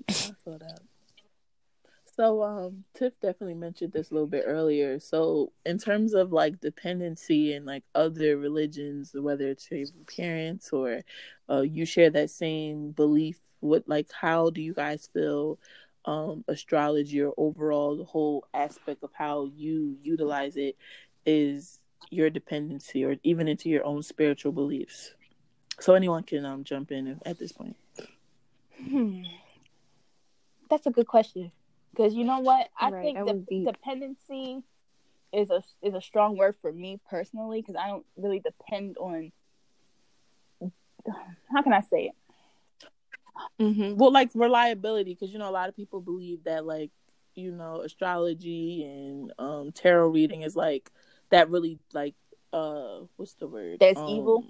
I 0.09 0.13
saw 0.43 0.57
that. 0.57 0.79
So, 2.17 2.41
um, 2.41 2.83
Tiff 2.95 3.13
definitely 3.21 3.53
mentioned 3.53 3.93
this 3.93 4.09
a 4.09 4.13
little 4.15 4.27
bit 4.27 4.45
earlier. 4.47 4.99
So, 4.99 5.51
in 5.67 5.77
terms 5.77 6.15
of 6.15 6.31
like 6.31 6.59
dependency 6.59 7.53
and 7.53 7.63
like 7.63 7.83
other 7.93 8.37
religions, 8.37 9.11
whether 9.13 9.47
it's 9.49 9.69
your 9.69 9.85
parents 10.15 10.73
or 10.73 11.01
uh, 11.47 11.61
you 11.61 11.85
share 11.85 12.09
that 12.09 12.31
same 12.31 12.89
belief, 12.89 13.37
what 13.59 13.87
like 13.87 14.07
how 14.11 14.49
do 14.49 14.63
you 14.63 14.73
guys 14.73 15.07
feel 15.13 15.59
um, 16.05 16.43
astrology 16.47 17.21
or 17.21 17.35
overall 17.37 17.95
the 17.95 18.03
whole 18.03 18.47
aspect 18.51 19.03
of 19.03 19.11
how 19.13 19.51
you 19.55 19.95
utilize 20.01 20.57
it 20.57 20.75
is 21.27 21.79
your 22.09 22.31
dependency 22.31 23.05
or 23.05 23.17
even 23.21 23.47
into 23.47 23.69
your 23.69 23.85
own 23.85 24.01
spiritual 24.01 24.51
beliefs? 24.51 25.13
So, 25.79 25.93
anyone 25.93 26.23
can 26.23 26.45
um 26.45 26.63
jump 26.63 26.91
in 26.91 27.19
at 27.27 27.37
this 27.37 27.51
point. 27.51 27.75
Hmm. 28.89 29.21
That's 30.67 30.87
a 30.87 30.91
good 30.91 31.05
question. 31.07 31.51
Because 31.97 32.13
you 32.13 32.25
know 32.25 32.39
what? 32.39 32.69
I 32.79 32.91
Right, 32.91 33.01
think 33.01 33.25
the 33.25 33.43
deep. 33.49 33.73
dependency 33.73 34.63
is 35.33 35.49
a 35.49 35.63
is 35.81 35.95
a 35.95 36.01
strong 36.01 36.37
word 36.37 36.55
for 36.61 36.71
me 36.71 36.99
personally 37.09 37.61
because 37.61 37.75
I 37.75 37.87
don't 37.87 38.05
really 38.15 38.39
depend 38.39 38.97
on. 38.97 39.31
How 41.51 41.63
can 41.63 41.73
I 41.73 41.81
say 41.81 42.11
it? 42.11 42.15
hmm 43.59 43.95
Well, 43.95 44.11
like 44.11 44.29
reliability, 44.35 45.13
because 45.13 45.31
you 45.33 45.39
know 45.39 45.49
a 45.49 45.51
lot 45.51 45.69
of 45.69 45.75
people 45.75 46.01
believe 46.01 46.43
that 46.43 46.65
like 46.65 46.91
you 47.35 47.51
know 47.51 47.81
astrology 47.81 48.83
and 48.83 49.31
um 49.39 49.71
tarot 49.71 50.09
reading 50.09 50.41
is 50.41 50.55
like 50.55 50.91
that 51.29 51.49
really 51.49 51.79
like 51.93 52.15
uh 52.53 52.99
what's 53.15 53.33
the 53.35 53.47
word? 53.47 53.79
That's 53.79 53.99
um, 53.99 54.09
evil? 54.09 54.43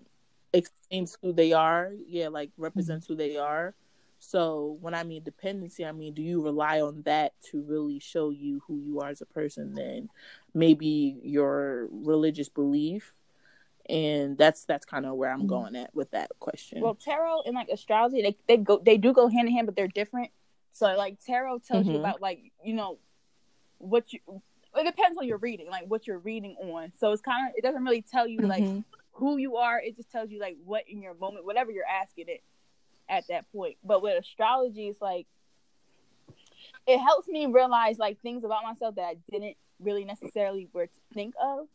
Explains 0.53 1.17
who 1.21 1.33
they 1.33 1.53
are. 1.53 1.91
Yeah, 2.07 2.27
like 2.29 2.51
represents 2.57 3.07
who 3.07 3.15
they 3.15 3.37
are. 3.37 3.73
So 4.19 4.77
when 4.81 4.93
I 4.93 5.03
mean 5.03 5.23
dependency, 5.23 5.85
I 5.85 5.91
mean 5.91 6.13
do 6.13 6.21
you 6.21 6.41
rely 6.41 6.81
on 6.81 7.03
that 7.03 7.33
to 7.51 7.61
really 7.61 7.99
show 7.99 8.29
you 8.31 8.61
who 8.67 8.77
you 8.79 8.99
are 8.99 9.09
as 9.09 9.21
a 9.21 9.25
person? 9.25 9.73
Then 9.75 10.09
maybe 10.53 11.19
your 11.23 11.87
religious 11.91 12.49
belief. 12.49 13.13
And 13.89 14.37
that's 14.37 14.65
that's 14.65 14.85
kind 14.85 15.05
of 15.05 15.15
where 15.15 15.31
I'm 15.31 15.47
going 15.47 15.75
at 15.75 15.95
with 15.95 16.11
that 16.11 16.31
question. 16.39 16.81
Well, 16.81 16.95
tarot 16.95 17.43
and 17.45 17.55
like 17.55 17.69
astrology, 17.69 18.21
they 18.21 18.37
they 18.47 18.57
go 18.57 18.81
they 18.85 18.97
do 18.97 19.13
go 19.13 19.27
hand 19.29 19.47
in 19.47 19.53
hand, 19.53 19.65
but 19.67 19.75
they're 19.75 19.87
different. 19.87 20.31
So 20.73 20.93
like 20.95 21.19
tarot 21.25 21.59
tells 21.59 21.87
you 21.87 21.93
Mhm. 21.93 21.99
about 22.01 22.21
like 22.21 22.51
you 22.63 22.73
know 22.73 22.99
what 23.77 24.11
you. 24.11 24.19
It 24.75 24.83
depends 24.85 25.17
on 25.17 25.25
your 25.25 25.37
reading, 25.37 25.69
like 25.69 25.85
what 25.87 26.05
you're 26.05 26.19
reading 26.19 26.55
on. 26.61 26.91
So 26.99 27.11
it's 27.11 27.21
kind 27.21 27.47
of 27.47 27.53
it 27.55 27.61
doesn't 27.61 27.83
really 27.83 28.01
tell 28.01 28.27
you 28.27 28.41
like 28.41 28.63
Mhm. 28.63 28.83
who 29.13 29.37
you 29.37 29.55
are. 29.55 29.79
It 29.79 29.95
just 29.95 30.11
tells 30.11 30.29
you 30.29 30.39
like 30.39 30.57
what 30.63 30.83
in 30.87 31.01
your 31.01 31.13
moment, 31.13 31.45
whatever 31.45 31.71
you're 31.71 31.85
asking 31.85 32.25
it 32.27 32.43
at 33.09 33.27
that 33.29 33.51
point. 33.51 33.77
But 33.83 34.01
with 34.01 34.19
astrology, 34.19 34.87
it's 34.87 35.01
like 35.01 35.27
it 36.85 36.99
helps 36.99 37.27
me 37.27 37.45
realize 37.45 37.97
like 37.97 38.19
things 38.21 38.43
about 38.43 38.63
myself 38.63 38.95
that 38.95 39.03
I 39.03 39.15
didn't 39.31 39.57
really 39.79 40.05
necessarily 40.05 40.69
were 40.73 40.87
to 40.87 40.93
think 41.13 41.33
of, 41.41 41.67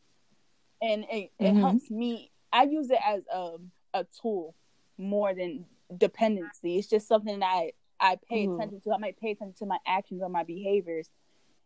and 0.81 1.05
it, 1.11 1.31
it 1.39 1.55
Mhm. 1.55 1.61
helps 1.61 1.91
me. 1.91 2.31
I 2.53 2.65
use 2.65 2.91
it 2.91 3.01
as 3.05 3.23
a 3.33 3.57
a 3.95 4.05
tool 4.21 4.55
more 4.99 5.35
than 5.35 5.67
dependency. 5.97 6.79
It's 6.79 6.89
just 6.89 7.07
something 7.09 7.41
that 7.41 7.47
I 7.47 7.73
I 8.01 8.19
pay 8.29 8.47
Mhm. 8.47 8.55
attention 8.55 8.81
to. 8.83 8.93
I 8.93 8.99
might 8.99 9.19
pay 9.21 9.31
attention 9.31 9.55
to 9.59 9.67
my 9.67 9.79
actions 9.87 10.23
or 10.23 10.29
my 10.29 10.45
behaviors, 10.45 11.09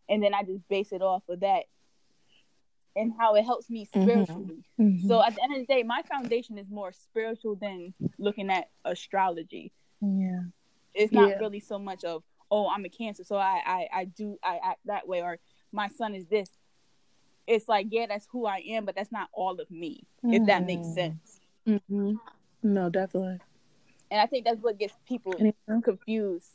and 0.08 0.22
then 0.22 0.34
I 0.34 0.42
just 0.42 0.66
base 0.68 0.92
it 0.92 1.02
off 1.02 1.22
of 1.28 1.40
that 1.40 1.64
and 2.96 3.12
how 3.18 3.34
it 3.36 3.44
helps 3.44 3.68
me 3.70 3.84
spiritually. 3.84 4.64
So 5.06 5.22
at 5.22 5.34
the 5.36 5.42
end 5.44 5.52
of 5.54 5.60
the 5.66 5.72
day, 5.72 5.82
my 5.82 6.02
foundation 6.10 6.58
is 6.58 6.68
more 6.70 6.90
spiritual 6.92 7.54
than 7.54 7.94
looking 8.18 8.50
at 8.50 8.70
astrology. 8.84 9.72
yeah, 10.00 10.40
It's 10.94 11.12
not 11.12 11.28
Yeah. 11.28 11.38
really 11.38 11.60
so 11.60 11.78
much 11.78 12.02
of 12.04 12.24
oh 12.50 12.68
I'm 12.68 12.84
a 12.84 12.88
Cancer, 12.88 13.24
so 13.24 13.36
I 13.36 13.60
I, 13.66 13.88
I 14.00 14.04
do 14.06 14.38
I 14.42 14.58
act 14.64 14.80
that 14.86 15.06
way, 15.06 15.22
or 15.22 15.38
my 15.72 15.88
sun 15.88 16.14
is 16.14 16.26
this. 16.26 16.50
It's 17.46 17.68
like 17.68 17.88
yeah, 17.90 18.06
that's 18.06 18.26
who 18.32 18.46
I 18.46 18.62
am, 18.70 18.84
but 18.86 18.96
that's 18.96 19.12
not 19.12 19.28
all 19.32 19.60
of 19.60 19.70
me. 19.70 20.04
If 20.24 20.46
that 20.46 20.64
makes 20.64 20.88
Mhm. 20.88 20.94
sense. 20.94 21.40
hmm 21.66 22.14
No, 22.62 22.88
definitely. 22.88 23.38
And 24.10 24.20
I 24.20 24.26
think 24.26 24.44
that's 24.44 24.60
what 24.62 24.78
gets 24.78 24.94
people 25.06 25.34
confused. 25.82 26.50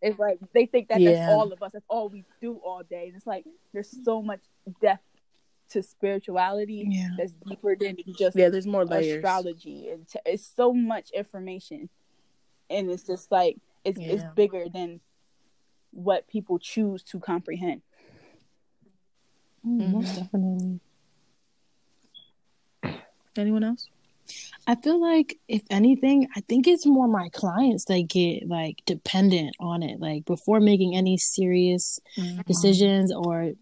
It's 0.00 0.18
like 0.18 0.38
they 0.52 0.66
think 0.66 0.88
that 0.88 1.00
Yeah. 1.00 1.12
that's 1.14 1.28
all 1.28 1.52
of 1.52 1.62
us. 1.62 1.70
That's 1.72 1.84
all 1.88 2.08
we 2.08 2.24
do 2.40 2.56
all 2.64 2.82
day. 2.82 3.06
And 3.08 3.16
it's 3.16 3.26
like 3.26 3.44
there's 3.72 3.90
so 4.04 4.22
much 4.22 4.40
depth 4.80 5.04
to 5.72 5.82
spirituality 5.82 6.86
Yeah. 6.90 7.08
that's 7.18 7.32
deeper 7.48 7.74
than 7.76 7.96
just 8.18 8.36
Yeah, 8.36 8.48
there's 8.48 8.66
more 8.66 8.84
layers. 8.84 9.16
astrology. 9.16 9.88
And 9.90 10.06
t- 10.06 10.18
it's 10.26 10.46
so 10.46 10.72
much 10.72 11.10
information, 11.10 11.88
and 12.70 12.90
it's 12.90 13.04
just 13.04 13.30
like 13.30 13.58
it's 13.84 13.98
it's 14.00 14.24
bigger 14.34 14.68
than 14.68 15.00
what 15.90 16.26
people 16.28 16.58
choose 16.58 17.02
to 17.04 17.20
comprehend. 17.20 17.82
Mm, 19.66 19.92
most 19.92 20.16
definitely. 20.16 20.80
Anyone 23.36 23.64
else? 23.64 23.88
I 24.66 24.76
feel 24.76 25.00
like 25.00 25.38
if 25.48 25.62
anything, 25.70 26.28
I 26.36 26.40
think 26.42 26.68
it's 26.68 26.86
more 26.86 27.08
my 27.08 27.28
clients 27.30 27.86
that 27.86 28.08
get 28.08 28.48
like 28.48 28.82
dependent 28.86 29.56
on 29.58 29.82
it. 29.82 29.98
Like 29.98 30.24
before 30.24 30.60
making 30.60 30.94
any 30.94 31.16
serious 31.18 31.98
decisions 32.46 33.12
or 33.12 33.52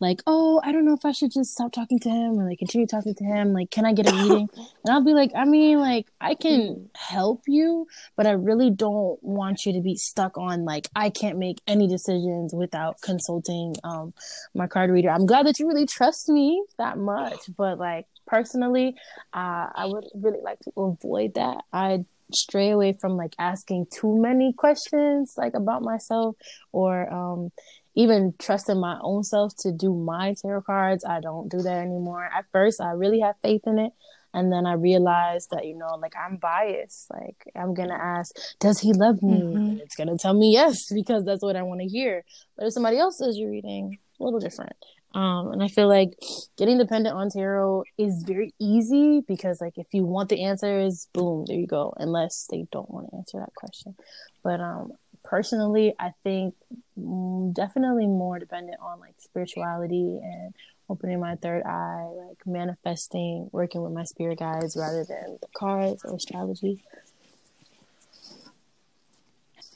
like, 0.00 0.22
oh, 0.26 0.60
I 0.62 0.72
don't 0.72 0.84
know 0.84 0.92
if 0.92 1.04
I 1.04 1.12
should 1.12 1.32
just 1.32 1.52
stop 1.52 1.72
talking 1.72 1.98
to 2.00 2.10
him 2.10 2.38
or 2.38 2.44
like 2.44 2.58
continue 2.58 2.86
talking 2.86 3.14
to 3.14 3.24
him. 3.24 3.52
Like, 3.54 3.70
can 3.70 3.86
I 3.86 3.92
get 3.92 4.10
a 4.10 4.14
reading? 4.22 4.50
and 4.54 4.94
I'll 4.94 5.04
be 5.04 5.14
like, 5.14 5.30
I 5.34 5.44
mean, 5.46 5.78
like 5.78 6.08
I 6.20 6.34
can 6.34 6.90
help 6.94 7.42
you, 7.46 7.86
but 8.16 8.26
I 8.26 8.32
really 8.32 8.70
don't 8.70 9.22
want 9.22 9.64
you 9.64 9.72
to 9.72 9.80
be 9.80 9.96
stuck 9.96 10.36
on 10.36 10.64
like 10.64 10.88
I 10.94 11.08
can't 11.08 11.38
make 11.38 11.60
any 11.66 11.88
decisions 11.88 12.54
without 12.54 13.00
consulting 13.00 13.76
um 13.84 14.12
my 14.54 14.66
card 14.66 14.90
reader. 14.90 15.10
I'm 15.10 15.26
glad 15.26 15.46
that 15.46 15.58
you 15.58 15.66
really 15.66 15.86
trust 15.86 16.28
me 16.28 16.62
that 16.78 16.98
much, 16.98 17.40
but 17.56 17.78
like 17.78 18.06
personally, 18.30 18.94
uh, 19.34 19.66
I 19.74 19.86
would 19.86 20.06
really 20.14 20.40
like 20.42 20.60
to 20.60 20.72
avoid 20.76 21.34
that. 21.34 21.64
I 21.72 22.04
stray 22.32 22.70
away 22.70 22.92
from 22.92 23.16
like 23.16 23.34
asking 23.38 23.86
too 23.92 24.16
many 24.20 24.52
questions 24.52 25.34
like 25.36 25.54
about 25.54 25.82
myself 25.82 26.36
or 26.70 27.12
um 27.12 27.50
even 27.96 28.32
trusting 28.38 28.78
my 28.78 28.96
own 29.02 29.24
self 29.24 29.52
to 29.58 29.72
do 29.72 29.92
my 29.92 30.34
tarot 30.40 30.62
cards. 30.62 31.04
I 31.04 31.20
don't 31.20 31.48
do 31.48 31.58
that 31.58 31.78
anymore. 31.78 32.24
At 32.24 32.46
first, 32.52 32.80
I 32.80 32.92
really 32.92 33.20
had 33.20 33.34
faith 33.42 33.62
in 33.66 33.80
it. 33.80 33.92
And 34.32 34.52
then 34.52 34.64
I 34.64 34.74
realized 34.74 35.50
that, 35.50 35.66
you 35.66 35.76
know, 35.76 35.96
like 36.00 36.14
I'm 36.16 36.36
biased. 36.36 37.10
Like 37.10 37.36
I'm 37.56 37.74
going 37.74 37.88
to 37.88 38.00
ask, 38.00 38.32
does 38.60 38.78
he 38.78 38.92
love 38.92 39.20
me? 39.22 39.40
And 39.40 39.80
it's 39.80 39.96
going 39.96 40.08
to 40.08 40.16
tell 40.16 40.34
me 40.34 40.52
yes, 40.52 40.76
because 40.94 41.24
that's 41.24 41.42
what 41.42 41.56
I 41.56 41.62
want 41.62 41.80
to 41.80 41.88
hear. 41.88 42.24
But 42.56 42.66
if 42.66 42.74
somebody 42.74 42.96
else 42.96 43.18
says 43.18 43.36
you're 43.36 43.50
reading, 43.50 43.98
a 44.20 44.24
little 44.24 44.38
different. 44.38 44.76
Um, 45.12 45.50
and 45.52 45.62
I 45.62 45.68
feel 45.68 45.88
like 45.88 46.12
getting 46.56 46.78
dependent 46.78 47.16
on 47.16 47.30
tarot 47.30 47.84
is 47.98 48.22
very 48.22 48.54
easy 48.60 49.22
because, 49.26 49.60
like, 49.60 49.76
if 49.76 49.88
you 49.92 50.04
want 50.04 50.28
the 50.28 50.44
answers, 50.44 51.08
boom, 51.12 51.46
there 51.46 51.56
you 51.56 51.66
go. 51.66 51.92
Unless 51.96 52.46
they 52.50 52.66
don't 52.70 52.88
want 52.90 53.10
to 53.10 53.16
answer 53.16 53.38
that 53.40 53.54
question. 53.56 53.96
But 54.44 54.60
um, 54.60 54.92
personally, 55.24 55.94
I 55.98 56.12
think 56.22 56.54
mm, 56.98 57.52
definitely 57.54 58.06
more 58.06 58.38
dependent 58.38 58.78
on 58.80 59.00
like 59.00 59.14
spirituality 59.18 60.20
and 60.22 60.54
opening 60.88 61.20
my 61.20 61.36
third 61.36 61.64
eye, 61.64 62.08
like 62.28 62.38
manifesting, 62.46 63.48
working 63.52 63.82
with 63.82 63.92
my 63.92 64.04
spirit 64.04 64.38
guides 64.38 64.76
rather 64.76 65.04
than 65.04 65.38
the 65.40 65.48
cards 65.54 66.04
or 66.04 66.14
astrology. 66.14 66.82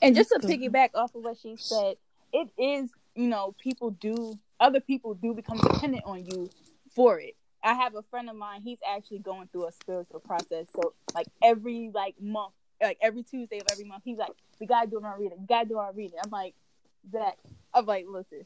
And 0.01 0.15
just 0.15 0.29
to 0.29 0.39
piggyback 0.39 0.89
off 0.93 1.15
of 1.15 1.23
what 1.23 1.37
she 1.41 1.55
said, 1.57 1.95
it 2.33 2.49
is, 2.57 2.89
you 3.15 3.27
know, 3.27 3.55
people 3.59 3.91
do 3.91 4.37
other 4.59 4.79
people 4.79 5.13
do 5.13 5.33
become 5.33 5.57
dependent 5.57 6.03
on 6.05 6.25
you 6.25 6.49
for 6.95 7.19
it. 7.19 7.35
I 7.63 7.73
have 7.73 7.95
a 7.95 8.03
friend 8.03 8.29
of 8.29 8.35
mine, 8.35 8.61
he's 8.63 8.77
actually 8.87 9.19
going 9.19 9.47
through 9.51 9.67
a 9.67 9.71
spiritual 9.71 10.19
process. 10.19 10.67
So 10.75 10.93
like 11.13 11.27
every 11.43 11.89
like 11.93 12.15
month, 12.21 12.53
like 12.81 12.97
every 13.01 13.23
Tuesday 13.23 13.59
of 13.59 13.67
every 13.71 13.85
month, 13.85 14.03
he's 14.05 14.17
like, 14.17 14.31
We 14.59 14.67
gotta 14.67 14.87
do 14.87 15.01
our 15.03 15.19
reading, 15.19 15.39
we 15.39 15.45
gotta 15.47 15.67
do 15.67 15.77
our 15.77 15.91
reading. 15.91 16.17
I'm 16.23 16.29
like, 16.29 16.53
Zach, 17.11 17.37
I'm 17.73 17.85
like, 17.85 18.05
listen, 18.07 18.45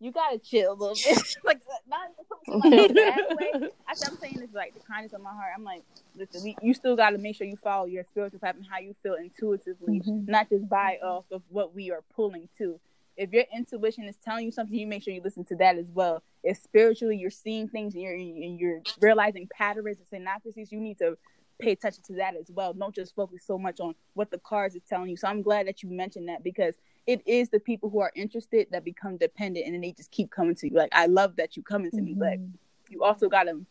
you 0.00 0.12
gotta 0.12 0.38
chill 0.38 0.72
a 0.72 0.74
little 0.74 0.94
bit. 0.96 1.36
like 1.44 1.60
not 1.88 2.10
bad 2.94 3.20
way. 3.36 3.52
I'm 3.88 4.16
saying 4.20 4.36
this 4.40 4.50
like 4.54 4.74
the 4.74 4.80
kindness 4.80 5.12
of 5.12 5.22
my 5.22 5.30
heart. 5.30 5.52
I'm 5.56 5.64
like, 5.64 5.82
listen, 6.16 6.42
we, 6.42 6.56
you 6.62 6.74
still 6.74 6.94
gotta 6.96 7.18
make 7.18 7.36
sure 7.36 7.46
you 7.46 7.56
follow 7.62 7.86
your 7.86 8.04
spiritual 8.04 8.38
path 8.38 8.54
and 8.56 8.66
how 8.68 8.78
you 8.78 8.94
feel 9.02 9.14
intuitively, 9.14 10.00
Mhm. 10.00 10.28
not 10.28 10.48
just 10.50 10.68
by 10.68 10.98
off 11.02 11.24
of 11.32 11.42
what 11.48 11.74
we 11.74 11.90
are 11.90 12.02
pulling 12.14 12.48
to 12.58 12.78
if 13.16 13.32
your 13.32 13.44
intuition 13.54 14.04
is 14.04 14.16
telling 14.16 14.44
you 14.44 14.52
something, 14.52 14.76
you 14.76 14.86
make 14.86 15.02
sure 15.02 15.14
you 15.14 15.22
listen 15.22 15.44
to 15.46 15.56
that 15.56 15.76
as 15.76 15.86
well. 15.92 16.22
If 16.42 16.58
spiritually 16.58 17.16
you're 17.16 17.30
seeing 17.30 17.68
things 17.68 17.94
and 17.94 18.02
you're 18.02 18.14
and 18.14 18.58
you're 18.58 18.82
realizing 19.00 19.48
patterns 19.56 19.98
and 20.12 20.26
synapses, 20.26 20.72
you 20.72 20.80
need 20.80 20.98
to 20.98 21.16
pay 21.60 21.72
attention 21.72 22.02
to 22.04 22.14
that 22.14 22.34
as 22.36 22.50
well. 22.50 22.72
Don't 22.72 22.94
just 22.94 23.14
focus 23.14 23.44
so 23.46 23.58
much 23.58 23.80
on 23.80 23.94
what 24.14 24.30
the 24.30 24.38
cards 24.38 24.74
is 24.74 24.82
telling 24.88 25.10
you. 25.10 25.16
So 25.16 25.28
I'm 25.28 25.42
glad 25.42 25.68
that 25.68 25.82
you 25.82 25.90
mentioned 25.90 26.28
that 26.28 26.42
because 26.42 26.74
it 27.06 27.22
is 27.26 27.50
the 27.50 27.60
people 27.60 27.90
who 27.90 28.00
are 28.00 28.12
interested 28.14 28.66
that 28.72 28.84
become 28.84 29.16
dependent 29.16 29.66
and 29.66 29.74
then 29.74 29.82
they 29.82 29.92
just 29.92 30.10
keep 30.10 30.30
coming 30.30 30.54
to 30.56 30.68
you. 30.68 30.76
Like 30.76 30.90
I 30.92 31.06
love 31.06 31.36
that 31.36 31.56
you 31.56 31.62
coming 31.62 31.90
to 31.92 32.00
me, 32.00 32.14
but 32.14 32.38
mm-hmm. 32.38 32.46
you 32.88 33.04
also 33.04 33.28
got 33.28 33.44
to 33.44 33.64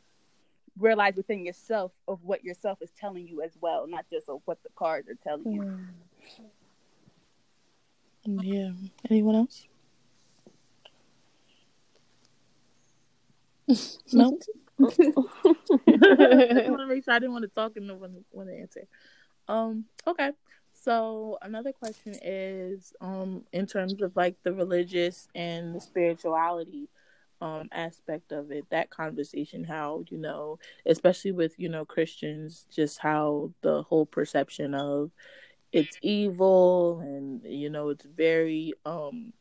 realize 0.77 1.15
within 1.15 1.45
yourself 1.45 1.91
of 2.07 2.19
what 2.23 2.43
yourself 2.43 2.79
is 2.81 2.91
telling 2.91 3.27
you 3.27 3.41
as 3.41 3.51
well, 3.61 3.87
not 3.87 4.05
just 4.11 4.29
of 4.29 4.41
what 4.45 4.61
the 4.63 4.69
cards 4.75 5.09
are 5.09 5.17
telling 5.23 5.51
you. 5.51 5.77
Yeah. 8.25 8.71
Anyone 9.09 9.35
else? 9.35 9.67
no. 14.13 14.37
I 14.79 14.83
want 14.87 16.79
to 16.79 16.85
make 16.87 17.03
sure 17.03 17.13
I 17.13 17.19
didn't 17.19 17.33
want 17.33 17.43
to 17.43 17.49
talk 17.49 17.75
and 17.75 17.87
no 17.87 17.95
one 17.95 18.23
want 18.31 18.49
to 18.49 18.55
answer. 18.55 18.87
Um. 19.47 19.85
Okay. 20.07 20.31
So 20.73 21.37
another 21.41 21.71
question 21.71 22.15
is, 22.21 22.93
um, 22.99 23.43
in 23.53 23.65
terms 23.67 24.01
of 24.01 24.15
like 24.15 24.35
the 24.43 24.53
religious 24.53 25.27
and 25.33 25.75
the 25.75 25.79
spirituality, 25.79 26.89
um, 27.43 27.67
aspect 27.73 28.31
of 28.31 28.51
it, 28.51 28.65
that 28.69 28.89
conversation, 28.89 29.65
how 29.65 30.05
you 30.09 30.17
know, 30.17 30.59
especially 30.85 31.33
with 31.33 31.53
you 31.57 31.67
know 31.67 31.83
Christians, 31.83 32.65
just 32.71 32.99
how 32.99 33.51
the 33.61 33.83
whole 33.83 34.05
perception 34.05 34.73
of 34.73 35.11
it's 35.73 35.97
evil 36.03 36.99
and 36.99 37.41
you 37.43 37.69
know 37.69 37.89
it's 37.89 38.05
very 38.05 38.73
um 38.85 39.33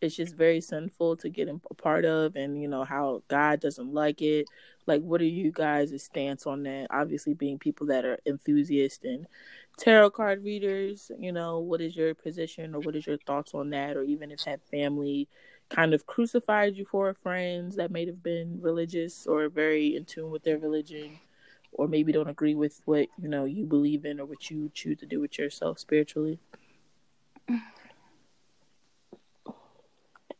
it's 0.00 0.16
just 0.16 0.36
very 0.36 0.60
sinful 0.60 1.16
to 1.16 1.30
get 1.30 1.48
a 1.48 1.74
part 1.74 2.04
of 2.04 2.36
and 2.36 2.60
you 2.60 2.68
know 2.68 2.84
how 2.84 3.22
god 3.28 3.60
doesn't 3.60 3.94
like 3.94 4.20
it. 4.20 4.46
Like 4.86 5.00
what 5.00 5.22
are 5.22 5.24
you 5.24 5.50
guys' 5.50 6.02
stance 6.02 6.46
on 6.46 6.64
that? 6.64 6.88
Obviously 6.90 7.32
being 7.32 7.58
people 7.58 7.86
that 7.86 8.04
are 8.04 8.18
enthusiasts 8.26 9.04
and 9.04 9.26
tarot 9.78 10.10
card 10.10 10.44
readers 10.44 11.10
you 11.18 11.32
know 11.32 11.58
what 11.58 11.80
is 11.80 11.96
your 11.96 12.14
position 12.14 12.74
or 12.74 12.80
what 12.80 12.94
is 12.94 13.06
your 13.06 13.16
thoughts 13.18 13.54
on 13.54 13.70
that? 13.70 13.96
Or 13.96 14.02
even 14.02 14.30
if 14.30 14.44
that 14.44 14.60
family 14.68 15.28
kind 15.70 15.94
of 15.94 16.06
crucified 16.06 16.76
you 16.76 16.84
for 16.84 17.14
friends 17.14 17.76
that 17.76 17.90
may 17.90 18.04
have 18.04 18.22
been 18.22 18.58
religious 18.60 19.26
or 19.26 19.48
very 19.48 19.96
in 19.96 20.04
tune 20.04 20.30
with 20.30 20.42
their 20.42 20.58
religion 20.58 21.18
or 21.74 21.88
maybe 21.88 22.12
don't 22.12 22.28
agree 22.28 22.54
with 22.54 22.80
what 22.84 23.08
you 23.20 23.28
know 23.28 23.44
you 23.44 23.66
believe 23.66 24.04
in 24.04 24.20
or 24.20 24.26
what 24.26 24.50
you 24.50 24.70
choose 24.72 24.98
to 24.98 25.06
do 25.06 25.20
with 25.20 25.38
yourself 25.38 25.78
spiritually. 25.78 26.38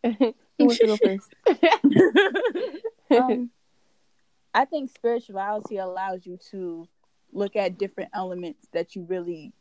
Who 0.04 0.34
wants 0.58 0.78
to 0.78 0.86
go 0.86 0.96
first? 1.04 1.34
um, 3.10 3.50
I 4.52 4.64
think 4.64 4.90
spirituality 4.90 5.78
allows 5.78 6.26
you 6.26 6.38
to 6.50 6.88
look 7.32 7.56
at 7.56 7.78
different 7.78 8.10
elements 8.14 8.68
that 8.72 8.94
you 8.94 9.02
really 9.02 9.52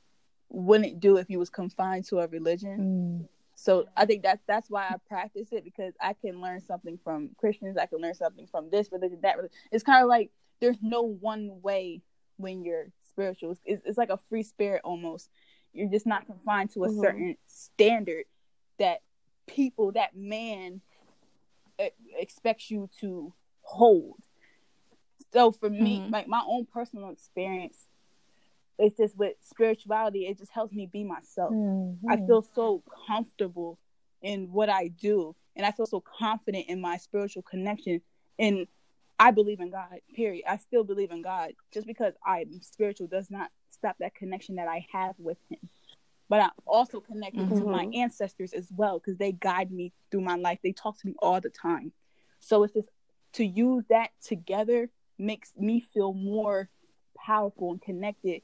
wouldn't 0.49 0.99
do 0.99 1.17
if 1.17 1.29
you 1.29 1.39
was 1.39 1.49
confined 1.49 2.05
to 2.05 2.19
a 2.19 2.27
religion. 2.27 3.25
Mm. 3.25 3.27
So 3.55 3.85
I 3.95 4.05
think 4.05 4.23
that's 4.23 4.41
that's 4.47 4.69
why 4.69 4.87
I 4.89 4.95
practice 5.07 5.49
it 5.51 5.63
because 5.63 5.93
I 6.01 6.13
can 6.13 6.41
learn 6.41 6.61
something 6.61 6.99
from 7.03 7.29
Christians. 7.37 7.77
I 7.77 7.85
can 7.85 7.99
learn 7.99 8.13
something 8.13 8.47
from 8.47 8.69
this 8.69 8.91
religion, 8.91 9.19
that 9.21 9.37
religion. 9.37 9.55
It's 9.71 9.83
kind 9.83 10.03
of 10.03 10.09
like 10.09 10.31
there's 10.59 10.77
no 10.81 11.01
one 11.01 11.61
way 11.61 12.01
when 12.37 12.63
you're 12.63 12.87
spiritual. 13.09 13.55
It's, 13.65 13.81
it's 13.85 13.97
like 13.97 14.09
a 14.09 14.19
free 14.29 14.43
spirit 14.43 14.81
almost. 14.83 15.29
You're 15.73 15.89
just 15.89 16.05
not 16.05 16.25
confined 16.25 16.71
to 16.71 16.83
a 16.85 16.89
Mhm. 16.89 17.01
certain 17.01 17.37
standard 17.47 18.25
that 18.79 19.01
people, 19.47 19.91
that 19.93 20.15
man, 20.15 20.81
expects 22.17 22.69
you 22.69 22.89
to 23.01 23.33
hold. 23.61 24.19
So 25.31 25.51
for 25.51 25.69
me, 25.69 26.01
Mhm. 26.01 26.11
like 26.11 26.27
my 26.27 26.43
own 26.45 26.65
personal 26.65 27.09
experience, 27.09 27.87
it's 28.77 28.97
just 28.97 29.17
with 29.17 29.35
spirituality. 29.41 30.27
It 30.27 30.37
just 30.37 30.51
helps 30.51 30.73
me 30.73 30.85
be 30.85 31.03
myself. 31.03 31.53
Mm-hmm. 31.53 32.09
I 32.09 32.17
feel 32.17 32.41
so 32.41 32.83
comfortable 33.07 33.79
in 34.21 34.51
what 34.51 34.69
I 34.69 34.87
do, 34.87 35.35
and 35.55 35.65
I 35.65 35.71
feel 35.71 35.85
so 35.85 36.01
confident 36.01 36.67
in 36.67 36.79
my 36.79 36.97
spiritual 36.97 37.43
connection. 37.43 38.01
And 38.39 38.67
I 39.23 39.31
believe 39.31 39.61
in 39.61 39.71
God. 39.71 39.87
Period. 40.13 40.43
I 40.49 40.57
still 40.57 40.83
believe 40.83 41.11
in 41.11 41.21
God. 41.21 41.53
Just 41.73 41.87
because 41.87 42.13
I'm 42.25 42.61
spiritual 42.61 43.07
does 43.07 43.31
not 43.31 43.51
stop 43.69 43.95
that 44.01 44.15
connection 44.15 44.55
that 44.55 44.67
I 44.67 44.85
have 44.91 45.15
with 45.17 45.37
Him. 45.49 45.69
But 46.27 46.41
I'm 46.41 46.51
also 46.67 46.99
connected 46.99 47.47
to 47.47 47.63
my 47.63 47.85
mm-hmm. 47.85 48.01
ancestors 48.01 48.51
as 48.51 48.67
well 48.75 48.99
because 48.99 49.17
they 49.17 49.31
guide 49.31 49.71
me 49.71 49.93
through 50.11 50.21
my 50.21 50.35
life. 50.35 50.59
They 50.61 50.73
talk 50.73 50.99
to 50.99 51.07
me 51.07 51.15
all 51.19 51.39
the 51.39 51.49
time. 51.49 51.93
So 52.41 52.63
it's 52.63 52.73
just 52.73 52.89
to 53.33 53.45
use 53.45 53.85
that 53.89 54.09
together 54.21 54.89
makes 55.17 55.53
me 55.57 55.79
feel 55.93 56.13
more 56.13 56.67
powerful 57.17 57.71
and 57.71 57.81
connected 57.81 58.41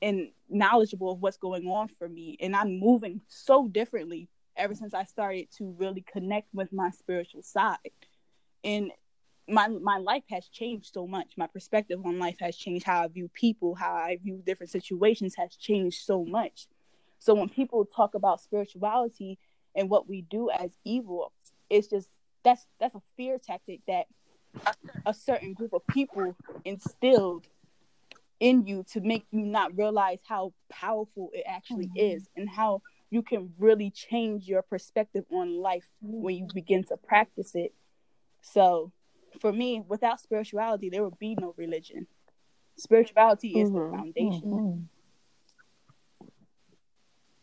and 0.00 0.30
knowledgeable 0.48 1.12
of 1.12 1.20
what's 1.20 1.36
going 1.36 1.66
on 1.66 1.88
for 1.88 2.08
me 2.08 2.36
and 2.40 2.54
i'm 2.54 2.78
moving 2.78 3.20
so 3.26 3.66
differently 3.66 4.28
ever 4.56 4.74
since 4.74 4.94
i 4.94 5.02
started 5.04 5.48
to 5.50 5.74
really 5.76 6.04
connect 6.10 6.46
with 6.54 6.72
my 6.72 6.88
spiritual 6.90 7.42
side 7.42 7.76
and 8.64 8.92
my 9.48 9.68
my 9.68 9.98
life 9.98 10.24
has 10.30 10.46
changed 10.48 10.92
so 10.92 11.06
much. 11.06 11.32
My 11.36 11.46
perspective 11.46 12.00
on 12.04 12.18
life 12.18 12.36
has 12.40 12.56
changed. 12.56 12.84
How 12.84 13.02
i 13.02 13.08
view 13.08 13.30
people 13.32 13.74
how 13.74 13.92
i 13.92 14.18
view 14.22 14.42
different 14.44 14.70
situations 14.70 15.34
has 15.36 15.56
changed 15.56 16.02
so 16.04 16.24
much. 16.24 16.66
So 17.18 17.34
when 17.34 17.48
people 17.48 17.84
talk 17.84 18.14
about 18.14 18.40
spirituality 18.40 19.38
and 19.74 19.90
what 19.90 20.08
we 20.08 20.22
do 20.22 20.50
as 20.50 20.70
evil 20.84 21.32
it's 21.70 21.88
just 21.88 22.08
that's 22.44 22.66
that's 22.80 22.94
a 22.94 23.02
fear 23.16 23.38
tactic 23.38 23.80
that 23.86 24.06
a 25.06 25.12
certain 25.12 25.52
group 25.52 25.72
of 25.72 25.86
people 25.86 26.34
instilled 26.64 27.46
in 28.40 28.66
you 28.66 28.84
to 28.92 29.00
make 29.00 29.26
you 29.30 29.40
not 29.40 29.76
realize 29.76 30.18
how 30.26 30.52
powerful 30.70 31.30
it 31.32 31.44
actually 31.46 31.86
mm-hmm. 31.86 32.16
is 32.16 32.28
and 32.36 32.48
how 32.48 32.80
you 33.10 33.22
can 33.22 33.52
really 33.58 33.90
change 33.90 34.46
your 34.46 34.62
perspective 34.62 35.24
on 35.30 35.60
life 35.60 35.88
mm-hmm. 36.04 36.22
when 36.22 36.36
you 36.36 36.46
begin 36.54 36.84
to 36.84 36.96
practice 36.96 37.54
it. 37.54 37.74
So, 38.40 38.92
for 39.40 39.52
me, 39.52 39.82
without 39.86 40.20
spirituality, 40.20 40.88
there 40.90 41.04
would 41.04 41.18
be 41.18 41.34
no 41.40 41.54
religion. 41.56 42.06
Spirituality 42.76 43.58
is 43.60 43.70
the 43.70 43.80
Mhm. 43.80 43.90
foundation. 43.90 44.48
Mm-hmm. 44.48 44.82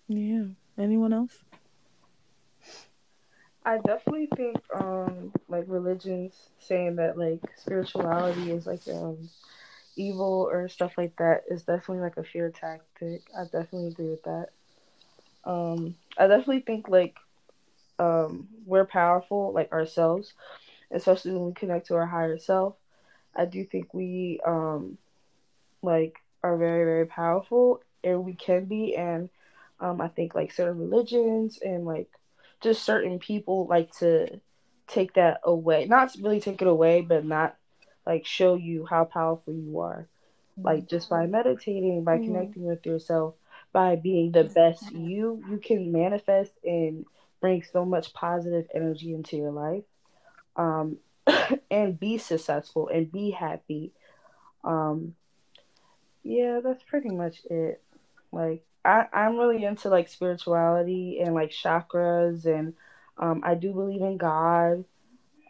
Yeah. 0.07 0.45
Anyone 0.77 1.13
else? 1.13 1.43
I 3.65 3.77
definitely 3.79 4.27
think 4.35 4.57
um 4.73 5.33
like 5.47 5.65
religions 5.67 6.49
saying 6.59 6.97
that 6.97 7.17
like 7.17 7.41
spirituality 7.57 8.51
is 8.51 8.67
like 8.67 8.87
um 8.87 9.29
evil 9.95 10.47
or 10.51 10.67
stuff 10.67 10.93
like 10.97 11.15
that 11.17 11.43
is 11.49 11.63
definitely 11.63 12.01
like 12.03 12.17
a 12.17 12.23
fear 12.23 12.51
tactic. 12.51 13.23
I 13.35 13.43
definitely 13.45 13.87
agree 13.87 14.09
with 14.09 14.23
that. 14.23 14.49
Um 15.45 15.95
I 16.17 16.27
definitely 16.27 16.61
think 16.61 16.89
like 16.89 17.15
um 17.97 18.49
we're 18.65 18.85
powerful 18.85 19.51
like 19.53 19.71
ourselves, 19.71 20.33
especially 20.91 21.31
when 21.33 21.45
we 21.47 21.53
connect 21.53 21.87
to 21.87 21.95
our 21.95 22.05
higher 22.07 22.37
self. 22.37 22.75
I 23.35 23.45
do 23.45 23.63
think 23.63 23.93
we 23.93 24.39
um 24.45 24.97
like 25.81 26.13
are 26.43 26.57
very 26.57 26.83
very 26.85 27.05
powerful 27.05 27.79
and 28.03 28.23
we 28.23 28.33
can 28.33 28.65
be 28.65 28.95
and 28.95 29.29
um 29.79 30.01
I 30.01 30.07
think 30.07 30.35
like 30.35 30.51
certain 30.51 30.79
religions 30.79 31.59
and 31.61 31.85
like 31.85 32.07
just 32.61 32.83
certain 32.83 33.19
people 33.19 33.67
like 33.69 33.91
to 33.99 34.27
take 34.87 35.13
that 35.13 35.39
away. 35.43 35.85
Not 35.85 36.15
really 36.21 36.39
take 36.39 36.61
it 36.61 36.67
away, 36.67 37.01
but 37.01 37.25
not 37.25 37.55
like 38.05 38.25
show 38.25 38.55
you 38.55 38.85
how 38.85 39.05
powerful 39.05 39.53
you 39.53 39.79
are. 39.79 40.07
Like 40.63 40.87
just 40.87 41.09
by 41.09 41.25
meditating, 41.27 42.03
by 42.03 42.17
Mhm. 42.17 42.23
connecting 42.25 42.65
with 42.65 42.85
yourself, 42.85 43.35
by 43.73 43.95
being 43.95 44.31
the 44.31 44.43
best 44.45 44.91
you, 44.91 45.41
you 45.49 45.59
can 45.59 45.91
manifest 45.91 46.53
and 46.63 47.05
bring 47.41 47.61
so 47.63 47.85
much 47.85 48.13
positive 48.13 48.65
energy 48.73 49.13
into 49.13 49.37
your 49.37 49.51
life. 49.51 49.83
Um 50.55 50.97
and 51.71 51.99
be 51.99 52.17
successful 52.17 52.87
and 52.89 53.11
be 53.11 53.31
happy. 53.31 53.91
Um 54.63 55.15
yeah, 56.23 56.59
that's 56.63 56.83
pretty 56.83 57.09
much 57.09 57.41
it. 57.49 57.81
Like 58.31 58.63
I, 58.83 59.05
I'm 59.13 59.37
really 59.37 59.63
into 59.63 59.89
like 59.89 60.07
spirituality 60.07 61.19
and 61.21 61.33
like 61.35 61.51
chakras 61.51 62.45
and 62.45 62.73
um 63.17 63.41
I 63.43 63.55
do 63.55 63.73
believe 63.73 64.01
in 64.01 64.17
God. 64.17 64.85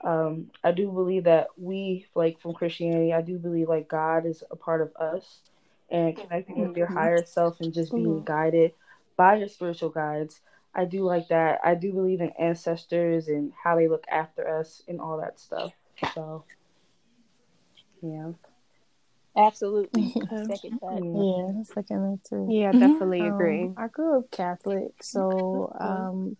Um 0.03 0.51
I 0.63 0.71
do 0.71 0.91
believe 0.91 1.25
that 1.25 1.47
we 1.57 2.07
like 2.15 2.39
from 2.39 2.53
Christianity, 2.53 3.13
I 3.13 3.21
do 3.21 3.37
believe 3.37 3.69
like 3.69 3.87
God 3.87 4.25
is 4.25 4.43
a 4.51 4.55
part 4.55 4.81
of 4.81 4.95
us 4.97 5.41
and 5.89 6.15
connecting 6.17 6.59
with 6.59 6.75
your 6.75 6.87
Mhm. 6.87 6.95
higher 6.95 7.23
self 7.25 7.59
and 7.61 7.73
just 7.73 7.95
being 7.95 8.21
Mhm. 8.21 8.25
guided 8.25 8.73
by 9.17 9.35
your 9.35 9.47
spiritual 9.47 9.89
guides. 9.89 10.41
I 10.75 10.85
do 10.85 11.03
like 11.03 11.29
that. 11.29 11.61
I 11.63 11.75
do 11.75 11.93
believe 11.93 12.19
in 12.21 12.31
ancestors 12.31 13.27
and 13.29 13.53
how 13.63 13.75
they 13.77 13.87
look 13.87 14.03
after 14.11 14.59
us 14.59 14.83
and 14.87 14.99
all 14.99 15.17
that 15.19 15.39
stuff. 15.39 15.71
So 16.13 16.43
yeah. 18.01 18.31
Absolutely. 19.37 20.13
Okay. 20.31 20.45
Second 20.55 20.79
that. 20.81 21.01
Yeah. 21.03 21.53
Yeah, 21.53 21.63
second 21.63 22.11
that 22.11 22.19
too. 22.29 22.47
Yeah, 22.49 22.71
Mhm. 22.73 22.79
definitely 22.79 23.21
Um, 23.21 23.27
agree. 23.33 23.71
I 23.77 23.87
grew 23.87 24.19
up 24.19 24.31
Catholic, 24.31 24.91
so 25.01 25.71
um, 25.79 26.37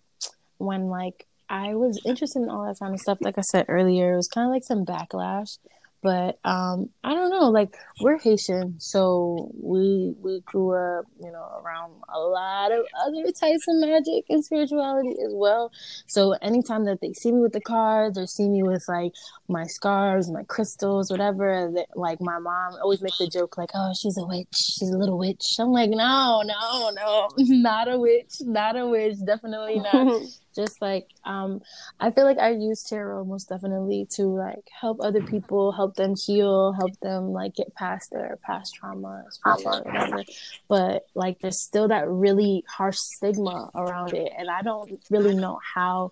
when 0.57 0.87
like 0.89 1.27
I 1.49 1.75
was 1.75 2.01
interested 2.05 2.41
in 2.41 2.49
all 2.49 2.65
that 2.65 2.79
kind 2.79 2.93
of 2.93 2.99
stuff, 2.99 3.19
like 3.21 3.37
I 3.37 3.41
said 3.41 3.65
earlier, 3.67 4.13
it 4.13 4.17
was 4.17 4.27
kind 4.27 4.47
of 4.47 4.51
like 4.51 4.63
some 4.63 4.85
backlash. 4.85 5.57
But 6.05 6.37
um, 6.45 6.91
I 7.03 7.15
don't 7.15 7.31
know, 7.31 7.49
like 7.49 7.75
we're 7.99 8.19
Haitian, 8.19 8.75
so 8.79 9.49
we 9.59 10.13
we 10.21 10.41
grew 10.41 10.75
up, 10.75 11.05
you 11.19 11.31
know, 11.31 11.63
around 11.63 11.93
a 12.13 12.19
lot 12.19 12.71
of 12.71 12.85
other 13.07 13.31
types 13.31 13.67
of 13.67 13.77
magic 13.77 14.25
and 14.29 14.45
spirituality 14.45 15.15
as 15.25 15.33
well. 15.33 15.71
So 16.05 16.33
anytime 16.43 16.85
that 16.85 17.01
they 17.01 17.13
see 17.13 17.31
me 17.31 17.41
with 17.41 17.53
the 17.53 17.59
cards 17.59 18.19
or 18.19 18.27
see 18.27 18.47
me 18.47 18.61
with 18.61 18.85
like 18.87 19.13
my 19.47 19.65
scarves, 19.65 20.29
my 20.29 20.43
crystals, 20.43 21.09
whatever, 21.09 21.73
like 21.95 22.21
my 22.21 22.37
mom 22.37 22.73
always 22.83 23.01
makes 23.01 23.17
the 23.17 23.27
joke 23.27 23.57
like, 23.57 23.71
"Oh, 23.73 23.91
she's 23.99 24.19
a 24.19 24.27
witch. 24.27 24.53
She's 24.53 24.91
a 24.91 24.99
little 24.99 25.17
witch." 25.17 25.55
I'm 25.57 25.71
like, 25.71 25.89
"No, 25.89 26.43
no, 26.45 26.91
no, 26.91 27.29
not 27.39 27.91
a 27.91 27.97
witch, 27.97 28.35
not 28.41 28.77
a 28.77 28.85
witch, 28.85 29.15
definitely 29.25 29.79
not." 29.79 30.21
Just 30.55 30.81
like 30.81 31.07
um, 31.25 31.61
I 31.99 32.11
feel 32.11 32.23
like 32.25 32.37
I 32.39 32.51
use 32.51 32.83
tarot 32.83 33.25
most 33.25 33.49
definitely 33.49 34.07
to 34.11 34.23
like 34.23 34.69
help 34.79 34.99
other 35.01 35.21
people, 35.21 35.71
help 35.71 35.95
them 35.95 36.15
heal, 36.15 36.73
help 36.73 36.99
them 37.01 37.31
like 37.31 37.55
get 37.55 37.73
past 37.75 38.11
their 38.11 38.37
past 38.45 38.77
traumas, 38.81 39.39
whatever. 39.43 40.23
But 40.67 41.07
like, 41.13 41.39
there's 41.39 41.59
still 41.59 41.87
that 41.89 42.07
really 42.09 42.63
harsh 42.67 42.97
stigma 42.97 43.69
around 43.75 44.13
it, 44.13 44.31
and 44.37 44.49
I 44.49 44.61
don't 44.61 44.91
really 45.09 45.35
know 45.35 45.59
how 45.73 46.11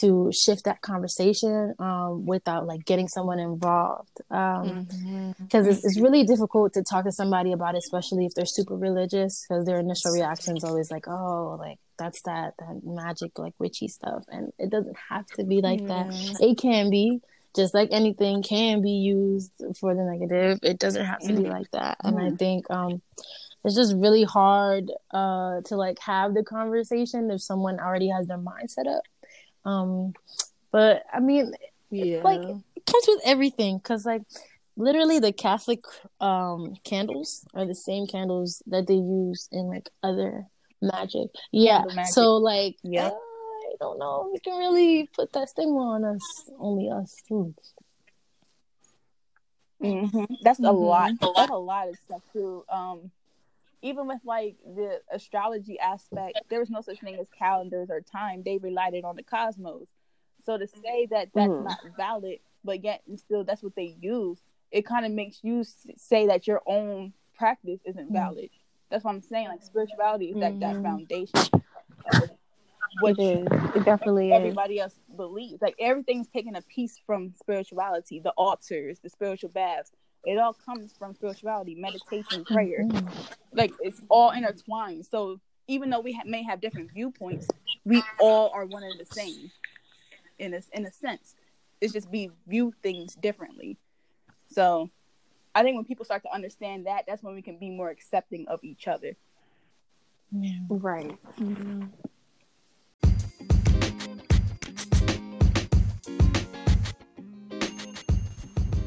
to 0.00 0.32
shift 0.32 0.64
that 0.64 0.80
conversation 0.80 1.74
um, 1.78 2.26
without 2.26 2.66
like 2.66 2.84
getting 2.84 3.08
someone 3.08 3.38
involved. 3.38 4.20
Um, 4.30 4.86
because 5.40 5.66
it's, 5.66 5.84
it's 5.84 6.00
really 6.00 6.24
difficult 6.24 6.72
to 6.72 6.82
talk 6.82 7.04
to 7.04 7.12
somebody 7.12 7.52
about 7.52 7.74
it, 7.74 7.78
especially 7.78 8.26
if 8.26 8.34
they're 8.34 8.46
super 8.46 8.76
religious, 8.76 9.44
because 9.48 9.64
their 9.66 9.78
initial 9.78 10.10
reaction 10.10 10.56
is 10.56 10.64
always 10.64 10.90
like, 10.90 11.06
"Oh, 11.06 11.56
like 11.58 11.78
that's 11.98 12.22
that 12.22 12.54
that 12.58 12.80
magic, 12.84 13.38
like 13.38 13.54
witchy 13.58 13.88
stuff," 13.88 14.24
and 14.28 14.52
it 14.58 14.70
doesn't 14.70 14.96
have 15.10 15.26
to 15.36 15.44
be 15.44 15.60
like 15.60 15.86
that. 15.88 16.06
It 16.40 16.58
can 16.58 16.90
be 16.90 17.20
just 17.56 17.74
like 17.74 17.88
anything 17.92 18.42
can 18.42 18.82
be 18.82 18.90
used 18.90 19.52
for 19.78 19.94
the 19.94 20.02
negative. 20.02 20.58
It 20.62 20.78
doesn't 20.78 21.04
have 21.04 21.20
to 21.20 21.32
be 21.32 21.44
like 21.48 21.70
that, 21.72 21.98
and 22.04 22.18
I 22.18 22.30
think 22.30 22.70
um, 22.70 23.00
it's 23.64 23.74
just 23.74 23.94
really 23.96 24.24
hard 24.24 24.90
uh, 25.12 25.60
to 25.66 25.76
like 25.76 25.98
have 26.00 26.34
the 26.34 26.42
conversation 26.42 27.30
if 27.30 27.42
someone 27.42 27.78
already 27.80 28.08
has 28.08 28.26
their 28.26 28.38
mind 28.38 28.70
set 28.70 28.86
up. 28.86 29.02
Um, 29.64 30.12
but 30.72 31.02
I 31.12 31.20
mean, 31.20 31.52
Yeah. 31.90 32.22
like 32.24 32.40
it 32.40 32.86
comes 32.86 33.04
with 33.06 33.20
everything 33.24 33.78
because 33.78 34.04
like 34.04 34.22
literally 34.76 35.20
the 35.20 35.32
catholic 35.32 35.78
um 36.20 36.74
candles 36.82 37.46
are 37.54 37.64
the 37.64 37.74
same 37.76 38.08
candles 38.08 38.60
that 38.66 38.88
they 38.88 38.94
use 38.94 39.48
in 39.52 39.68
like 39.68 39.88
other 40.02 40.46
magic 40.92 41.28
yeah 41.52 41.82
magic. 41.94 42.12
so 42.12 42.36
like 42.36 42.76
Yep. 42.82 43.12
i 43.12 43.74
don't 43.80 43.98
know 43.98 44.28
we 44.32 44.38
can 44.40 44.58
really 44.58 45.08
put 45.14 45.32
that 45.32 45.48
stigma 45.48 45.78
on 45.78 46.04
us 46.04 46.22
only 46.58 46.88
us 46.90 47.14
too 47.28 47.54
hmm 49.80 50.24
That's 50.42 50.60
a 50.60 50.72
lot. 50.72 51.10
That's 51.34 51.50
a 51.50 51.56
lot 51.56 51.88
of 51.88 51.98
stuff 51.98 52.22
too. 52.32 52.64
Um, 52.70 53.10
even 53.82 54.06
with 54.06 54.20
like 54.24 54.56
the 54.64 55.00
astrology 55.12 55.78
aspect, 55.78 56.38
there 56.48 56.60
was 56.60 56.70
no 56.70 56.80
such 56.80 57.00
thing 57.00 57.18
as 57.20 57.28
calendars 57.38 57.90
or 57.90 58.00
time. 58.00 58.42
They 58.44 58.56
relied 58.58 58.94
it 58.94 59.04
on 59.04 59.16
the 59.16 59.22
cosmos. 59.22 59.88
So 60.46 60.56
to 60.56 60.66
say 60.66 61.06
that 61.10 61.30
that's 61.34 61.52
Mhm. 61.52 61.64
not 61.64 61.78
valid, 61.96 62.38
but 62.64 62.82
yet 62.82 63.02
still 63.16 63.44
that's 63.44 63.62
what 63.62 63.74
they 63.74 63.96
use, 64.00 64.40
it 64.70 64.86
kind 64.86 65.04
of 65.04 65.12
makes 65.12 65.40
you 65.42 65.64
say 65.96 66.26
that 66.28 66.46
your 66.46 66.62
own 66.66 67.12
practice 67.36 67.80
isn't 67.84 68.10
valid. 68.12 68.50
That's 68.90 69.04
what 69.04 69.12
I'm 69.14 69.22
saying. 69.22 69.48
Like 69.48 69.62
spirituality 69.62 70.26
is 70.30 70.36
like 70.36 70.60
that 70.60 70.76
Mhm. 70.76 70.82
foundation. 70.82 71.40
Of 72.06 72.30
what 72.98 73.18
It 73.18 73.22
is. 73.22 73.46
It 73.74 73.84
definitely 73.84 74.30
is. 74.30 74.36
everybody 74.36 74.78
else 74.80 74.98
believes. 75.16 75.60
Like 75.60 75.74
everything's 75.78 76.28
taking 76.28 76.54
a 76.56 76.62
piece 76.62 76.98
from 76.98 77.34
spirituality, 77.34 78.20
the 78.20 78.30
altars, 78.32 79.00
the 79.00 79.08
spiritual 79.10 79.50
baths. 79.50 79.90
It 80.24 80.38
all 80.38 80.54
comes 80.54 80.92
from 80.96 81.14
spirituality, 81.14 81.74
meditation, 81.74 82.44
prayer. 82.44 82.86
Like 83.52 83.74
it's 83.80 84.00
all 84.08 84.30
intertwined. 84.30 85.06
So 85.06 85.40
even 85.66 85.90
though 85.90 86.00
we 86.00 86.12
ha- 86.12 86.22
may 86.26 86.42
have 86.42 86.60
different 86.60 86.92
viewpoints, 86.92 87.48
we 87.84 88.02
all 88.20 88.50
are 88.54 88.64
one 88.66 88.82
and 88.82 88.98
the 88.98 89.06
same. 89.06 89.50
In 90.38 90.54
a 90.54 90.60
in 90.72 90.84
a 90.86 90.92
sense, 90.92 91.34
it's 91.80 91.92
just 91.92 92.08
we 92.10 92.30
view 92.46 92.72
things 92.82 93.14
differently. 93.14 93.76
So 94.48 94.90
I 95.56 95.62
think 95.62 95.76
when 95.76 95.84
people 95.84 96.04
start 96.04 96.22
to 96.24 96.34
understand 96.34 96.86
that, 96.86 97.04
that's 97.06 97.22
when 97.22 97.34
we 97.34 97.42
can 97.42 97.58
be 97.58 97.70
more 97.70 97.88
accepting 97.88 98.46
of 98.48 98.58
each 98.64 98.88
other. 98.88 99.14
yeah 100.32 100.58
Right. 100.68 101.16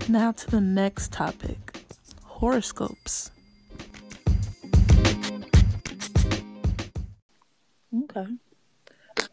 Now 0.09 0.31
to 0.31 0.51
the 0.51 0.61
next 0.61 1.13
topic 1.13 1.81
horoscopes. 2.23 3.31
Okay. 8.03 8.27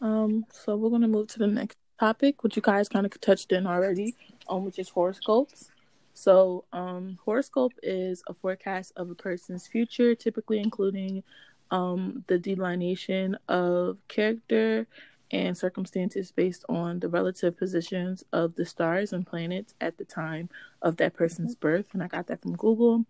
Um, 0.01 0.45
so 0.51 0.75
we're 0.77 0.89
gonna 0.89 1.07
move 1.07 1.27
to 1.29 1.39
the 1.39 1.47
next 1.47 1.77
topic, 1.99 2.43
which 2.43 2.55
you 2.55 2.61
guys 2.61 2.87
kind 2.87 3.05
of 3.05 3.19
touched 3.19 3.51
in 3.51 3.67
already, 3.67 4.15
um, 4.47 4.63
which 4.65 4.79
is 4.79 4.89
horoscopes. 4.89 5.71
So, 6.15 6.63
um, 6.73 7.19
horoscope 7.25 7.73
is 7.83 8.23
a 8.27 8.33
forecast 8.33 8.93
of 8.95 9.09
a 9.11 9.15
person's 9.15 9.67
future, 9.67 10.15
typically 10.15 10.59
including 10.59 11.23
um, 11.71 12.23
the 12.27 12.39
delineation 12.39 13.37
of 13.49 13.97
character 14.07 14.87
and 15.31 15.57
circumstances 15.57 16.31
based 16.31 16.63
on 16.69 16.99
the 16.99 17.09
relative 17.09 17.57
positions 17.57 18.23
of 18.31 18.55
the 18.55 18.65
stars 18.65 19.11
and 19.11 19.27
planets 19.27 19.73
at 19.81 19.97
the 19.97 20.05
time 20.05 20.49
of 20.81 20.97
that 20.97 21.13
person's 21.13 21.55
birth. 21.55 21.87
And 21.93 22.01
I 22.01 22.07
got 22.07 22.27
that 22.27 22.41
from 22.41 22.55
Google. 22.55 23.05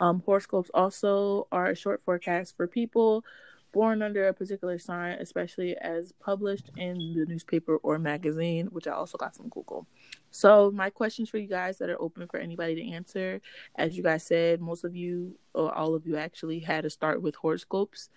Um, 0.00 0.22
horoscopes 0.26 0.70
also 0.74 1.48
are 1.50 1.68
a 1.68 1.76
short 1.76 2.02
forecast 2.02 2.56
for 2.56 2.66
people 2.66 3.24
born 3.72 4.02
under 4.02 4.28
a 4.28 4.34
particular 4.34 4.78
sign, 4.78 5.18
especially 5.20 5.76
as 5.76 6.12
published 6.20 6.70
in 6.76 7.14
the 7.14 7.26
newspaper 7.26 7.76
or 7.76 7.98
magazine, 7.98 8.66
which 8.66 8.86
I 8.86 8.92
also 8.92 9.18
got 9.18 9.36
from 9.36 9.48
Google. 9.48 9.86
So, 10.30 10.70
my 10.70 10.90
questions 10.90 11.28
for 11.28 11.38
you 11.38 11.48
guys 11.48 11.78
that 11.78 11.90
are 11.90 12.00
open 12.00 12.26
for 12.28 12.38
anybody 12.38 12.74
to 12.76 12.90
answer, 12.90 13.40
as 13.76 13.96
you 13.96 14.02
guys 14.02 14.24
said, 14.24 14.60
most 14.60 14.84
of 14.84 14.94
you 14.94 15.36
or 15.54 15.74
all 15.74 15.94
of 15.94 16.06
you 16.06 16.16
actually 16.16 16.60
had 16.60 16.82
to 16.82 16.90
start 16.90 17.22
with 17.22 17.34
horoscopes. 17.36 18.10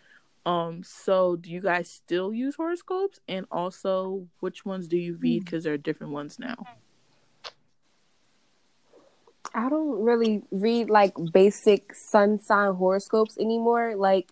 Um, 0.45 0.84
so 0.84 1.36
do 1.38 1.49
you 1.49 1.62
guys 1.62 1.89
still 1.89 2.34
use 2.34 2.56
horoscopes? 2.56 3.20
And 3.28 3.45
also, 3.51 4.28
which 4.39 4.66
ones 4.66 4.88
do 4.88 4.97
you 4.97 5.16
read? 5.16 5.45
Because 5.45 5.64
there 5.64 5.74
are 5.74 5.78
different 5.78 6.12
ones 6.12 6.38
now. 6.38 6.56
I 9.54 9.70
don't 9.70 10.01
really 10.01 10.41
read 10.51 10.89
like 10.89 11.14
basic 11.32 11.93
sun 11.93 12.39
sign 12.39 12.74
horoscopes 12.74 13.38
anymore. 13.38 13.95
Like 13.95 14.32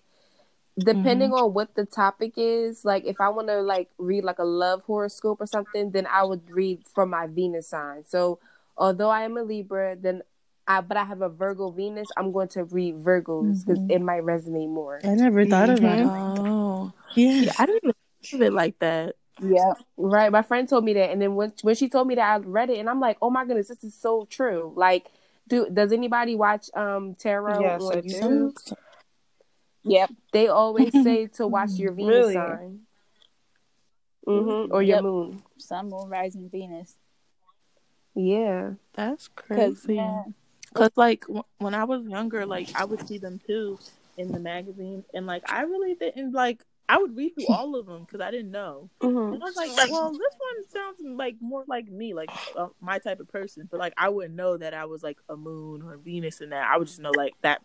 Mm-hmm. 0.84 0.98
depending 0.98 1.34
on 1.34 1.54
what 1.54 1.76
the 1.76 1.86
topic 1.86 2.34
is, 2.38 2.86
like 2.86 3.06
if 3.06 3.20
I 3.20 3.30
want 3.30 3.48
to 3.48 3.62
like 3.62 3.90
read 3.98 4.24
like 4.24 4.40
a 4.40 4.44
love 4.44 4.84
horoscope 4.84 5.42
or 5.42 5.48
something, 5.48 5.92
then 5.92 6.08
I 6.08 6.24
would 6.24 6.50
read 6.50 6.88
from 6.88 7.10
my 7.10 7.28
Venus 7.28 7.70
sign. 7.70 8.06
So 8.06 8.40
although 8.78 9.10
I 9.10 9.24
am 9.24 9.38
a 9.38 9.44
Libra, 9.44 9.96
then 9.96 10.22
I 10.68 10.82
but 10.82 10.98
I 10.98 11.04
have 11.04 11.22
a 11.22 11.30
Virgo 11.30 11.72
Venus, 11.72 12.08
I'm 12.18 12.32
going 12.32 12.48
to 12.50 12.64
read 12.66 12.96
Virgos 12.96 13.66
because 13.66 13.80
mm-hmm. 13.80 13.92
it 13.92 14.02
might 14.02 14.24
resonate 14.24 14.70
more. 14.70 15.00
i 15.04 15.16
never 15.16 15.46
thought 15.46 15.70
about 15.70 15.82
mm-hmm. 15.82 16.44
that 16.44 16.50
Oh, 16.50 16.94
yeah. 17.16 17.52
I 17.58 17.66
didn't 17.66 17.84
even 17.84 17.96
think 18.22 18.34
of 18.34 18.42
it 18.42 18.54
like 18.54 18.80
that. 18.80 19.16
Yeah. 19.42 19.74
Right. 19.98 20.32
My 20.32 20.44
friend 20.44 20.70
told 20.70 20.84
me 20.84 20.94
that, 20.94 21.10
and 21.10 21.22
then 21.22 21.36
when 21.36 21.54
when 21.62 21.76
she 21.76 21.90
told 21.90 22.08
me 22.08 22.16
that, 22.16 22.30
I 22.30 22.38
read 22.38 22.70
it, 22.70 22.78
and 22.78 22.90
I'm 22.90 23.00
like, 23.00 23.18
oh 23.22 23.30
my 23.30 23.46
goodness, 23.46 23.70
this 23.70 23.84
is 23.84 23.96
so 23.96 24.28
true. 24.30 24.72
Like, 24.76 25.10
do 25.48 25.68
does 25.70 25.92
anybody 25.92 26.36
watch 26.36 26.70
um 26.76 27.16
tarot 27.16 27.60
Yes, 27.62 27.82
on 27.82 27.98
I 27.98 28.02
do. 28.02 28.08
YouTube? 28.08 28.74
Yep. 29.84 30.12
They 30.32 30.48
always 30.48 30.94
say 30.94 31.28
to 31.28 31.48
watch 31.48 31.72
your 31.80 31.92
Venus 31.94 32.28
Really? 32.28 32.34
sign, 32.34 32.80
hmm 34.26 34.72
or 34.72 34.82
your 34.84 34.98
Yep. 34.98 35.04
moon. 35.04 35.44
Sun, 35.58 35.90
Moon, 35.90 36.10
Rising, 36.10 36.50
Venus. 36.50 36.96
Yeah. 38.16 38.74
That's 38.94 39.28
Because 39.28 39.82
crazy. 39.86 39.98
Cause 40.74 40.92
like 40.96 41.22
w- 41.22 41.44
when 41.58 41.74
I 41.74 41.84
was 41.84 42.06
younger, 42.06 42.46
like 42.46 42.70
I 42.76 42.86
would 42.86 43.06
see 43.08 43.18
them 43.18 43.40
too 43.46 43.78
in 44.18 44.32
the 44.32 44.40
magazine, 44.40 45.04
and 45.14 45.26
like 45.28 45.44
I 45.52 45.64
really 45.64 45.96
didn't 45.96 46.32
like. 46.32 46.64
I 46.88 46.98
would 46.98 47.16
read 47.16 47.36
through 47.36 47.48
all 47.48 47.76
of 47.76 47.86
them 47.86 48.02
because 48.02 48.20
I 48.22 48.32
didn't 48.32 48.52
know. 48.52 48.90
hmm 49.02 49.34
And 49.34 49.42
I 49.42 49.46
was 49.46 49.56
like, 49.56 49.70
well, 49.90 50.12
this 50.12 50.20
one 50.20 50.68
sounds 50.68 50.98
like 51.18 51.36
more 51.40 51.64
like 51.68 51.88
me, 51.88 52.14
like 52.14 52.30
uh, 52.56 52.68
my 52.82 53.00
type 53.00 53.20
of 53.22 53.30
person. 53.30 53.68
But 53.70 53.80
like 53.80 53.94
I 53.98 54.10
wouldn't 54.10 54.36
know 54.36 54.58
that 54.58 54.74
I 54.74 54.86
was 54.86 55.04
like 55.04 55.18
a 55.30 55.36
moon 55.38 55.82
or 55.84 55.98
Venus 55.98 56.42
and 56.42 56.52
that. 56.54 56.68
I 56.70 56.78
would 56.78 56.88
just 56.88 57.00
know 57.00 57.12
like 57.12 57.34
that. 57.42 57.62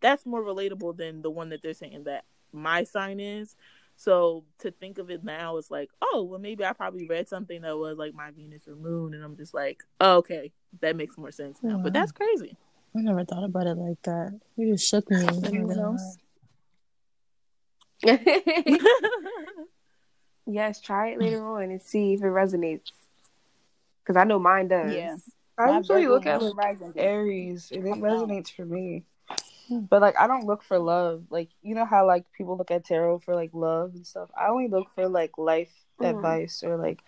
That's 0.00 0.26
more 0.26 0.42
relatable 0.42 0.96
than 0.96 1.22
the 1.22 1.30
one 1.30 1.50
that 1.50 1.62
they're 1.62 1.74
saying 1.74 2.04
that 2.04 2.24
my 2.52 2.84
sign 2.84 3.20
is. 3.20 3.56
So 3.96 4.44
to 4.58 4.70
think 4.70 4.98
of 4.98 5.10
it 5.10 5.24
now 5.24 5.56
is 5.56 5.70
like, 5.70 5.90
oh, 6.02 6.26
well, 6.28 6.38
maybe 6.38 6.64
I 6.64 6.74
probably 6.74 7.06
read 7.06 7.28
something 7.28 7.62
that 7.62 7.78
was 7.78 7.96
like 7.96 8.14
my 8.14 8.30
Venus 8.30 8.68
or 8.68 8.76
moon, 8.76 9.14
and 9.14 9.24
I'm 9.24 9.36
just 9.36 9.54
like, 9.54 9.82
oh, 10.00 10.18
okay, 10.18 10.52
that 10.80 10.96
makes 10.96 11.16
more 11.16 11.30
sense 11.30 11.60
now. 11.62 11.78
But 11.78 11.94
that's 11.94 12.12
crazy. 12.12 12.56
I 12.94 13.00
never 13.00 13.24
thought 13.24 13.44
about 13.44 13.66
it 13.66 13.76
like 13.76 14.02
that. 14.02 14.38
You 14.56 14.72
just 14.72 14.88
shook 14.88 15.10
me. 15.10 15.24
My 15.24 15.32
Anyone 15.44 15.78
else? 15.78 16.18
yes. 20.46 20.80
Try 20.80 21.08
it 21.08 21.20
later 21.20 21.46
on 21.56 21.64
and 21.64 21.80
see 21.80 22.14
if 22.14 22.20
it 22.20 22.24
resonates. 22.24 22.90
Because 24.02 24.16
I 24.16 24.24
know 24.24 24.38
mine 24.38 24.68
does. 24.68 24.94
Yeah. 24.94 25.16
I 25.58 25.66
My 25.66 25.78
usually 25.78 26.04
Virgo 26.04 26.14
look 26.14 26.26
at 26.26 26.42
like 26.42 26.78
Aries, 26.96 27.72
and 27.72 27.86
it 27.86 27.94
resonates 27.94 28.54
for 28.54 28.66
me. 28.66 29.04
But 29.70 30.00
like, 30.00 30.16
I 30.18 30.26
don't 30.26 30.46
look 30.46 30.62
for 30.62 30.78
love. 30.78 31.24
Like, 31.30 31.48
you 31.62 31.74
know 31.74 31.84
how 31.84 32.06
like 32.06 32.30
people 32.32 32.56
look 32.56 32.70
at 32.70 32.84
tarot 32.84 33.20
for 33.20 33.34
like 33.34 33.50
love 33.52 33.94
and 33.94 34.06
stuff. 34.06 34.30
I 34.38 34.48
only 34.48 34.68
look 34.68 34.90
for 34.94 35.08
like 35.08 35.38
life 35.38 35.72
Mhm. 36.00 36.16
advice 36.16 36.62
or 36.62 36.76
like 36.76 37.02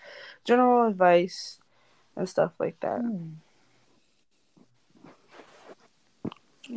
general 0.44 0.88
advice 0.88 1.58
and 2.16 2.28
stuff 2.28 2.52
like 2.58 2.80
that. 2.80 3.00
Hmm. 3.00 3.34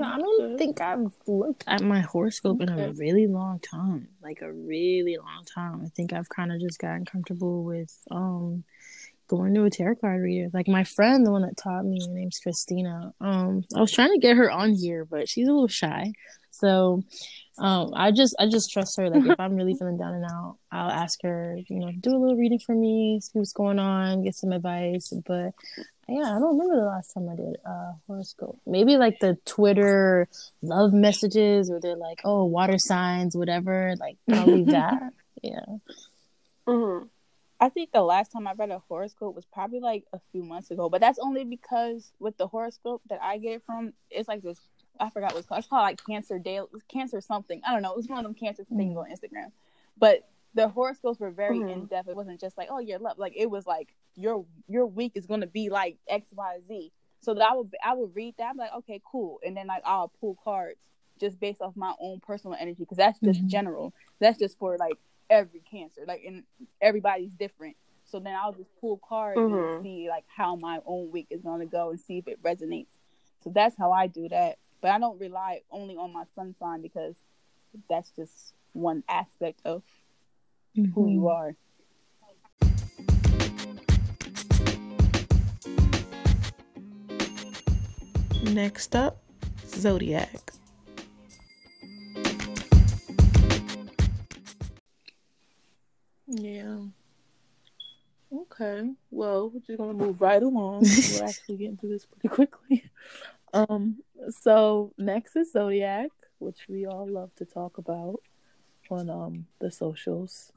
I 0.04 0.18
don't 0.20 0.58
think 0.58 0.80
I've 0.80 1.14
looked 1.28 1.66
at 1.68 1.82
my 1.82 2.00
horoscope 2.00 2.62
in 2.62 2.70
a 2.70 2.92
really 2.94 3.28
long 3.28 3.60
time. 3.60 4.08
Like 4.22 4.42
a 4.42 4.52
really 4.52 5.18
long 5.18 5.44
time. 5.54 5.82
I 5.84 5.90
think 5.90 6.14
I've 6.14 6.30
kind 6.30 6.52
of 6.52 6.62
just 6.62 6.80
gotten 6.80 7.04
comfortable 7.06 7.64
with 7.64 7.98
um 8.10 8.64
going 9.32 9.54
to 9.56 9.64
a 9.64 9.70
tarot 9.70 9.96
card 9.96 10.22
reader. 10.22 10.50
Like 10.54 10.68
my 10.68 10.84
friend, 10.84 11.26
the 11.26 11.32
one 11.32 11.42
that 11.44 11.56
taught 11.58 11.86
me, 11.86 12.00
her 12.06 12.14
name's 12.14 12.38
Christina. 12.44 13.14
Um, 13.22 13.64
I 13.76 13.80
was 13.80 13.92
trying 13.92 14.12
to 14.12 14.20
get 14.20 14.36
her 14.36 14.52
on 14.52 14.74
here, 14.74 15.06
but 15.06 15.30
she's 15.30 15.48
a 15.48 15.52
little 15.52 15.70
shy. 15.70 16.12
So 16.52 17.02
um 17.58 17.94
I 17.96 18.12
just 18.12 18.36
I 18.38 18.48
just 18.48 18.72
trust 18.72 18.98
her. 18.98 19.10
Like 19.10 19.26
if 19.26 19.40
I'm 19.40 19.56
really 19.56 19.74
feeling 19.74 19.98
down 19.98 20.14
and 20.16 20.26
out, 20.26 20.58
I'll 20.72 20.92
ask 20.92 21.18
her, 21.24 21.58
you 21.70 21.80
know, 21.80 21.92
do 21.98 22.12
a 22.12 22.20
little 22.20 22.36
reading 22.36 22.60
for 22.60 22.76
me, 22.76 23.20
see 23.22 23.40
what's 23.40 23.54
going 23.54 23.80
on, 23.80 24.24
get 24.24 24.36
some 24.36 24.52
advice. 24.52 25.14
But 25.26 25.54
yeah, 26.10 26.36
I 26.36 26.40
don't 26.40 26.58
remember 26.58 26.76
the 26.76 26.88
last 26.88 27.14
time 27.14 27.30
I 27.30 27.36
did 27.38 27.56
uh 27.66 27.94
horoscope. 28.06 28.60
Maybe 28.68 28.98
like 28.98 29.20
the 29.22 29.38
Twitter 29.46 30.28
love 30.62 30.92
messages 30.94 31.72
where 31.72 31.80
they're 31.80 31.96
like, 31.96 32.20
oh, 32.26 32.44
water 32.46 32.78
signs, 32.78 33.36
whatever. 33.36 33.96
Like 33.98 34.18
probably 34.28 34.64
that. 34.76 35.14
Yeah. 35.42 35.66
hmm 36.68 37.04
I 37.62 37.70
think 37.70 37.92
the 37.92 38.02
last 38.02 38.32
time 38.32 38.48
I 38.48 38.54
read 38.54 38.72
a 38.72 38.80
horoscope 38.80 39.36
was 39.36 39.46
probably 39.46 39.80
like 39.80 40.06
a 40.14 40.20
few 40.32 40.44
months 40.44 40.72
ago, 40.72 40.90
but 40.90 41.00
that's 41.00 41.20
only 41.20 41.46
because 41.46 42.12
with 42.20 42.36
the 42.38 42.48
horoscope 42.48 43.04
that 43.08 43.20
I 43.22 43.38
get 43.38 43.54
it 43.54 43.64
from, 43.66 43.94
it's 44.10 44.28
like 44.28 44.42
this. 44.42 44.60
I 45.00 45.12
forgot 45.12 45.32
what 45.34 45.40
it's 45.40 45.48
called. 45.48 45.60
It's 45.60 45.68
called 45.68 45.84
like 45.84 46.04
Cancer 46.06 46.40
Daily, 46.40 46.68
Cancer 46.92 47.22
something. 47.22 47.62
I 47.66 47.72
don't 47.72 47.84
know. 47.84 47.92
It 47.92 47.98
was 47.98 48.08
one 48.08 48.18
of 48.18 48.24
them 48.24 48.34
cancer 48.34 48.64
things 48.76 48.98
on 48.98 49.06
Instagram. 49.12 49.52
But 49.98 50.28
the 50.56 50.68
horoscopes 50.70 51.20
were 51.20 51.30
very 51.32 51.60
Mhm. 51.60 51.72
in 51.72 51.86
depth. 51.86 52.10
It 52.10 52.16
wasn't 52.16 52.42
just 52.42 52.58
like, 52.58 52.68
oh, 52.72 52.80
your 52.80 52.98
love. 53.00 53.20
Like 53.20 53.34
it 53.36 53.50
was 53.50 53.68
like 53.68 53.96
your 54.16 54.44
your 54.68 54.88
week 54.88 55.12
is 55.16 55.28
going 55.28 55.42
to 55.42 55.48
be 55.48 55.70
like 55.70 55.98
X, 56.08 56.32
Y, 56.34 56.60
Z. 56.68 56.92
So 57.22 57.36
that 57.36 57.52
I 57.52 57.54
would 57.56 57.76
I 57.84 57.94
would 57.94 58.16
read 58.16 58.36
that. 58.38 58.50
I'm 58.50 58.58
like, 58.58 58.74
okay, 58.80 59.00
cool. 59.10 59.40
And 59.46 59.56
then 59.56 59.68
like 59.68 59.84
I'll 59.86 60.10
pull 60.20 60.36
cards 60.44 60.80
just 61.20 61.40
based 61.40 61.62
off 61.62 61.76
my 61.76 61.94
own 62.00 62.20
personal 62.22 62.58
energy 62.60 62.80
because 62.80 62.98
that's 62.98 63.20
just 63.20 63.44
Mhm. 63.44 63.48
general. 63.48 63.94
That's 64.20 64.40
just 64.40 64.58
for 64.58 64.78
like 64.78 64.98
every 65.32 65.62
cancer. 65.62 66.02
Like 66.08 66.24
and 66.28 66.44
everybody's 66.82 67.34
different. 67.34 67.76
So 68.06 68.20
then 68.20 68.36
I'll 68.36 68.52
just 68.54 68.70
pull 68.82 68.98
cards 68.98 69.40
Mhm. 69.40 69.76
and 69.76 69.84
see 69.84 70.10
like 70.10 70.26
how 70.28 70.56
my 70.58 70.80
own 70.86 71.10
week 71.12 71.28
is 71.32 71.42
gonna 71.42 71.66
go 71.66 71.90
and 71.90 72.00
see 72.00 72.18
if 72.18 72.28
it 72.28 72.44
resonates. 72.44 73.00
So 73.44 73.50
that's 73.50 73.78
how 73.78 73.92
I 73.92 74.08
do 74.08 74.28
that. 74.30 74.60
But 74.82 74.92
I 74.92 75.00
don't 75.00 75.20
rely 75.20 75.62
only 75.72 75.96
on 75.96 76.12
my 76.12 76.26
sun 76.36 76.54
sign 76.60 76.82
because 76.82 77.16
that's 77.90 78.12
just 78.12 78.54
one 78.74 79.04
aspect 79.08 79.62
of 79.66 79.84
who 80.94 81.08
you 81.10 81.30
are. 81.30 81.56
Next 88.44 88.96
up, 88.96 89.22
Zodiac. 89.68 90.52
Yeah. 96.32 96.78
Okay. 98.34 98.90
Well, 99.10 99.50
we're 99.50 99.60
just 99.60 99.78
gonna 99.78 99.94
move 99.94 100.22
right 100.22 100.42
along. 100.42 100.84
we're 101.14 101.26
actually 101.26 101.58
getting 101.58 101.76
through 101.76 101.90
this 101.90 102.06
pretty 102.06 102.30
quickly. 102.30 102.86
Um. 103.54 103.98
So 104.30 104.94
next 104.98 105.36
is 105.36 105.52
Zodiac, 105.52 106.08
which 106.40 106.68
we 106.70 106.86
all 106.86 107.06
love 107.06 107.36
to 107.36 107.44
talk 107.44 107.78
about 107.78 108.22
on 108.90 109.10
um 109.10 109.48
the 109.60 109.70
socials. 109.70 110.54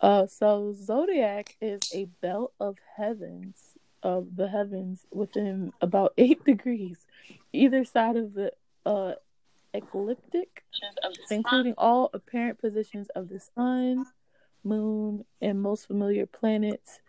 Uh. 0.00 0.26
So 0.26 0.72
Zodiac 0.72 1.56
is 1.60 1.80
a 1.92 2.06
belt 2.22 2.54
of 2.58 2.78
heavens 2.96 3.76
of 4.02 4.34
the 4.36 4.48
heavens 4.48 5.04
within 5.12 5.74
about 5.82 6.14
eight 6.16 6.42
degrees, 6.46 7.06
either 7.52 7.84
side 7.84 8.16
of 8.16 8.32
the 8.32 8.50
uh 8.86 9.12
ecliptic, 9.74 10.64
including 11.30 11.74
all 11.76 12.08
apparent 12.14 12.58
positions 12.62 13.08
of 13.14 13.28
the 13.28 13.40
sun, 13.40 14.06
moon, 14.64 15.24
and 15.40 15.60
most 15.60 15.86
familiar 15.86 16.26
planets. 16.26 17.00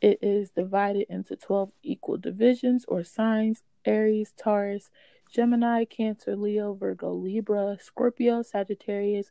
It 0.00 0.18
is 0.20 0.50
divided 0.50 1.06
into 1.08 1.36
12 1.36 1.72
equal 1.82 2.16
divisions 2.16 2.84
or 2.88 3.04
signs 3.04 3.62
Aries, 3.84 4.32
Taurus, 4.36 4.90
Gemini, 5.32 5.84
Cancer, 5.84 6.36
Leo, 6.36 6.74
Virgo, 6.74 7.12
Libra, 7.12 7.78
Scorpio, 7.80 8.42
Sagittarius, 8.42 9.30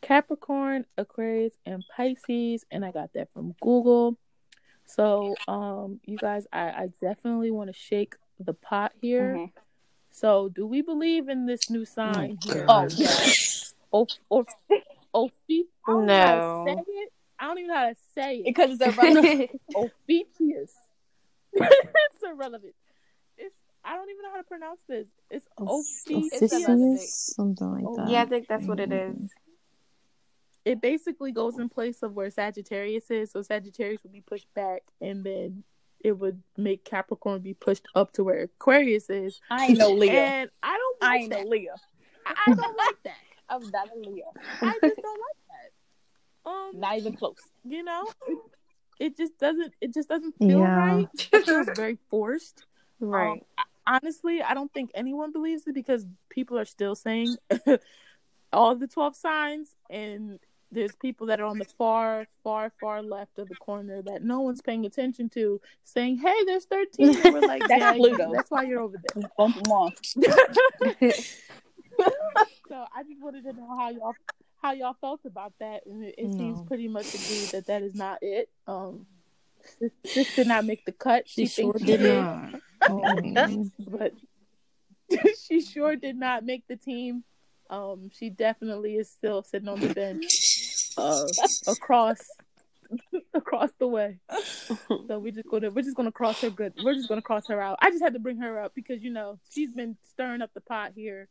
Capricorn, 0.00 0.86
Aquarius, 0.96 1.54
and 1.66 1.84
Pisces. 1.94 2.64
And 2.70 2.84
I 2.84 2.90
got 2.90 3.12
that 3.14 3.32
from 3.32 3.54
Google. 3.60 4.16
So, 4.84 5.34
um, 5.48 6.00
you 6.04 6.18
guys, 6.18 6.46
I, 6.52 6.62
I 6.62 6.88
definitely 7.00 7.50
want 7.50 7.68
to 7.68 7.78
shake 7.78 8.14
the 8.38 8.54
pot 8.54 8.92
here. 9.00 9.36
Mhm. 9.36 9.52
So, 10.10 10.48
do 10.48 10.66
we 10.66 10.82
believe 10.82 11.28
in 11.28 11.46
this 11.46 11.70
new 11.70 11.84
sign 11.84 12.38
here? 12.42 12.66
Oh 12.68 12.86
yeah. 12.96 13.24
Or, 13.90 14.06
or, 14.28 14.46
Ophi- 15.14 15.66
I 15.86 15.90
don't 15.92 16.06
know 16.06 16.14
how 16.14 16.32
to 16.32 16.38
No. 16.38 16.64
say 16.66 16.84
it. 16.86 17.12
I 17.38 17.46
don't 17.46 17.58
even 17.58 17.68
know 17.68 17.74
how 17.76 17.88
to 17.88 17.96
say 18.14 18.36
it. 18.38 18.44
Because 18.44 18.70
it's 18.80 18.80
irrelevant. 18.98 19.50
Ophiuchus. 19.74 20.72
it's 21.52 22.22
irrelevant. 22.24 22.74
It's 23.36 23.54
I 23.84 23.96
don't 23.96 24.08
even 24.10 24.22
know 24.22 24.30
how 24.30 24.36
to 24.36 24.44
pronounce 24.44 24.80
this. 24.88 25.06
It's 25.30 25.46
Ophiuchus. 25.58 26.52
It's 26.52 27.34
something 27.34 27.66
like 27.68 27.96
that. 27.96 28.08
yeah, 28.08 28.22
I 28.22 28.26
think 28.26 28.46
that's 28.48 28.66
what 28.66 28.78
it 28.80 28.92
is. 28.92 29.16
It 30.64 30.80
basically 30.80 31.32
goes 31.32 31.58
in 31.58 31.68
place 31.68 32.02
of 32.04 32.14
where 32.14 32.30
Sagittarius 32.30 33.10
is. 33.10 33.32
So 33.32 33.42
Sagittarius 33.42 34.02
would 34.04 34.12
be 34.12 34.20
pushed 34.20 34.46
back, 34.54 34.82
and 35.00 35.24
then 35.24 35.64
it 36.04 36.12
would 36.12 36.40
make 36.56 36.84
Capricorn 36.84 37.40
be 37.40 37.54
pushed 37.54 37.86
up 37.96 38.12
to 38.12 38.24
where 38.24 38.42
Aquarius 38.44 39.10
is. 39.10 39.40
I 39.50 39.66
ain't 39.66 39.78
no 39.78 39.90
Leo. 39.90 40.12
And 40.12 40.50
I 40.62 40.76
don't 40.78 40.96
I 41.02 41.06
like 41.14 41.20
ain't 41.22 41.30
that. 41.30 41.44
no 41.44 41.50
Leo. 41.50 41.74
I 42.24 42.34
I 42.46 42.54
don't 42.54 42.76
like 42.78 43.02
that. 43.04 43.16
I'm 43.48 43.62
not 43.70 43.88
a 43.94 43.98
Leo. 43.98 44.32
I 44.62 44.78
just 44.82 44.96
don't 45.02 45.20
like 45.20 45.40
that. 46.44 46.50
Um, 46.50 46.80
Not 46.80 46.96
even 46.98 47.14
close. 47.14 47.36
you 47.64 47.82
know, 47.84 48.04
it, 48.26 48.38
it 48.98 49.16
just 49.16 49.38
doesn't. 49.38 49.72
It 49.80 49.92
just 49.94 50.08
doesn't 50.08 50.36
feel 50.38 50.60
Yeah. 50.60 50.74
right. 50.76 51.08
It 51.32 51.44
feels 51.46 51.68
very 51.76 51.98
forced. 52.10 52.64
Right. 53.00 53.32
Um, 53.32 53.40
I- 53.58 53.98
honestly, 53.98 54.42
I 54.42 54.54
don't 54.54 54.72
think 54.72 54.90
anyone 54.94 55.32
believes 55.32 55.66
it 55.66 55.74
because 55.74 56.06
people 56.30 56.58
are 56.58 56.64
still 56.64 56.94
saying 56.94 57.36
all 58.52 58.74
the 58.76 58.86
12 58.86 59.14
signs, 59.16 59.74
and 59.90 60.38
there's 60.70 60.94
people 60.96 61.26
that 61.28 61.38
are 61.40 61.44
on 61.46 61.58
the 61.58 61.64
far, 61.76 62.26
far, 62.42 62.72
far 62.80 63.02
left 63.02 63.38
of 63.38 63.48
the 63.48 63.54
corner 63.56 64.00
that 64.02 64.22
no 64.24 64.40
one's 64.40 64.62
paying 64.62 64.86
attention 64.86 65.28
to 65.30 65.60
saying, 65.84 66.16
hey, 66.18 66.34
there's 66.46 66.64
13. 66.64 67.14
And 67.24 67.34
we're 67.34 67.40
like, 67.40 67.60
That's 67.68 67.80
yeah, 67.80 67.92
Pluto. 67.92 68.32
that's 68.32 68.50
why 68.50 68.62
you're 68.64 68.80
over 68.80 68.96
there. 69.14 69.30
Bump 69.36 69.54
them 69.62 69.70
off. 69.70 69.92
So 72.68 72.84
I 72.94 73.02
just 73.02 73.20
wanted 73.20 73.44
to 73.44 73.52
know 73.52 73.68
how 73.76 73.90
y'all 73.90 74.14
how 74.62 74.72
y'all 74.72 74.96
felt 75.00 75.20
about 75.24 75.52
that, 75.58 75.86
and 75.86 76.04
it, 76.04 76.14
it 76.16 76.32
seems 76.32 76.60
pretty 76.62 76.88
much 76.88 77.14
agreed 77.14 77.48
that 77.50 77.66
that 77.66 77.82
is 77.82 77.94
not 77.94 78.18
it. 78.22 78.48
Um, 78.66 79.06
sis, 79.78 79.90
sis 80.04 80.36
did 80.36 80.46
not 80.46 80.64
make 80.64 80.84
the 80.84 80.92
cut. 80.92 81.28
She 81.28 81.46
She, 81.46 81.62
sure 81.62 81.74
did, 81.74 82.00
not. 82.00 82.54
Oh. 82.88 83.70
but 83.88 84.12
she 85.48 85.60
sure 85.60 85.96
did 85.96 86.16
not 86.16 86.44
make 86.44 86.66
the 86.68 86.76
team. 86.76 87.24
Um, 87.70 88.10
she 88.12 88.30
definitely 88.30 88.96
is 88.96 89.10
still 89.10 89.42
sitting 89.42 89.68
on 89.68 89.80
the 89.80 89.94
bench 89.94 90.24
uh, 90.98 91.26
across 91.66 92.18
across 93.34 93.70
the 93.78 93.86
way. 93.86 94.18
So 95.08 95.18
we 95.18 95.32
just 95.32 95.48
gonna 95.48 95.70
we're 95.70 95.82
just 95.82 95.96
gonna 95.96 96.12
cross 96.12 96.40
her 96.42 96.50
good. 96.50 96.74
We're 96.82 96.94
just 96.94 97.08
gonna 97.08 97.22
cross 97.22 97.48
her 97.48 97.60
out. 97.60 97.78
I 97.80 97.90
just 97.90 98.02
had 98.02 98.12
to 98.12 98.18
bring 98.18 98.38
her 98.38 98.62
up 98.62 98.74
because 98.74 99.02
you 99.02 99.10
know 99.10 99.38
she's 99.50 99.74
been 99.74 99.96
stirring 100.10 100.42
up 100.42 100.50
the 100.54 100.60
pot 100.60 100.92
here 100.94 101.28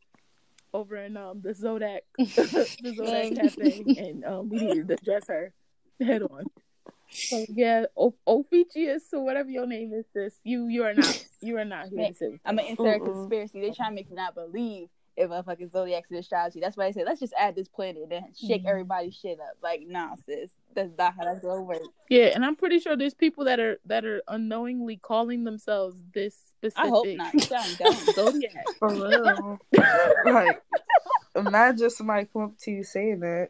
over 0.73 0.95
in 0.97 1.17
um 1.17 1.41
the 1.41 1.49
Zodak 1.53 2.01
the 2.17 2.93
Zodak 2.97 3.35
cafe, 3.35 3.83
and 3.97 4.23
um 4.25 4.49
we 4.49 4.59
needed 4.59 4.87
to 4.89 4.93
address 4.95 5.27
her 5.27 5.53
head 5.99 6.21
on. 6.23 6.45
So 7.29 7.45
yeah, 7.49 7.85
o- 7.97 8.15
Ophichius 8.27 9.01
or 9.13 9.23
whatever 9.23 9.49
your 9.49 9.67
name 9.67 9.93
is, 9.93 10.05
sis. 10.13 10.39
You 10.43 10.67
you 10.67 10.83
are 10.83 10.93
not 10.93 11.15
you 11.41 11.57
are 11.57 11.65
not 11.65 11.87
here 11.89 12.09
to 12.19 12.37
I'm 12.45 12.57
us. 12.59 12.63
gonna 12.65 12.69
insert 12.69 13.01
a 13.01 13.05
conspiracy. 13.05 13.61
They 13.61 13.71
trying 13.71 13.91
to 13.91 13.95
make 13.95 14.09
you 14.09 14.15
not 14.15 14.35
believe 14.35 14.87
if 15.17 15.29
a 15.29 15.43
fucking 15.43 15.69
zodiac 15.69 16.05
is 16.09 16.19
astrology. 16.19 16.59
That's 16.59 16.77
why 16.77 16.85
I 16.85 16.91
said 16.91 17.03
let's 17.05 17.19
just 17.19 17.33
add 17.37 17.55
this 17.55 17.67
planet 17.67 18.03
and 18.11 18.25
shake 18.37 18.63
Mhm. 18.63 18.69
everybody's 18.69 19.15
shit 19.15 19.39
up. 19.39 19.57
Like, 19.61 19.81
nah, 19.87 20.15
sis, 20.25 20.51
that's 20.73 20.91
not 20.97 21.13
how 21.17 21.25
that's 21.25 21.39
gonna 21.41 21.61
work. 21.63 21.81
Yeah, 22.09 22.25
and 22.33 22.45
I'm 22.45 22.55
pretty 22.55 22.79
sure 22.79 22.95
there's 22.95 23.13
people 23.13 23.45
that 23.45 23.59
are 23.59 23.77
that 23.85 24.05
are 24.05 24.21
unknowingly 24.27 24.97
calling 24.97 25.43
themselves 25.43 25.95
this 26.13 26.35
specific 26.57 26.85
I 26.85 26.87
hope 26.89 27.07
not. 27.17 27.33
You 27.33 27.39
sound 27.41 27.77
dumb. 27.77 27.95
zodiac. 28.15 28.65
For 28.79 28.89
real. 28.89 29.59
like, 30.25 30.61
imagine 31.35 31.89
somebody 31.89 32.27
come 32.31 32.43
up 32.43 32.57
to 32.59 32.71
you 32.71 32.83
saying 32.83 33.19
that. 33.21 33.49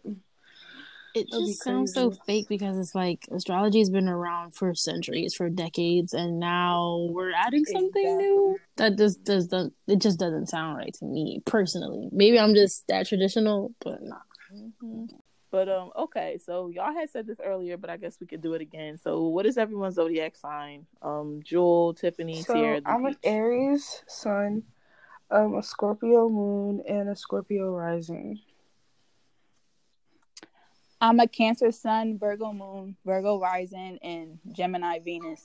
It 1.14 1.30
That'd 1.30 1.46
just 1.46 1.64
sounds 1.64 1.94
so 1.94 2.12
fake 2.12 2.48
because 2.48 2.78
it's 2.78 2.96
like 2.96 3.28
astrology 3.32 3.80
has 3.80 3.90
been 3.90 4.08
around 4.08 4.56
for 4.56 4.74
centuries, 4.74 5.34
for 5.34 5.50
decades, 5.50 6.14
and 6.14 6.40
now 6.40 7.08
we're 7.10 7.34
adding 7.34 7.66
something 7.66 8.04
Exactly. 8.04 8.28
new. 8.28 8.60
That 8.78 8.98
just 8.98 9.24
does 9.26 9.50
the 9.50 9.72
it 9.88 10.00
just 10.00 10.20
doesn't 10.20 10.48
sound 10.48 10.78
right 10.78 10.94
to 10.94 11.06
me 11.06 11.42
personally. 11.46 12.08
Maybe 12.12 12.40
I'm 12.40 12.56
just 12.56 12.88
that 12.88 13.08
traditional, 13.08 13.74
but 13.82 14.02
not. 14.02 14.22
Mhm. 14.54 15.10
But 15.52 15.68
um, 15.68 15.92
okay, 15.98 16.40
so 16.44 16.70
y'all 16.70 16.94
had 16.94 17.10
said 17.10 17.28
this 17.28 17.42
earlier, 17.44 17.76
but 17.76 17.90
I 17.90 17.98
guess 17.98 18.18
we 18.22 18.26
could 18.26 18.42
do 18.42 18.54
it 18.54 18.62
again. 18.62 18.98
So, 18.98 19.28
what 19.28 19.46
is 19.46 19.58
everyone's 19.58 19.96
zodiac 19.96 20.38
sign? 20.38 20.86
Um, 21.02 21.42
Jewel, 21.44 21.94
Tiffany, 21.94 22.42
So 22.42 22.54
Sierra. 22.54 22.82
I'm 22.86 23.06
an 23.06 23.18
Aries 23.22 24.02
sun, 24.08 24.64
um, 25.30 25.56
a 25.56 25.64
Scorpio 25.64 26.30
moon, 26.30 26.82
and 26.88 27.10
a 27.10 27.18
Scorpio 27.18 27.70
rising. 27.70 28.40
I'm 31.04 31.20
a 31.20 31.28
Cancer 31.28 31.72
Sun, 31.72 32.20
Virgo 32.20 32.54
Moon, 32.54 32.96
Virgo 33.04 33.40
Rising, 33.40 33.98
and 34.04 34.38
Gemini 34.52 35.00
Venus. 35.00 35.44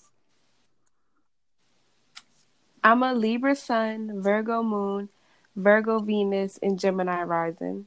I'm 2.84 3.02
a 3.02 3.14
Libra 3.14 3.56
Sun, 3.56 4.20
Virgo 4.20 4.62
Moon, 4.62 5.08
Virgo 5.56 6.00
Venus, 6.00 6.58
and 6.62 6.78
Gemini 6.78 7.22
Rising. 7.22 7.86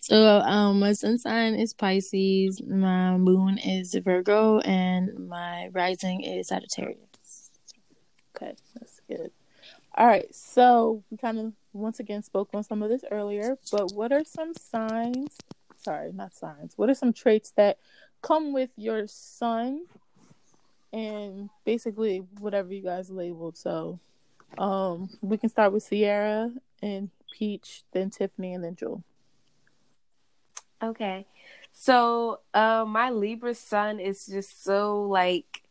So 0.00 0.40
um 0.40 0.80
my 0.80 0.94
sun 0.94 1.18
sign 1.18 1.54
is 1.54 1.72
Pisces, 1.72 2.60
my 2.62 3.16
moon 3.16 3.58
is 3.58 3.94
Virgo, 3.94 4.58
and 4.60 5.28
my 5.28 5.68
rising 5.72 6.22
is 6.22 6.48
Sagittarius. 6.48 7.50
Okay, 8.34 8.54
that's 8.74 9.00
good. 9.08 9.30
All 9.94 10.06
right, 10.06 10.34
so 10.34 11.04
we 11.10 11.18
kind 11.18 11.38
of 11.38 11.52
once 11.72 12.00
again 12.00 12.22
spoke 12.22 12.48
on 12.54 12.64
some 12.64 12.82
of 12.82 12.88
this 12.88 13.04
earlier, 13.10 13.56
but 13.70 13.92
what 13.92 14.10
are 14.10 14.24
some 14.24 14.54
signs? 14.54 15.36
Sorry, 15.82 16.12
not 16.12 16.34
signs. 16.34 16.74
What 16.76 16.90
are 16.90 16.94
some 16.94 17.12
traits 17.12 17.52
that 17.56 17.78
come 18.22 18.52
with 18.52 18.70
your 18.76 19.06
sun, 19.06 19.84
and 20.92 21.50
basically 21.64 22.18
whatever 22.38 22.72
you 22.72 22.82
guys 22.82 23.10
labeled? 23.10 23.56
So, 23.56 23.98
um, 24.58 25.10
we 25.20 25.36
can 25.38 25.48
start 25.48 25.72
with 25.72 25.82
Sierra 25.82 26.52
and 26.82 27.10
Peach, 27.32 27.82
then 27.92 28.10
Tiffany, 28.10 28.54
and 28.54 28.62
then 28.62 28.76
Jewel. 28.76 29.02
Okay. 30.82 31.26
So, 31.72 32.40
uh, 32.54 32.84
my 32.86 33.10
Libra 33.10 33.54
sun 33.54 33.98
is 33.98 34.26
just 34.26 34.62
so 34.62 35.02
like, 35.02 35.62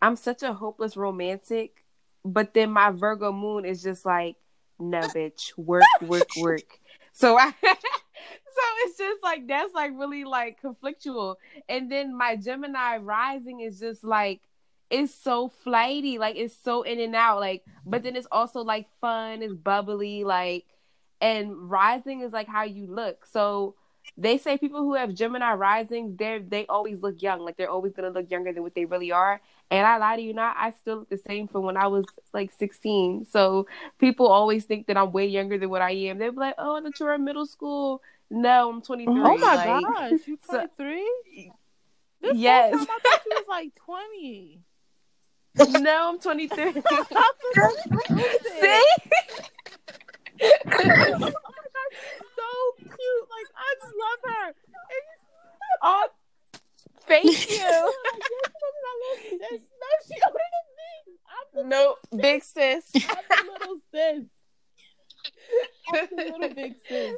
I'm 0.00 0.16
such 0.16 0.42
a 0.42 0.52
hopeless 0.52 0.96
romantic, 0.96 1.84
but 2.24 2.54
then 2.54 2.70
my 2.70 2.90
Virgo 2.90 3.32
moon 3.32 3.64
is 3.64 3.82
just 3.82 4.06
like, 4.06 4.36
no, 4.78 5.00
bitch, 5.00 5.56
work, 5.58 5.84
work, 6.00 6.28
work. 6.38 6.80
So 7.12 7.36
I, 7.38 7.52
so 8.54 8.62
it's 8.84 8.98
just 8.98 9.22
like 9.22 9.46
that's 9.46 9.74
like 9.74 9.92
really 9.94 10.24
like 10.24 10.60
conflictual, 10.62 11.36
and 11.68 11.90
then 11.90 12.16
my 12.16 12.36
Gemini 12.36 12.98
rising 12.98 13.60
is 13.60 13.78
just 13.80 14.04
like, 14.04 14.40
it's 14.90 15.14
so 15.14 15.48
flighty, 15.48 16.18
like 16.18 16.36
it's 16.36 16.56
so 16.56 16.82
in 16.82 17.00
and 17.00 17.14
out, 17.14 17.40
like, 17.40 17.64
but 17.86 18.02
then 18.02 18.16
it's 18.16 18.28
also 18.32 18.60
like 18.62 18.86
fun, 19.00 19.42
it's 19.42 19.54
bubbly, 19.54 20.24
like, 20.24 20.64
and 21.20 21.70
rising 21.70 22.20
is 22.20 22.32
like 22.32 22.48
how 22.48 22.64
you 22.64 22.86
look, 22.86 23.26
so 23.26 23.74
they 24.16 24.38
say 24.38 24.58
people 24.58 24.80
who 24.80 24.94
have 24.94 25.14
Gemini 25.14 25.54
risings, 25.54 26.16
they 26.16 26.38
they 26.40 26.66
always 26.66 27.02
look 27.02 27.22
young, 27.22 27.40
like 27.40 27.56
they're 27.56 27.70
always 27.70 27.92
gonna 27.92 28.10
look 28.10 28.30
younger 28.30 28.52
than 28.52 28.62
what 28.62 28.74
they 28.74 28.84
really 28.84 29.12
are. 29.12 29.40
And 29.70 29.86
I 29.86 29.98
lie 29.98 30.16
to 30.16 30.22
you 30.22 30.34
not, 30.34 30.56
I 30.58 30.70
still 30.72 30.96
look 31.00 31.10
the 31.10 31.18
same 31.18 31.46
from 31.46 31.62
when 31.64 31.76
I 31.76 31.86
was 31.86 32.04
like 32.34 32.50
16. 32.58 33.26
So 33.30 33.66
people 33.98 34.26
always 34.26 34.64
think 34.64 34.86
that 34.88 34.96
I'm 34.96 35.12
way 35.12 35.26
younger 35.26 35.58
than 35.58 35.70
what 35.70 35.82
I 35.82 35.92
am. 35.92 36.18
They'll 36.18 36.32
be 36.32 36.38
like, 36.38 36.56
"Oh, 36.58 36.76
I 36.76 36.80
thought 36.80 36.98
you 36.98 37.06
were 37.06 37.14
in 37.14 37.24
middle 37.24 37.46
school." 37.46 38.02
No, 38.30 38.70
I'm 38.70 38.80
23. 38.82 39.14
Oh 39.20 39.36
my 39.38 39.54
like, 39.56 39.84
gosh, 39.84 40.12
you 40.26 40.38
so- 40.48 40.66
23? 40.76 41.52
This 42.22 42.36
Yes. 42.36 42.74
whole 42.76 42.84
time 42.84 42.96
I 42.96 42.98
thought 43.02 43.20
you 43.26 43.32
was 43.36 43.46
like 43.48 43.74
20. 43.86 44.60
No, 45.82 46.08
I'm 46.10 46.18
23. 46.20 46.72
See? 46.72 46.74
See? 46.82 46.82
oh 50.42 51.18
my 51.18 51.18
gosh, 51.18 51.32
she's 51.90 52.30
so 52.36 52.48
cute. 52.78 53.26
Like 53.30 53.48
I 53.56 53.58
just 53.80 53.94
love 53.96 54.20
her. 54.24 54.46
And 54.46 54.54
oh, 55.82 56.08
thank 57.06 57.24
you. 57.50 57.56
you 57.56 57.60
no, 57.60 57.92
she 60.06 60.14
older 60.26 60.48
than 60.54 60.66
me. 60.78 60.90
I'm 61.26 61.46
the, 61.54 61.62
no, 61.64 61.80
big 62.20 62.40
sis. 62.44 62.84
I'm 62.94 63.00
the 63.28 63.42
little 63.60 63.78
sis. 63.90 64.24
I'm 65.92 66.08
the 66.16 66.24
little 66.38 66.54
big 66.54 66.74
sis. 66.88 67.16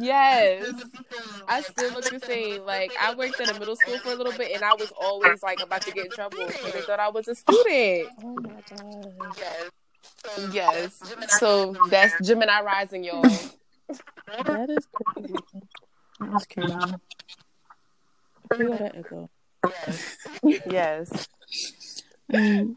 Yes. 0.00 0.72
I 1.48 1.60
still 1.62 1.92
look 1.92 2.08
the 2.08 2.20
same. 2.20 2.64
Like 2.64 2.92
I 3.00 3.14
worked 3.14 3.40
in 3.40 3.48
a 3.48 3.58
middle 3.58 3.76
school 3.76 3.98
for 3.98 4.12
a 4.12 4.14
little 4.14 4.32
bit 4.32 4.52
and 4.52 4.64
I 4.64 4.74
was 4.74 4.92
always 5.00 5.42
like 5.42 5.60
about 5.60 5.82
to 5.82 5.92
get 5.92 6.06
in 6.06 6.10
trouble 6.12 6.46
because 6.46 6.72
they 6.72 6.80
thought 6.80 7.00
I 7.00 7.10
was 7.10 7.28
a 7.28 7.34
student. 7.34 8.08
Oh 8.22 8.36
my 8.36 8.62
god. 8.70 10.52
Yes. 10.52 11.02
So 11.38 11.76
that's 11.90 12.14
Gemini 12.26 12.60
rising, 12.62 13.04
y'all. 13.04 13.22
That 13.22 14.70
is 14.70 14.86
crazy. 14.92 15.34
That 16.20 16.32
was 16.32 16.46
crazy. 16.46 16.74
Here 18.56 18.68
go 18.68 18.76
that 18.76 18.96
echo. 18.96 19.30
Yes. 20.42 21.28
Um, 22.32 22.76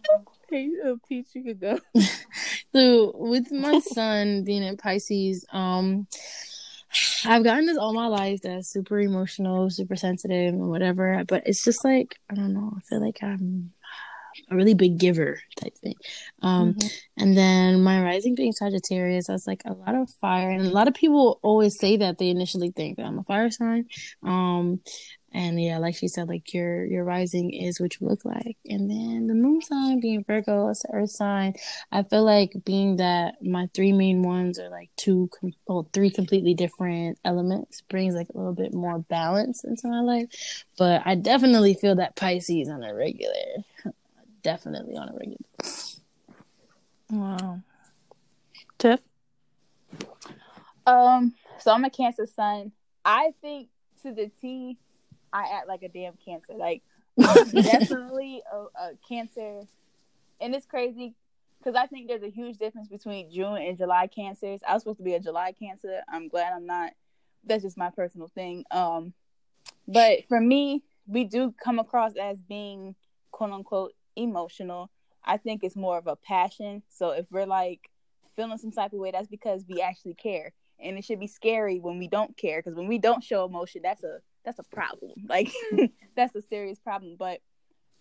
Hey, 0.50 0.70
uh, 0.86 0.94
Peach, 1.10 1.30
you 1.34 1.44
could 1.44 1.60
go. 1.60 1.80
so 2.72 3.12
with 3.16 3.52
my 3.52 3.80
sun 3.80 4.44
being 4.44 4.62
in 4.62 4.78
Pisces, 4.78 5.44
um, 5.52 6.08
I've 7.26 7.44
gotten 7.44 7.66
this 7.66 7.78
all 7.78 7.94
my 7.94 8.08
life 8.08 8.42
that's 8.44 8.72
super 8.72 9.00
emotional, 9.00 9.70
super 9.70 9.96
sensitive, 9.96 10.54
and 10.54 10.70
whatever. 10.70 11.24
But 11.28 11.44
it's 11.46 11.64
just 11.64 11.84
like 11.84 12.18
I 12.30 12.36
don't 12.36 12.54
know. 12.54 12.74
I 12.76 12.80
feel 12.82 13.04
like 13.04 13.20
I'm 13.22 13.72
a 14.52 14.56
really 14.56 14.74
big 14.74 14.98
giver 14.98 15.40
type 15.60 15.78
thing. 15.78 15.96
Um, 16.42 16.78
and 17.18 17.38
then 17.38 17.82
my 17.82 18.02
rising 18.02 18.36
being 18.36 18.52
Sagittarius, 18.52 19.30
I 19.30 19.34
was 19.34 19.48
like 19.48 19.62
a 19.66 19.74
lot 19.74 19.96
of 19.96 20.10
fire, 20.22 20.50
and 20.50 20.66
a 20.66 20.72
lot 20.72 20.88
of 20.88 20.94
people 20.94 21.40
always 21.42 21.80
say 21.80 21.98
that 21.98 22.18
they 22.18 22.30
initially 22.30 22.72
think 22.72 22.98
that 22.98 23.06
I'm 23.06 23.20
a 23.20 23.24
fire 23.24 23.50
sign. 23.50 23.86
Um, 24.24 24.82
and 25.36 25.62
yeah, 25.62 25.80
like 25.80 25.96
she 25.96 26.08
said, 26.08 26.30
like 26.30 26.54
your 26.54 26.86
your 26.86 27.04
rising 27.04 27.52
is 27.52 27.78
what 27.78 28.00
you 28.00 28.08
look 28.08 28.24
like, 28.24 28.56
and 28.66 28.90
then 28.90 29.28
the 29.28 29.34
moon 29.34 29.62
sign 29.62 30.00
being 30.00 30.24
Virgo, 30.24 30.70
it's 30.70 30.84
the 30.84 30.94
Earth 30.94 31.12
sign. 31.12 31.56
I 31.92 32.04
feel 32.04 32.24
like 32.24 32.54
being 32.64 32.96
that 32.98 33.36
my 33.44 33.68
three 33.74 33.92
main 33.92 34.24
ones 34.24 34.58
are 34.60 34.70
like 34.70 34.92
two, 34.96 35.30
com- 35.38 35.52
well, 35.68 35.90
three 35.92 36.10
completely 36.10 36.54
different 36.54 37.20
elements 37.26 37.82
brings 37.82 38.16
like 38.16 38.30
a 38.34 38.38
little 38.38 38.54
bit 38.54 38.74
more 38.74 39.00
balance 39.00 39.66
into 39.66 39.90
my 39.90 40.00
life. 40.00 40.64
But 40.78 41.02
I 41.04 41.16
definitely 41.16 41.74
feel 41.74 41.96
that 41.96 42.16
Pisces 42.16 42.70
on 42.70 42.82
a 42.82 42.96
regular, 42.96 43.34
definitely 44.42 44.96
on 44.96 45.10
a 45.10 45.14
regular. 45.14 45.38
Wow. 47.12 47.60
Tiff? 48.78 49.02
Um, 50.88 51.34
so 51.60 51.74
I'm 51.74 51.84
a 51.84 51.90
Cancer 51.90 52.26
Sun. 52.26 52.72
I 53.04 53.34
think 53.42 53.68
to 54.04 54.14
the 54.14 54.32
T, 54.42 54.78
I 55.36 55.50
act 55.52 55.68
like 55.68 55.84
a 55.84 55.90
damn 55.90 56.14
Cancer. 56.24 56.54
Like 56.56 56.82
I'm 57.20 57.50
definitely 57.52 58.42
a, 58.52 58.58
a 58.58 58.92
Cancer, 59.08 59.64
and 60.40 60.56
it's 60.56 60.66
crazy 60.66 61.14
because 61.60 61.76
I 61.76 61.88
think 61.88 62.08
there's 62.08 62.24
a 62.24 62.30
huge 62.30 62.58
difference 62.58 62.88
between 62.88 63.30
June 63.30 63.58
and 63.58 63.78
July 63.78 64.08
Cancers. 64.08 64.62
I 64.66 64.74
was 64.74 64.84
supposed 64.84 65.00
to 65.00 65.04
be 65.04 65.14
a 65.16 65.20
July 65.20 65.52
Cancer. 65.52 66.00
I'm 66.08 66.30
glad 66.30 66.54
I'm 66.54 66.66
not. 66.66 66.94
that's 67.44 67.64
just 67.64 67.78
my 67.78 67.90
personal 67.90 68.30
thing. 68.30 68.64
Um, 68.72 69.14
but 69.88 70.20
for 70.30 70.40
me, 70.40 70.84
we 71.06 71.26
do 71.26 71.54
come 71.62 71.80
across 71.80 72.14
as 72.16 72.38
being 72.48 72.96
quote 73.32 73.52
unquote 73.52 73.94
emotional. 74.16 74.90
I 75.22 75.36
think 75.36 75.64
it's 75.64 75.76
more 75.76 75.98
of 75.98 76.08
a 76.08 76.16
passion. 76.16 76.82
So 76.88 77.10
if 77.10 77.26
we're 77.30 77.46
like 77.46 77.90
feeling 78.38 78.58
some 78.58 78.72
type 78.72 78.94
of 78.94 79.00
way, 79.00 79.12
that's 79.12 79.28
because 79.28 79.66
we 79.68 79.82
actually 79.82 80.14
care. 80.14 80.54
And 80.80 80.98
it 80.98 81.04
should 81.04 81.20
be 81.20 81.28
scary 81.28 81.80
when 81.80 82.00
we 82.00 82.08
don't 82.08 82.38
care, 82.38 82.60
because 82.60 82.76
when 82.76 82.88
we 82.88 83.00
don't 83.00 83.24
show 83.24 83.44
emotion, 83.44 83.82
that's 83.84 84.04
a 84.04 84.20
that's 84.46 84.60
a 84.60 84.64
problem. 84.64 85.12
Like 85.28 85.52
that's 86.16 86.36
a 86.36 86.42
serious 86.42 86.80
problem. 86.80 87.16
But 87.18 87.42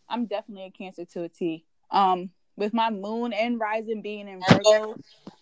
I'm 0.09 0.27
definitely 0.27 0.67
a 0.67 0.71
cancer 0.71 1.05
to 1.07 1.25
a 1.25 1.29
T. 1.29 1.65
Um, 1.91 2.31
with 2.57 2.73
my 2.73 2.91
moon 2.91 3.33
and 3.33 3.59
rising 3.59 4.03
being 4.03 4.29
in 4.29 4.41
Virgo, 4.49 4.95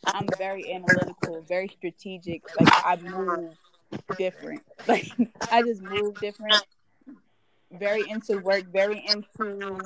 I'm 0.06 0.26
very 0.38 0.72
analytical, 0.72 1.42
very 1.46 1.68
strategic. 1.68 2.42
Like 2.58 2.72
I 2.72 2.96
move 2.96 3.54
different. 4.16 4.62
Like 4.88 5.10
I 5.50 5.62
just 5.62 5.82
move 5.82 6.18
different. 6.20 6.64
Very 7.70 8.08
into 8.08 8.38
work, 8.38 8.64
very 8.72 9.04
into 9.06 9.78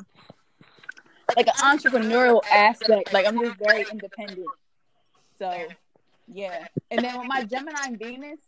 like 1.37 1.49
an 1.49 1.55
entrepreneurial 1.55 2.43
aspect. 2.51 3.13
Like 3.13 3.27
I'm 3.27 3.39
just 3.41 3.59
very 3.59 3.85
independent. 3.91 4.47
So 5.39 5.67
yeah. 6.33 6.67
And 6.91 7.05
then 7.05 7.19
with 7.19 7.27
my 7.27 7.45
Gemini 7.45 7.81
and 7.85 7.99
Venus, 7.99 8.41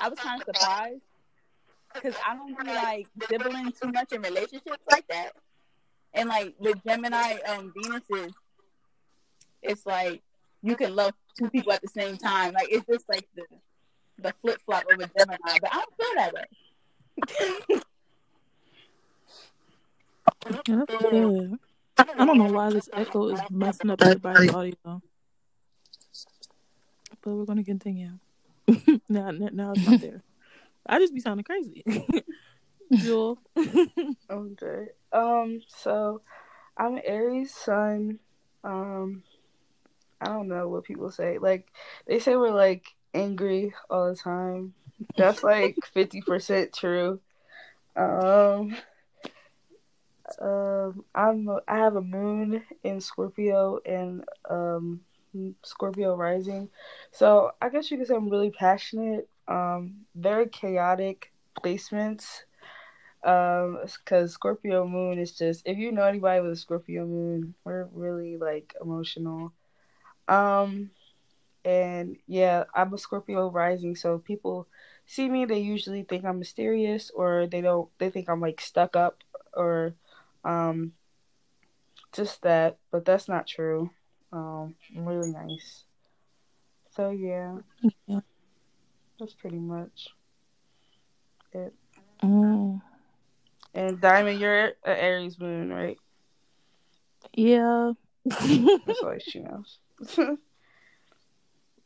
I 0.00 0.08
was 0.08 0.18
kind 0.18 0.40
of 0.40 0.46
surprised 0.46 1.02
because 2.02 2.14
I 2.26 2.34
don't 2.36 2.58
be 2.58 2.72
like 2.72 3.06
dibbling 3.28 3.72
too 3.72 3.90
much 3.92 4.12
in 4.12 4.22
relationships 4.22 4.84
like 4.90 5.06
that. 5.08 5.32
And 6.14 6.28
like 6.28 6.54
with 6.58 6.76
Gemini 6.86 7.38
um 7.48 7.72
Venuses, 7.76 8.32
it's 9.62 9.84
like 9.86 10.22
you 10.62 10.76
can 10.76 10.94
love 10.94 11.12
two 11.38 11.50
people 11.50 11.72
at 11.72 11.82
the 11.82 11.88
same 11.88 12.16
time. 12.16 12.52
Like 12.54 12.68
it's 12.70 12.86
just 12.86 13.08
like 13.08 13.28
the 13.34 13.44
the 14.18 14.34
flip 14.40 14.60
flop 14.64 14.84
of 14.90 14.98
a 15.00 15.10
Gemini, 15.18 15.58
but 15.60 15.70
I 15.72 15.84
don't 15.84 15.94
feel 15.96 16.14
that 16.16 16.34
way. 16.34 16.44
That's. 21.96 22.10
I 22.18 22.24
don't 22.26 22.38
know 22.38 22.52
why 22.52 22.70
this 22.70 22.88
echo 22.92 23.28
is 23.28 23.40
messing 23.50 23.90
up 23.90 24.02
everybody's 24.02 24.52
audio. 24.52 24.74
But 24.84 25.02
we're 27.34 27.44
gonna 27.44 27.64
continue. 27.64 28.18
now 29.08 29.30
now 29.30 29.72
it's 29.72 29.86
not 29.86 30.00
there. 30.00 30.22
I 30.88 30.98
just 30.98 31.14
be 31.14 31.20
sounding 31.20 31.44
crazy. 31.44 31.84
Jewel. 32.94 33.38
Okay. 34.30 34.86
Um. 35.12 35.60
So, 35.68 36.22
I'm 36.76 37.00
Aries 37.04 37.54
Sun. 37.54 38.18
Um. 38.64 39.22
I 40.20 40.26
don't 40.26 40.48
know 40.48 40.68
what 40.68 40.84
people 40.84 41.10
say. 41.10 41.38
Like 41.38 41.68
they 42.06 42.18
say 42.18 42.36
we're 42.36 42.50
like 42.50 42.86
angry 43.12 43.74
all 43.90 44.08
the 44.10 44.16
time. 44.16 44.74
That's 45.16 45.42
like 45.42 45.76
fifty 45.94 46.20
percent 46.20 46.72
true. 46.72 47.20
Um. 47.96 48.76
Um. 50.40 51.04
I'm. 51.14 51.48
I 51.68 51.76
have 51.76 51.96
a 51.96 52.02
moon 52.02 52.62
in 52.84 53.00
Scorpio 53.00 53.80
and 53.84 54.24
um 54.48 55.00
Scorpio 55.64 56.14
rising. 56.14 56.68
So 57.10 57.52
I 57.60 57.68
guess 57.68 57.90
you 57.90 57.98
could 57.98 58.06
say 58.06 58.14
I'm 58.14 58.28
really 58.30 58.50
passionate. 58.50 59.28
Um. 59.48 60.06
Very 60.14 60.48
chaotic 60.48 61.32
placements 61.62 62.42
um 63.24 63.78
because 64.04 64.32
scorpio 64.32 64.86
moon 64.86 65.18
is 65.18 65.32
just 65.32 65.62
if 65.66 65.76
you 65.78 65.90
know 65.92 66.04
anybody 66.04 66.40
with 66.40 66.52
a 66.52 66.56
scorpio 66.56 67.06
moon 67.06 67.54
we're 67.64 67.84
really 67.92 68.36
like 68.36 68.74
emotional 68.80 69.52
um 70.28 70.90
and 71.64 72.16
yeah 72.26 72.64
i'm 72.74 72.92
a 72.94 72.98
scorpio 72.98 73.50
rising 73.50 73.96
so 73.96 74.18
people 74.18 74.66
see 75.06 75.28
me 75.28 75.44
they 75.44 75.58
usually 75.58 76.02
think 76.02 76.24
i'm 76.24 76.38
mysterious 76.38 77.10
or 77.14 77.46
they 77.46 77.60
don't 77.60 77.88
they 77.98 78.10
think 78.10 78.28
i'm 78.28 78.40
like 78.40 78.60
stuck 78.60 78.96
up 78.96 79.22
or 79.54 79.94
um 80.44 80.92
just 82.12 82.42
that 82.42 82.78
but 82.90 83.04
that's 83.04 83.28
not 83.28 83.46
true 83.46 83.90
um 84.32 84.74
i'm 84.96 85.04
really 85.06 85.30
nice 85.32 85.84
so 86.90 87.10
yeah 87.10 87.58
Yeah. 88.06 88.20
That's 89.18 89.34
pretty 89.34 89.58
much 89.58 90.08
it 91.52 91.72
Mm. 92.22 92.80
and 93.74 94.00
diamond 94.00 94.40
you're 94.40 94.72
a 94.84 95.02
aries 95.02 95.38
moon 95.38 95.70
right 95.72 95.98
Yeah. 97.34 97.92
That's 98.24 99.02
why 99.02 99.18
she 99.20 99.40
knows. 99.40 99.78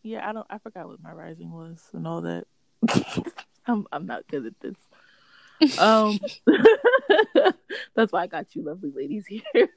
yeah, 0.03 0.29
I 0.29 0.33
don't 0.33 0.47
I 0.49 0.59
forgot 0.59 0.87
what 0.89 1.03
my 1.03 1.13
rising 1.13 1.51
was 1.51 1.83
and 1.93 2.07
all 2.07 2.21
that. 2.23 2.47
I'm 3.67 3.87
I'm 3.93 4.07
not 4.07 4.27
good 4.29 4.47
at 4.47 4.61
this. 4.61 5.79
Um 5.79 6.19
that's 7.95 8.13
why 8.13 8.23
I 8.23 8.27
got 8.29 8.55
you 8.55 8.63
lovely 8.63 8.93
ladies 8.95 9.27
here. 9.27 9.69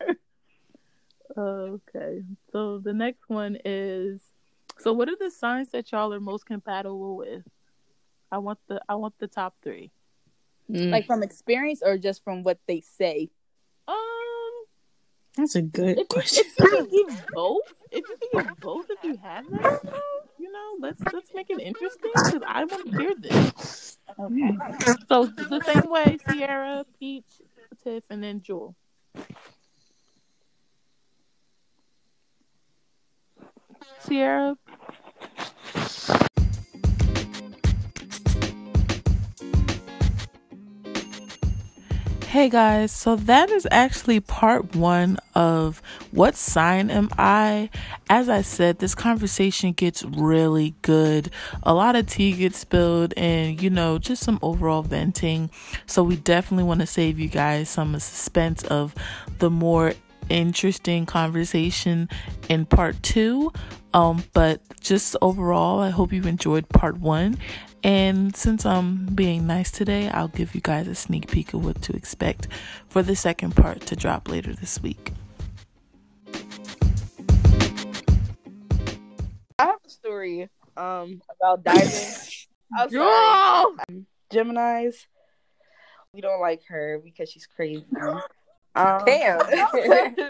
okay. 1.38 2.22
So 2.51 2.78
the 2.80 2.93
next 2.93 3.28
one 3.28 3.58
is 3.66 4.22
so 4.84 4.93
what 4.93 5.07
are 5.09 5.15
the 5.19 5.31
signs 5.31 5.69
that 5.69 5.91
y'all 5.91 6.13
are 6.13 6.19
most 6.19 6.45
compatible 6.45 7.15
with? 7.15 7.43
I 8.31 8.39
want 8.39 8.59
the 8.67 8.81
I 8.89 8.95
want 8.95 9.13
the 9.19 9.27
top 9.27 9.55
three. 9.63 9.91
Like 10.69 11.05
from 11.05 11.23
experience 11.23 11.81
or 11.86 11.97
just 11.97 12.23
from 12.23 12.43
what 12.43 12.57
they 12.67 12.81
say? 12.81 13.29
Um 13.88 13.95
That's 15.38 15.55
a 15.55 15.61
good 15.61 15.91
if 15.91 15.97
you, 15.97 16.05
question. 16.05 16.45
if 16.47 16.59
you 16.59 16.69
can 16.69 16.89
give 16.89 17.25
both, 17.34 17.73
if 17.91 18.03
you 18.09 18.17
can 18.31 18.45
give 18.45 18.59
both, 18.59 18.86
if 18.89 19.03
you 19.03 19.17
have 19.21 19.49
that, 19.51 19.81
you 20.39 20.51
know, 20.51 20.77
let's 20.79 21.01
let's 21.13 21.34
make 21.34 21.49
it 21.49 21.59
interesting 21.59 22.11
because 22.13 22.41
I 22.47 22.65
want 22.65 22.91
to 22.91 22.97
hear 22.97 23.13
this. 23.17 23.97
Okay. 24.19 24.57
So 25.07 25.25
the 25.25 25.61
same 25.65 25.89
way, 25.89 26.17
Sierra, 26.27 26.86
Peach, 26.99 27.41
Tiff, 27.84 28.03
and 28.09 28.23
then 28.23 28.41
Jewel. 28.41 28.75
Sierra. 33.99 34.57
Hey 42.34 42.49
guys, 42.49 42.91
so 42.91 43.15
that 43.15 43.51
is 43.51 43.67
actually 43.69 44.19
part 44.19 44.75
one 44.75 45.19
of 45.36 45.84
What 46.09 46.36
Sign 46.36 46.89
Am 46.89 47.09
I? 47.15 47.69
As 48.09 48.27
I 48.27 48.41
said, 48.41 48.79
this 48.79 48.95
conversation 48.95 49.71
gets 49.71 50.03
really 50.03 50.73
good. 50.81 51.29
A 51.61 51.75
lot 51.75 51.95
of 51.95 52.07
tea 52.07 52.31
gets 52.31 52.57
spilled, 52.57 53.13
and 53.15 53.61
you 53.61 53.69
know, 53.69 53.99
just 53.99 54.23
some 54.23 54.39
overall 54.41 54.81
venting. 54.81 55.51
So, 55.86 56.01
we 56.01 56.15
definitely 56.15 56.63
want 56.63 56.79
to 56.79 56.88
save 56.88 57.19
you 57.19 57.29
guys 57.29 57.69
some 57.69 57.93
suspense 57.99 58.63
of 58.63 58.95
the 59.38 59.51
more 59.51 59.93
interesting 60.30 61.05
conversation 61.05 62.09
in 62.49 62.65
part 62.65 63.01
two. 63.03 63.51
Um, 63.93 64.24
but 64.34 64.61
just 64.82 65.15
overall, 65.21 65.80
I 65.80 65.89
hope 65.89 66.11
you 66.11 66.24
enjoyed 66.24 66.67
part 66.69 66.99
one. 66.99 67.38
And 67.84 68.36
since 68.36 68.65
I'm 68.65 69.07
being 69.07 69.45
nice 69.45 69.69
today, 69.69 70.09
I'll 70.09 70.30
give 70.30 70.55
you 70.55 70.61
guys 70.61 70.88
a 70.88 70.95
sneak 70.95 71.30
peek 71.30 71.53
of 71.53 71.65
what 71.65 71.82
to 71.84 71.93
expect 71.93 72.47
for 72.88 73.03
the 73.03 73.15
second 73.15 73.55
part 73.55 73.82
to 73.82 73.95
drop 73.95 74.30
later 74.30 74.53
this 74.53 74.82
week. 74.82 75.11
I 79.59 79.65
have 79.65 79.80
a 79.86 79.89
story 79.89 80.49
um 80.76 81.21
about 81.39 81.63
diving. 81.63 81.89
I'm 82.78 82.89
sorry. 82.89 84.05
Gemini's. 84.32 85.05
We 86.13 86.21
don't 86.21 86.41
like 86.41 86.61
her 86.67 87.01
because 87.03 87.30
she's 87.30 87.45
crazy. 87.45 87.86
Um, 88.76 89.05
Damn. 89.05 89.39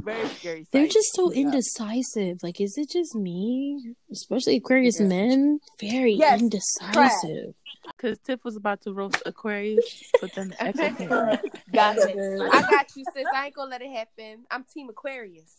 Very 0.00 0.28
scary. 0.28 0.66
They're 0.72 0.84
sight. 0.86 0.90
just 0.92 1.14
so 1.14 1.30
Yeah. 1.30 1.42
indecisive. 1.42 2.42
Like, 2.42 2.60
is 2.60 2.76
it 2.78 2.88
just 2.90 3.14
me? 3.14 3.94
Especially 4.10 4.56
Aquarius 4.56 4.98
Yeah. 4.98 5.06
men, 5.06 5.60
very 5.78 6.12
Yes, 6.14 6.40
indecisive. 6.40 7.54
Because 7.96 8.18
Tiff 8.20 8.42
was 8.44 8.56
about 8.56 8.80
to 8.82 8.94
roast 8.94 9.22
Aquarius, 9.26 9.84
but 10.20 10.32
then 10.34 10.48
the 10.48 10.62
echo 10.62 10.90
came 10.96 11.08
got 11.10 11.96
it. 11.98 12.16
I 12.50 12.62
got 12.62 12.86
you, 12.96 13.04
sis. 13.14 13.26
I 13.34 13.46
ain't 13.46 13.54
gonna 13.54 13.70
let 13.70 13.82
it 13.82 13.90
happen. 13.90 14.46
I'm 14.50 14.64
Team 14.64 14.88
Aquarius. 14.88 15.54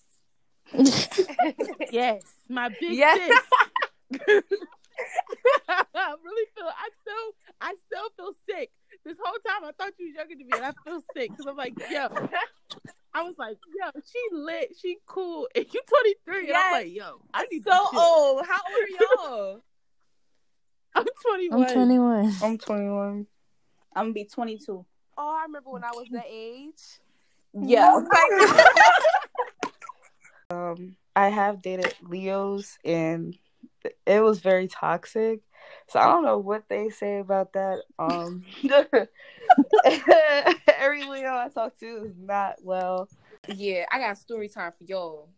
Yes, 1.91 2.23
my 2.49 2.69
big 2.69 2.97
Yes. 2.97 3.43
sis. 4.19 4.41
I 5.67 6.15
really 6.23 6.47
feel. 6.55 6.65
I 6.65 6.89
still, 7.01 7.35
I 7.59 7.75
still 7.85 8.09
feel 8.17 8.33
sick. 8.49 8.71
This 9.03 9.17
whole 9.23 9.37
time, 9.47 9.67
I 9.67 9.71
thought 9.71 9.93
you 9.97 10.07
was 10.07 10.15
younger 10.15 10.35
than 10.35 10.47
me, 10.47 10.53
and 10.53 10.65
I 10.65 10.73
feel 10.83 11.01
sick 11.15 11.31
because 11.31 11.45
I'm 11.47 11.57
like, 11.57 11.73
yo. 11.89 12.07
I 13.13 13.23
was 13.23 13.35
like, 13.37 13.57
yo, 13.77 13.89
she 14.09 14.19
lit, 14.35 14.73
she 14.81 14.97
cool, 15.05 15.47
and 15.53 15.65
you 15.69 15.81
23, 16.25 16.47
and 16.47 16.57
I'm 16.57 16.71
like, 16.71 16.93
yo, 16.93 17.21
I 17.33 17.45
need 17.51 17.63
so 17.63 17.73
old. 17.73 18.45
How 18.45 18.61
old 18.69 18.79
are 18.79 19.25
y'all? 19.27 19.63
I'm 20.95 21.05
21. 21.21 21.63
I'm 21.63 21.73
21. 21.73 22.33
I'm 22.41 22.57
21. 22.57 23.27
I'm 23.93 24.03
gonna 24.05 24.13
be 24.13 24.25
22. 24.25 24.85
Oh, 25.17 25.37
I 25.37 25.43
remember 25.43 25.71
when 25.71 25.83
I 25.83 25.91
was 25.91 26.07
that 26.11 26.25
age. 26.29 26.99
Yeah. 27.53 27.99
Um, 30.49 30.97
I 31.15 31.29
have 31.29 31.61
dated 31.61 31.95
Leos, 32.01 32.77
and 32.83 33.37
it 34.05 34.21
was 34.21 34.41
very 34.41 34.67
toxic. 34.67 35.39
So 35.91 35.99
I 35.99 36.05
don't 36.05 36.23
know 36.23 36.37
what 36.37 36.69
they 36.69 36.89
say 36.89 37.19
about 37.19 37.51
that. 37.53 37.79
Um, 37.99 38.45
every 40.67 41.03
Leo 41.03 41.35
I 41.35 41.49
talk 41.53 41.77
to 41.79 42.05
is 42.05 42.15
not 42.17 42.55
well. 42.63 43.09
Yeah, 43.47 43.85
I 43.91 43.99
got 43.99 44.17
story 44.17 44.47
time 44.47 44.71
for 44.71 44.85
y'all. 44.85 45.29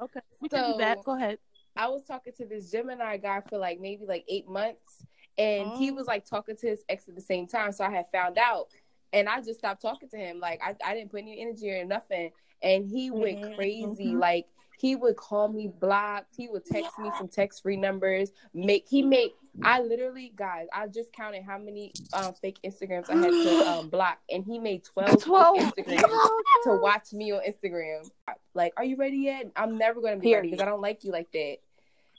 Okay, 0.00 0.20
we 0.40 0.48
can 0.50 0.72
do 0.72 0.78
that. 0.78 1.02
Go 1.04 1.16
ahead. 1.16 1.38
I 1.76 1.88
was 1.88 2.02
talking 2.04 2.34
to 2.36 2.44
this 2.44 2.70
Gemini 2.70 3.16
guy 3.16 3.40
for 3.40 3.56
like 3.56 3.80
maybe 3.80 4.04
like 4.06 4.24
eight 4.28 4.48
months, 4.48 5.04
and 5.38 5.72
he 5.78 5.90
Oh. 5.90 5.94
was 5.94 6.06
like 6.06 6.26
talking 6.26 6.56
to 6.56 6.66
his 6.66 6.84
ex 6.90 7.08
at 7.08 7.14
the 7.14 7.20
same 7.22 7.46
time. 7.46 7.72
So 7.72 7.84
I 7.84 7.90
had 7.90 8.06
found 8.12 8.36
out, 8.36 8.66
and 9.14 9.28
I 9.28 9.40
just 9.40 9.60
stopped 9.60 9.80
talking 9.80 10.08
to 10.10 10.16
him. 10.18 10.40
Like 10.40 10.60
I, 10.62 10.76
I 10.84 10.94
didn't 10.94 11.10
put 11.10 11.20
any 11.22 11.40
energy 11.40 11.70
or 11.70 11.84
nothing, 11.86 12.32
and 12.62 12.86
he 12.86 13.10
went 13.10 13.40
Mhm, 13.40 13.54
crazy. 13.54 14.14
mhm. 14.14 14.20
Like 14.20 14.46
he 14.82 14.96
would 14.96 15.14
call 15.14 15.46
me 15.46 15.68
blocked. 15.68 16.34
He 16.36 16.48
would 16.48 16.66
text 16.66 16.98
me 16.98 17.08
from 17.16 17.28
text 17.28 17.62
free 17.62 17.76
numbers. 17.76 18.32
Make 18.52 18.88
he 18.88 19.00
made. 19.00 19.30
I 19.62 19.80
literally, 19.80 20.32
guys, 20.34 20.66
I 20.72 20.88
just 20.88 21.12
counted 21.12 21.44
how 21.44 21.56
many 21.56 21.92
um, 22.12 22.32
fake 22.32 22.58
Instagrams 22.64 23.08
I 23.08 23.14
had 23.14 23.30
to 23.30 23.70
um, 23.70 23.88
block, 23.90 24.18
and 24.28 24.44
he 24.44 24.58
made 24.58 24.82
twelve, 24.82 25.22
12. 25.22 25.56
Instagrams 25.58 26.28
to 26.64 26.80
watch 26.82 27.12
me 27.12 27.30
on 27.30 27.42
Instagram. 27.48 28.10
Like, 28.54 28.72
are 28.76 28.82
you 28.82 28.96
ready 28.96 29.18
yet? 29.18 29.52
I'm 29.54 29.78
never 29.78 30.00
gonna 30.00 30.16
be 30.16 30.34
ready 30.34 30.50
because 30.50 30.62
I 30.62 30.68
don't 30.68 30.80
like 30.82 31.04
you 31.04 31.12
like 31.12 31.30
that. 31.30 31.58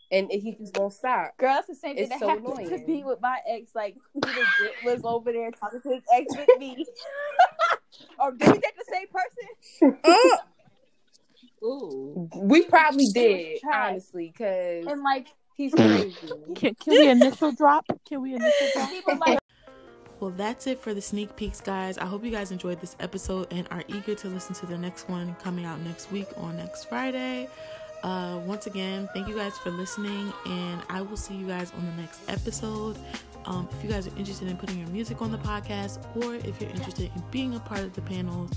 And 0.09 0.31
he 0.31 0.53
just 0.53 0.77
won't 0.77 0.93
stop. 0.93 1.35
Girl, 1.37 1.55
that's 1.55 1.67
the 1.67 1.75
same 1.75 1.95
thing 1.95 2.03
It's 2.03 2.11
that 2.11 2.19
so 2.21 2.29
happened 2.29 2.45
to 2.45 2.61
annoying. 2.61 2.85
me 2.87 3.03
with 3.03 3.19
my 3.19 3.39
ex. 3.49 3.71
Like, 3.75 3.95
he 4.13 4.21
was 4.85 5.01
over 5.03 5.33
there 5.33 5.51
talking 5.51 5.81
to 5.81 5.89
his 5.89 6.03
ex 6.13 6.33
with 6.37 6.47
me. 6.59 6.85
or 8.19 8.31
did 8.31 8.47
we 8.47 8.59
date 8.59 8.73
the 8.77 8.85
same 8.89 9.07
person? 9.09 9.99
Ooh. 11.63 12.29
We 12.35 12.63
probably 12.63 13.07
did, 13.13 13.59
honestly, 13.71 14.33
because 14.35 14.85
And 14.85 15.01
like, 15.01 15.27
he's 15.55 15.73
crazy. 15.75 16.15
Can, 16.55 16.75
can 16.75 16.93
we 16.93 17.09
initial 17.09 17.51
drop? 17.51 17.85
Can 18.07 18.21
we 18.21 18.33
initial 18.35 18.67
drop? 18.73 18.89
he 18.89 19.01
was 19.05 19.19
like, 19.19 19.39
Well, 20.19 20.31
that's 20.31 20.67
it 20.67 20.79
for 20.79 20.93
the 20.93 21.01
sneak 21.01 21.35
peeks, 21.35 21.61
guys. 21.61 21.97
I 21.97 22.05
hope 22.05 22.23
you 22.23 22.31
guys 22.31 22.51
enjoyed 22.51 22.81
this 22.81 22.95
episode 22.99 23.47
and 23.51 23.67
are 23.71 23.83
eager 23.87 24.15
to 24.15 24.27
listen 24.27 24.55
to 24.55 24.65
the 24.65 24.77
next 24.77 25.09
one 25.09 25.35
coming 25.35 25.65
out 25.65 25.79
next 25.81 26.11
week 26.11 26.27
on 26.37 26.57
next 26.57 26.85
Friday. 26.85 27.47
Uh, 28.03 28.41
once 28.45 28.67
again, 28.67 29.07
thank 29.13 29.29
you 29.29 29.35
guys 29.35 29.57
for 29.57 29.71
listening, 29.71 30.33
and 30.45 30.81
I 30.89 31.01
will 31.01 31.15
see 31.15 31.35
you 31.35 31.47
guys 31.47 31.71
on 31.71 31.85
the 31.85 32.01
next 32.01 32.19
episode. 32.27 32.97
Um, 33.45 33.67
if 33.71 33.83
you 33.83 33.89
guys 33.89 34.07
are 34.07 34.17
interested 34.17 34.47
in 34.47 34.57
putting 34.57 34.79
your 34.79 34.87
music 34.89 35.21
on 35.21 35.31
the 35.31 35.37
podcast, 35.39 35.99
or 36.15 36.35
if 36.35 36.59
you're 36.61 36.69
interested 36.71 37.11
in 37.15 37.23
being 37.31 37.55
a 37.55 37.59
part 37.59 37.81
of 37.81 37.93
the 37.93 38.01
panels 38.01 38.51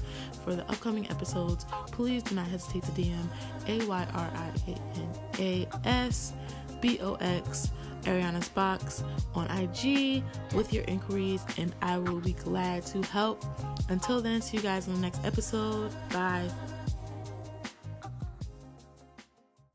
for 0.45 0.55
the 0.55 0.63
upcoming 0.71 1.09
episodes, 1.11 1.67
please 1.91 2.23
do 2.23 2.35
not 2.35 2.47
hesitate 2.47 2.83
to 2.85 2.93
DM 2.93 3.27
A 3.69 3.85
Y 3.87 4.07
R 4.15 4.31
I 4.35 4.71
A 4.71 4.99
N 4.99 5.11
A 5.39 5.69
S 5.85 6.33
B 6.81 6.99
O 7.01 7.15
X 7.15 7.71
Ayriana's 8.05 8.49
Box 8.51 9.03
on 9.35 9.51
IG 9.51 10.23
with 10.55 10.73
your 10.73 10.85
inquiries, 10.85 11.45
and 11.59 11.75
I 11.83 11.99
will 11.99 12.21
be 12.21 12.33
glad 12.33 12.87
to 12.87 13.03
help. 13.03 13.45
Until 13.89 14.21
then, 14.23 14.41
see 14.41 14.57
you 14.57 14.63
guys 14.63 14.87
in 14.87 14.95
the 14.95 15.01
next 15.01 15.25
episode. 15.25 15.93
Bye. 16.11 16.49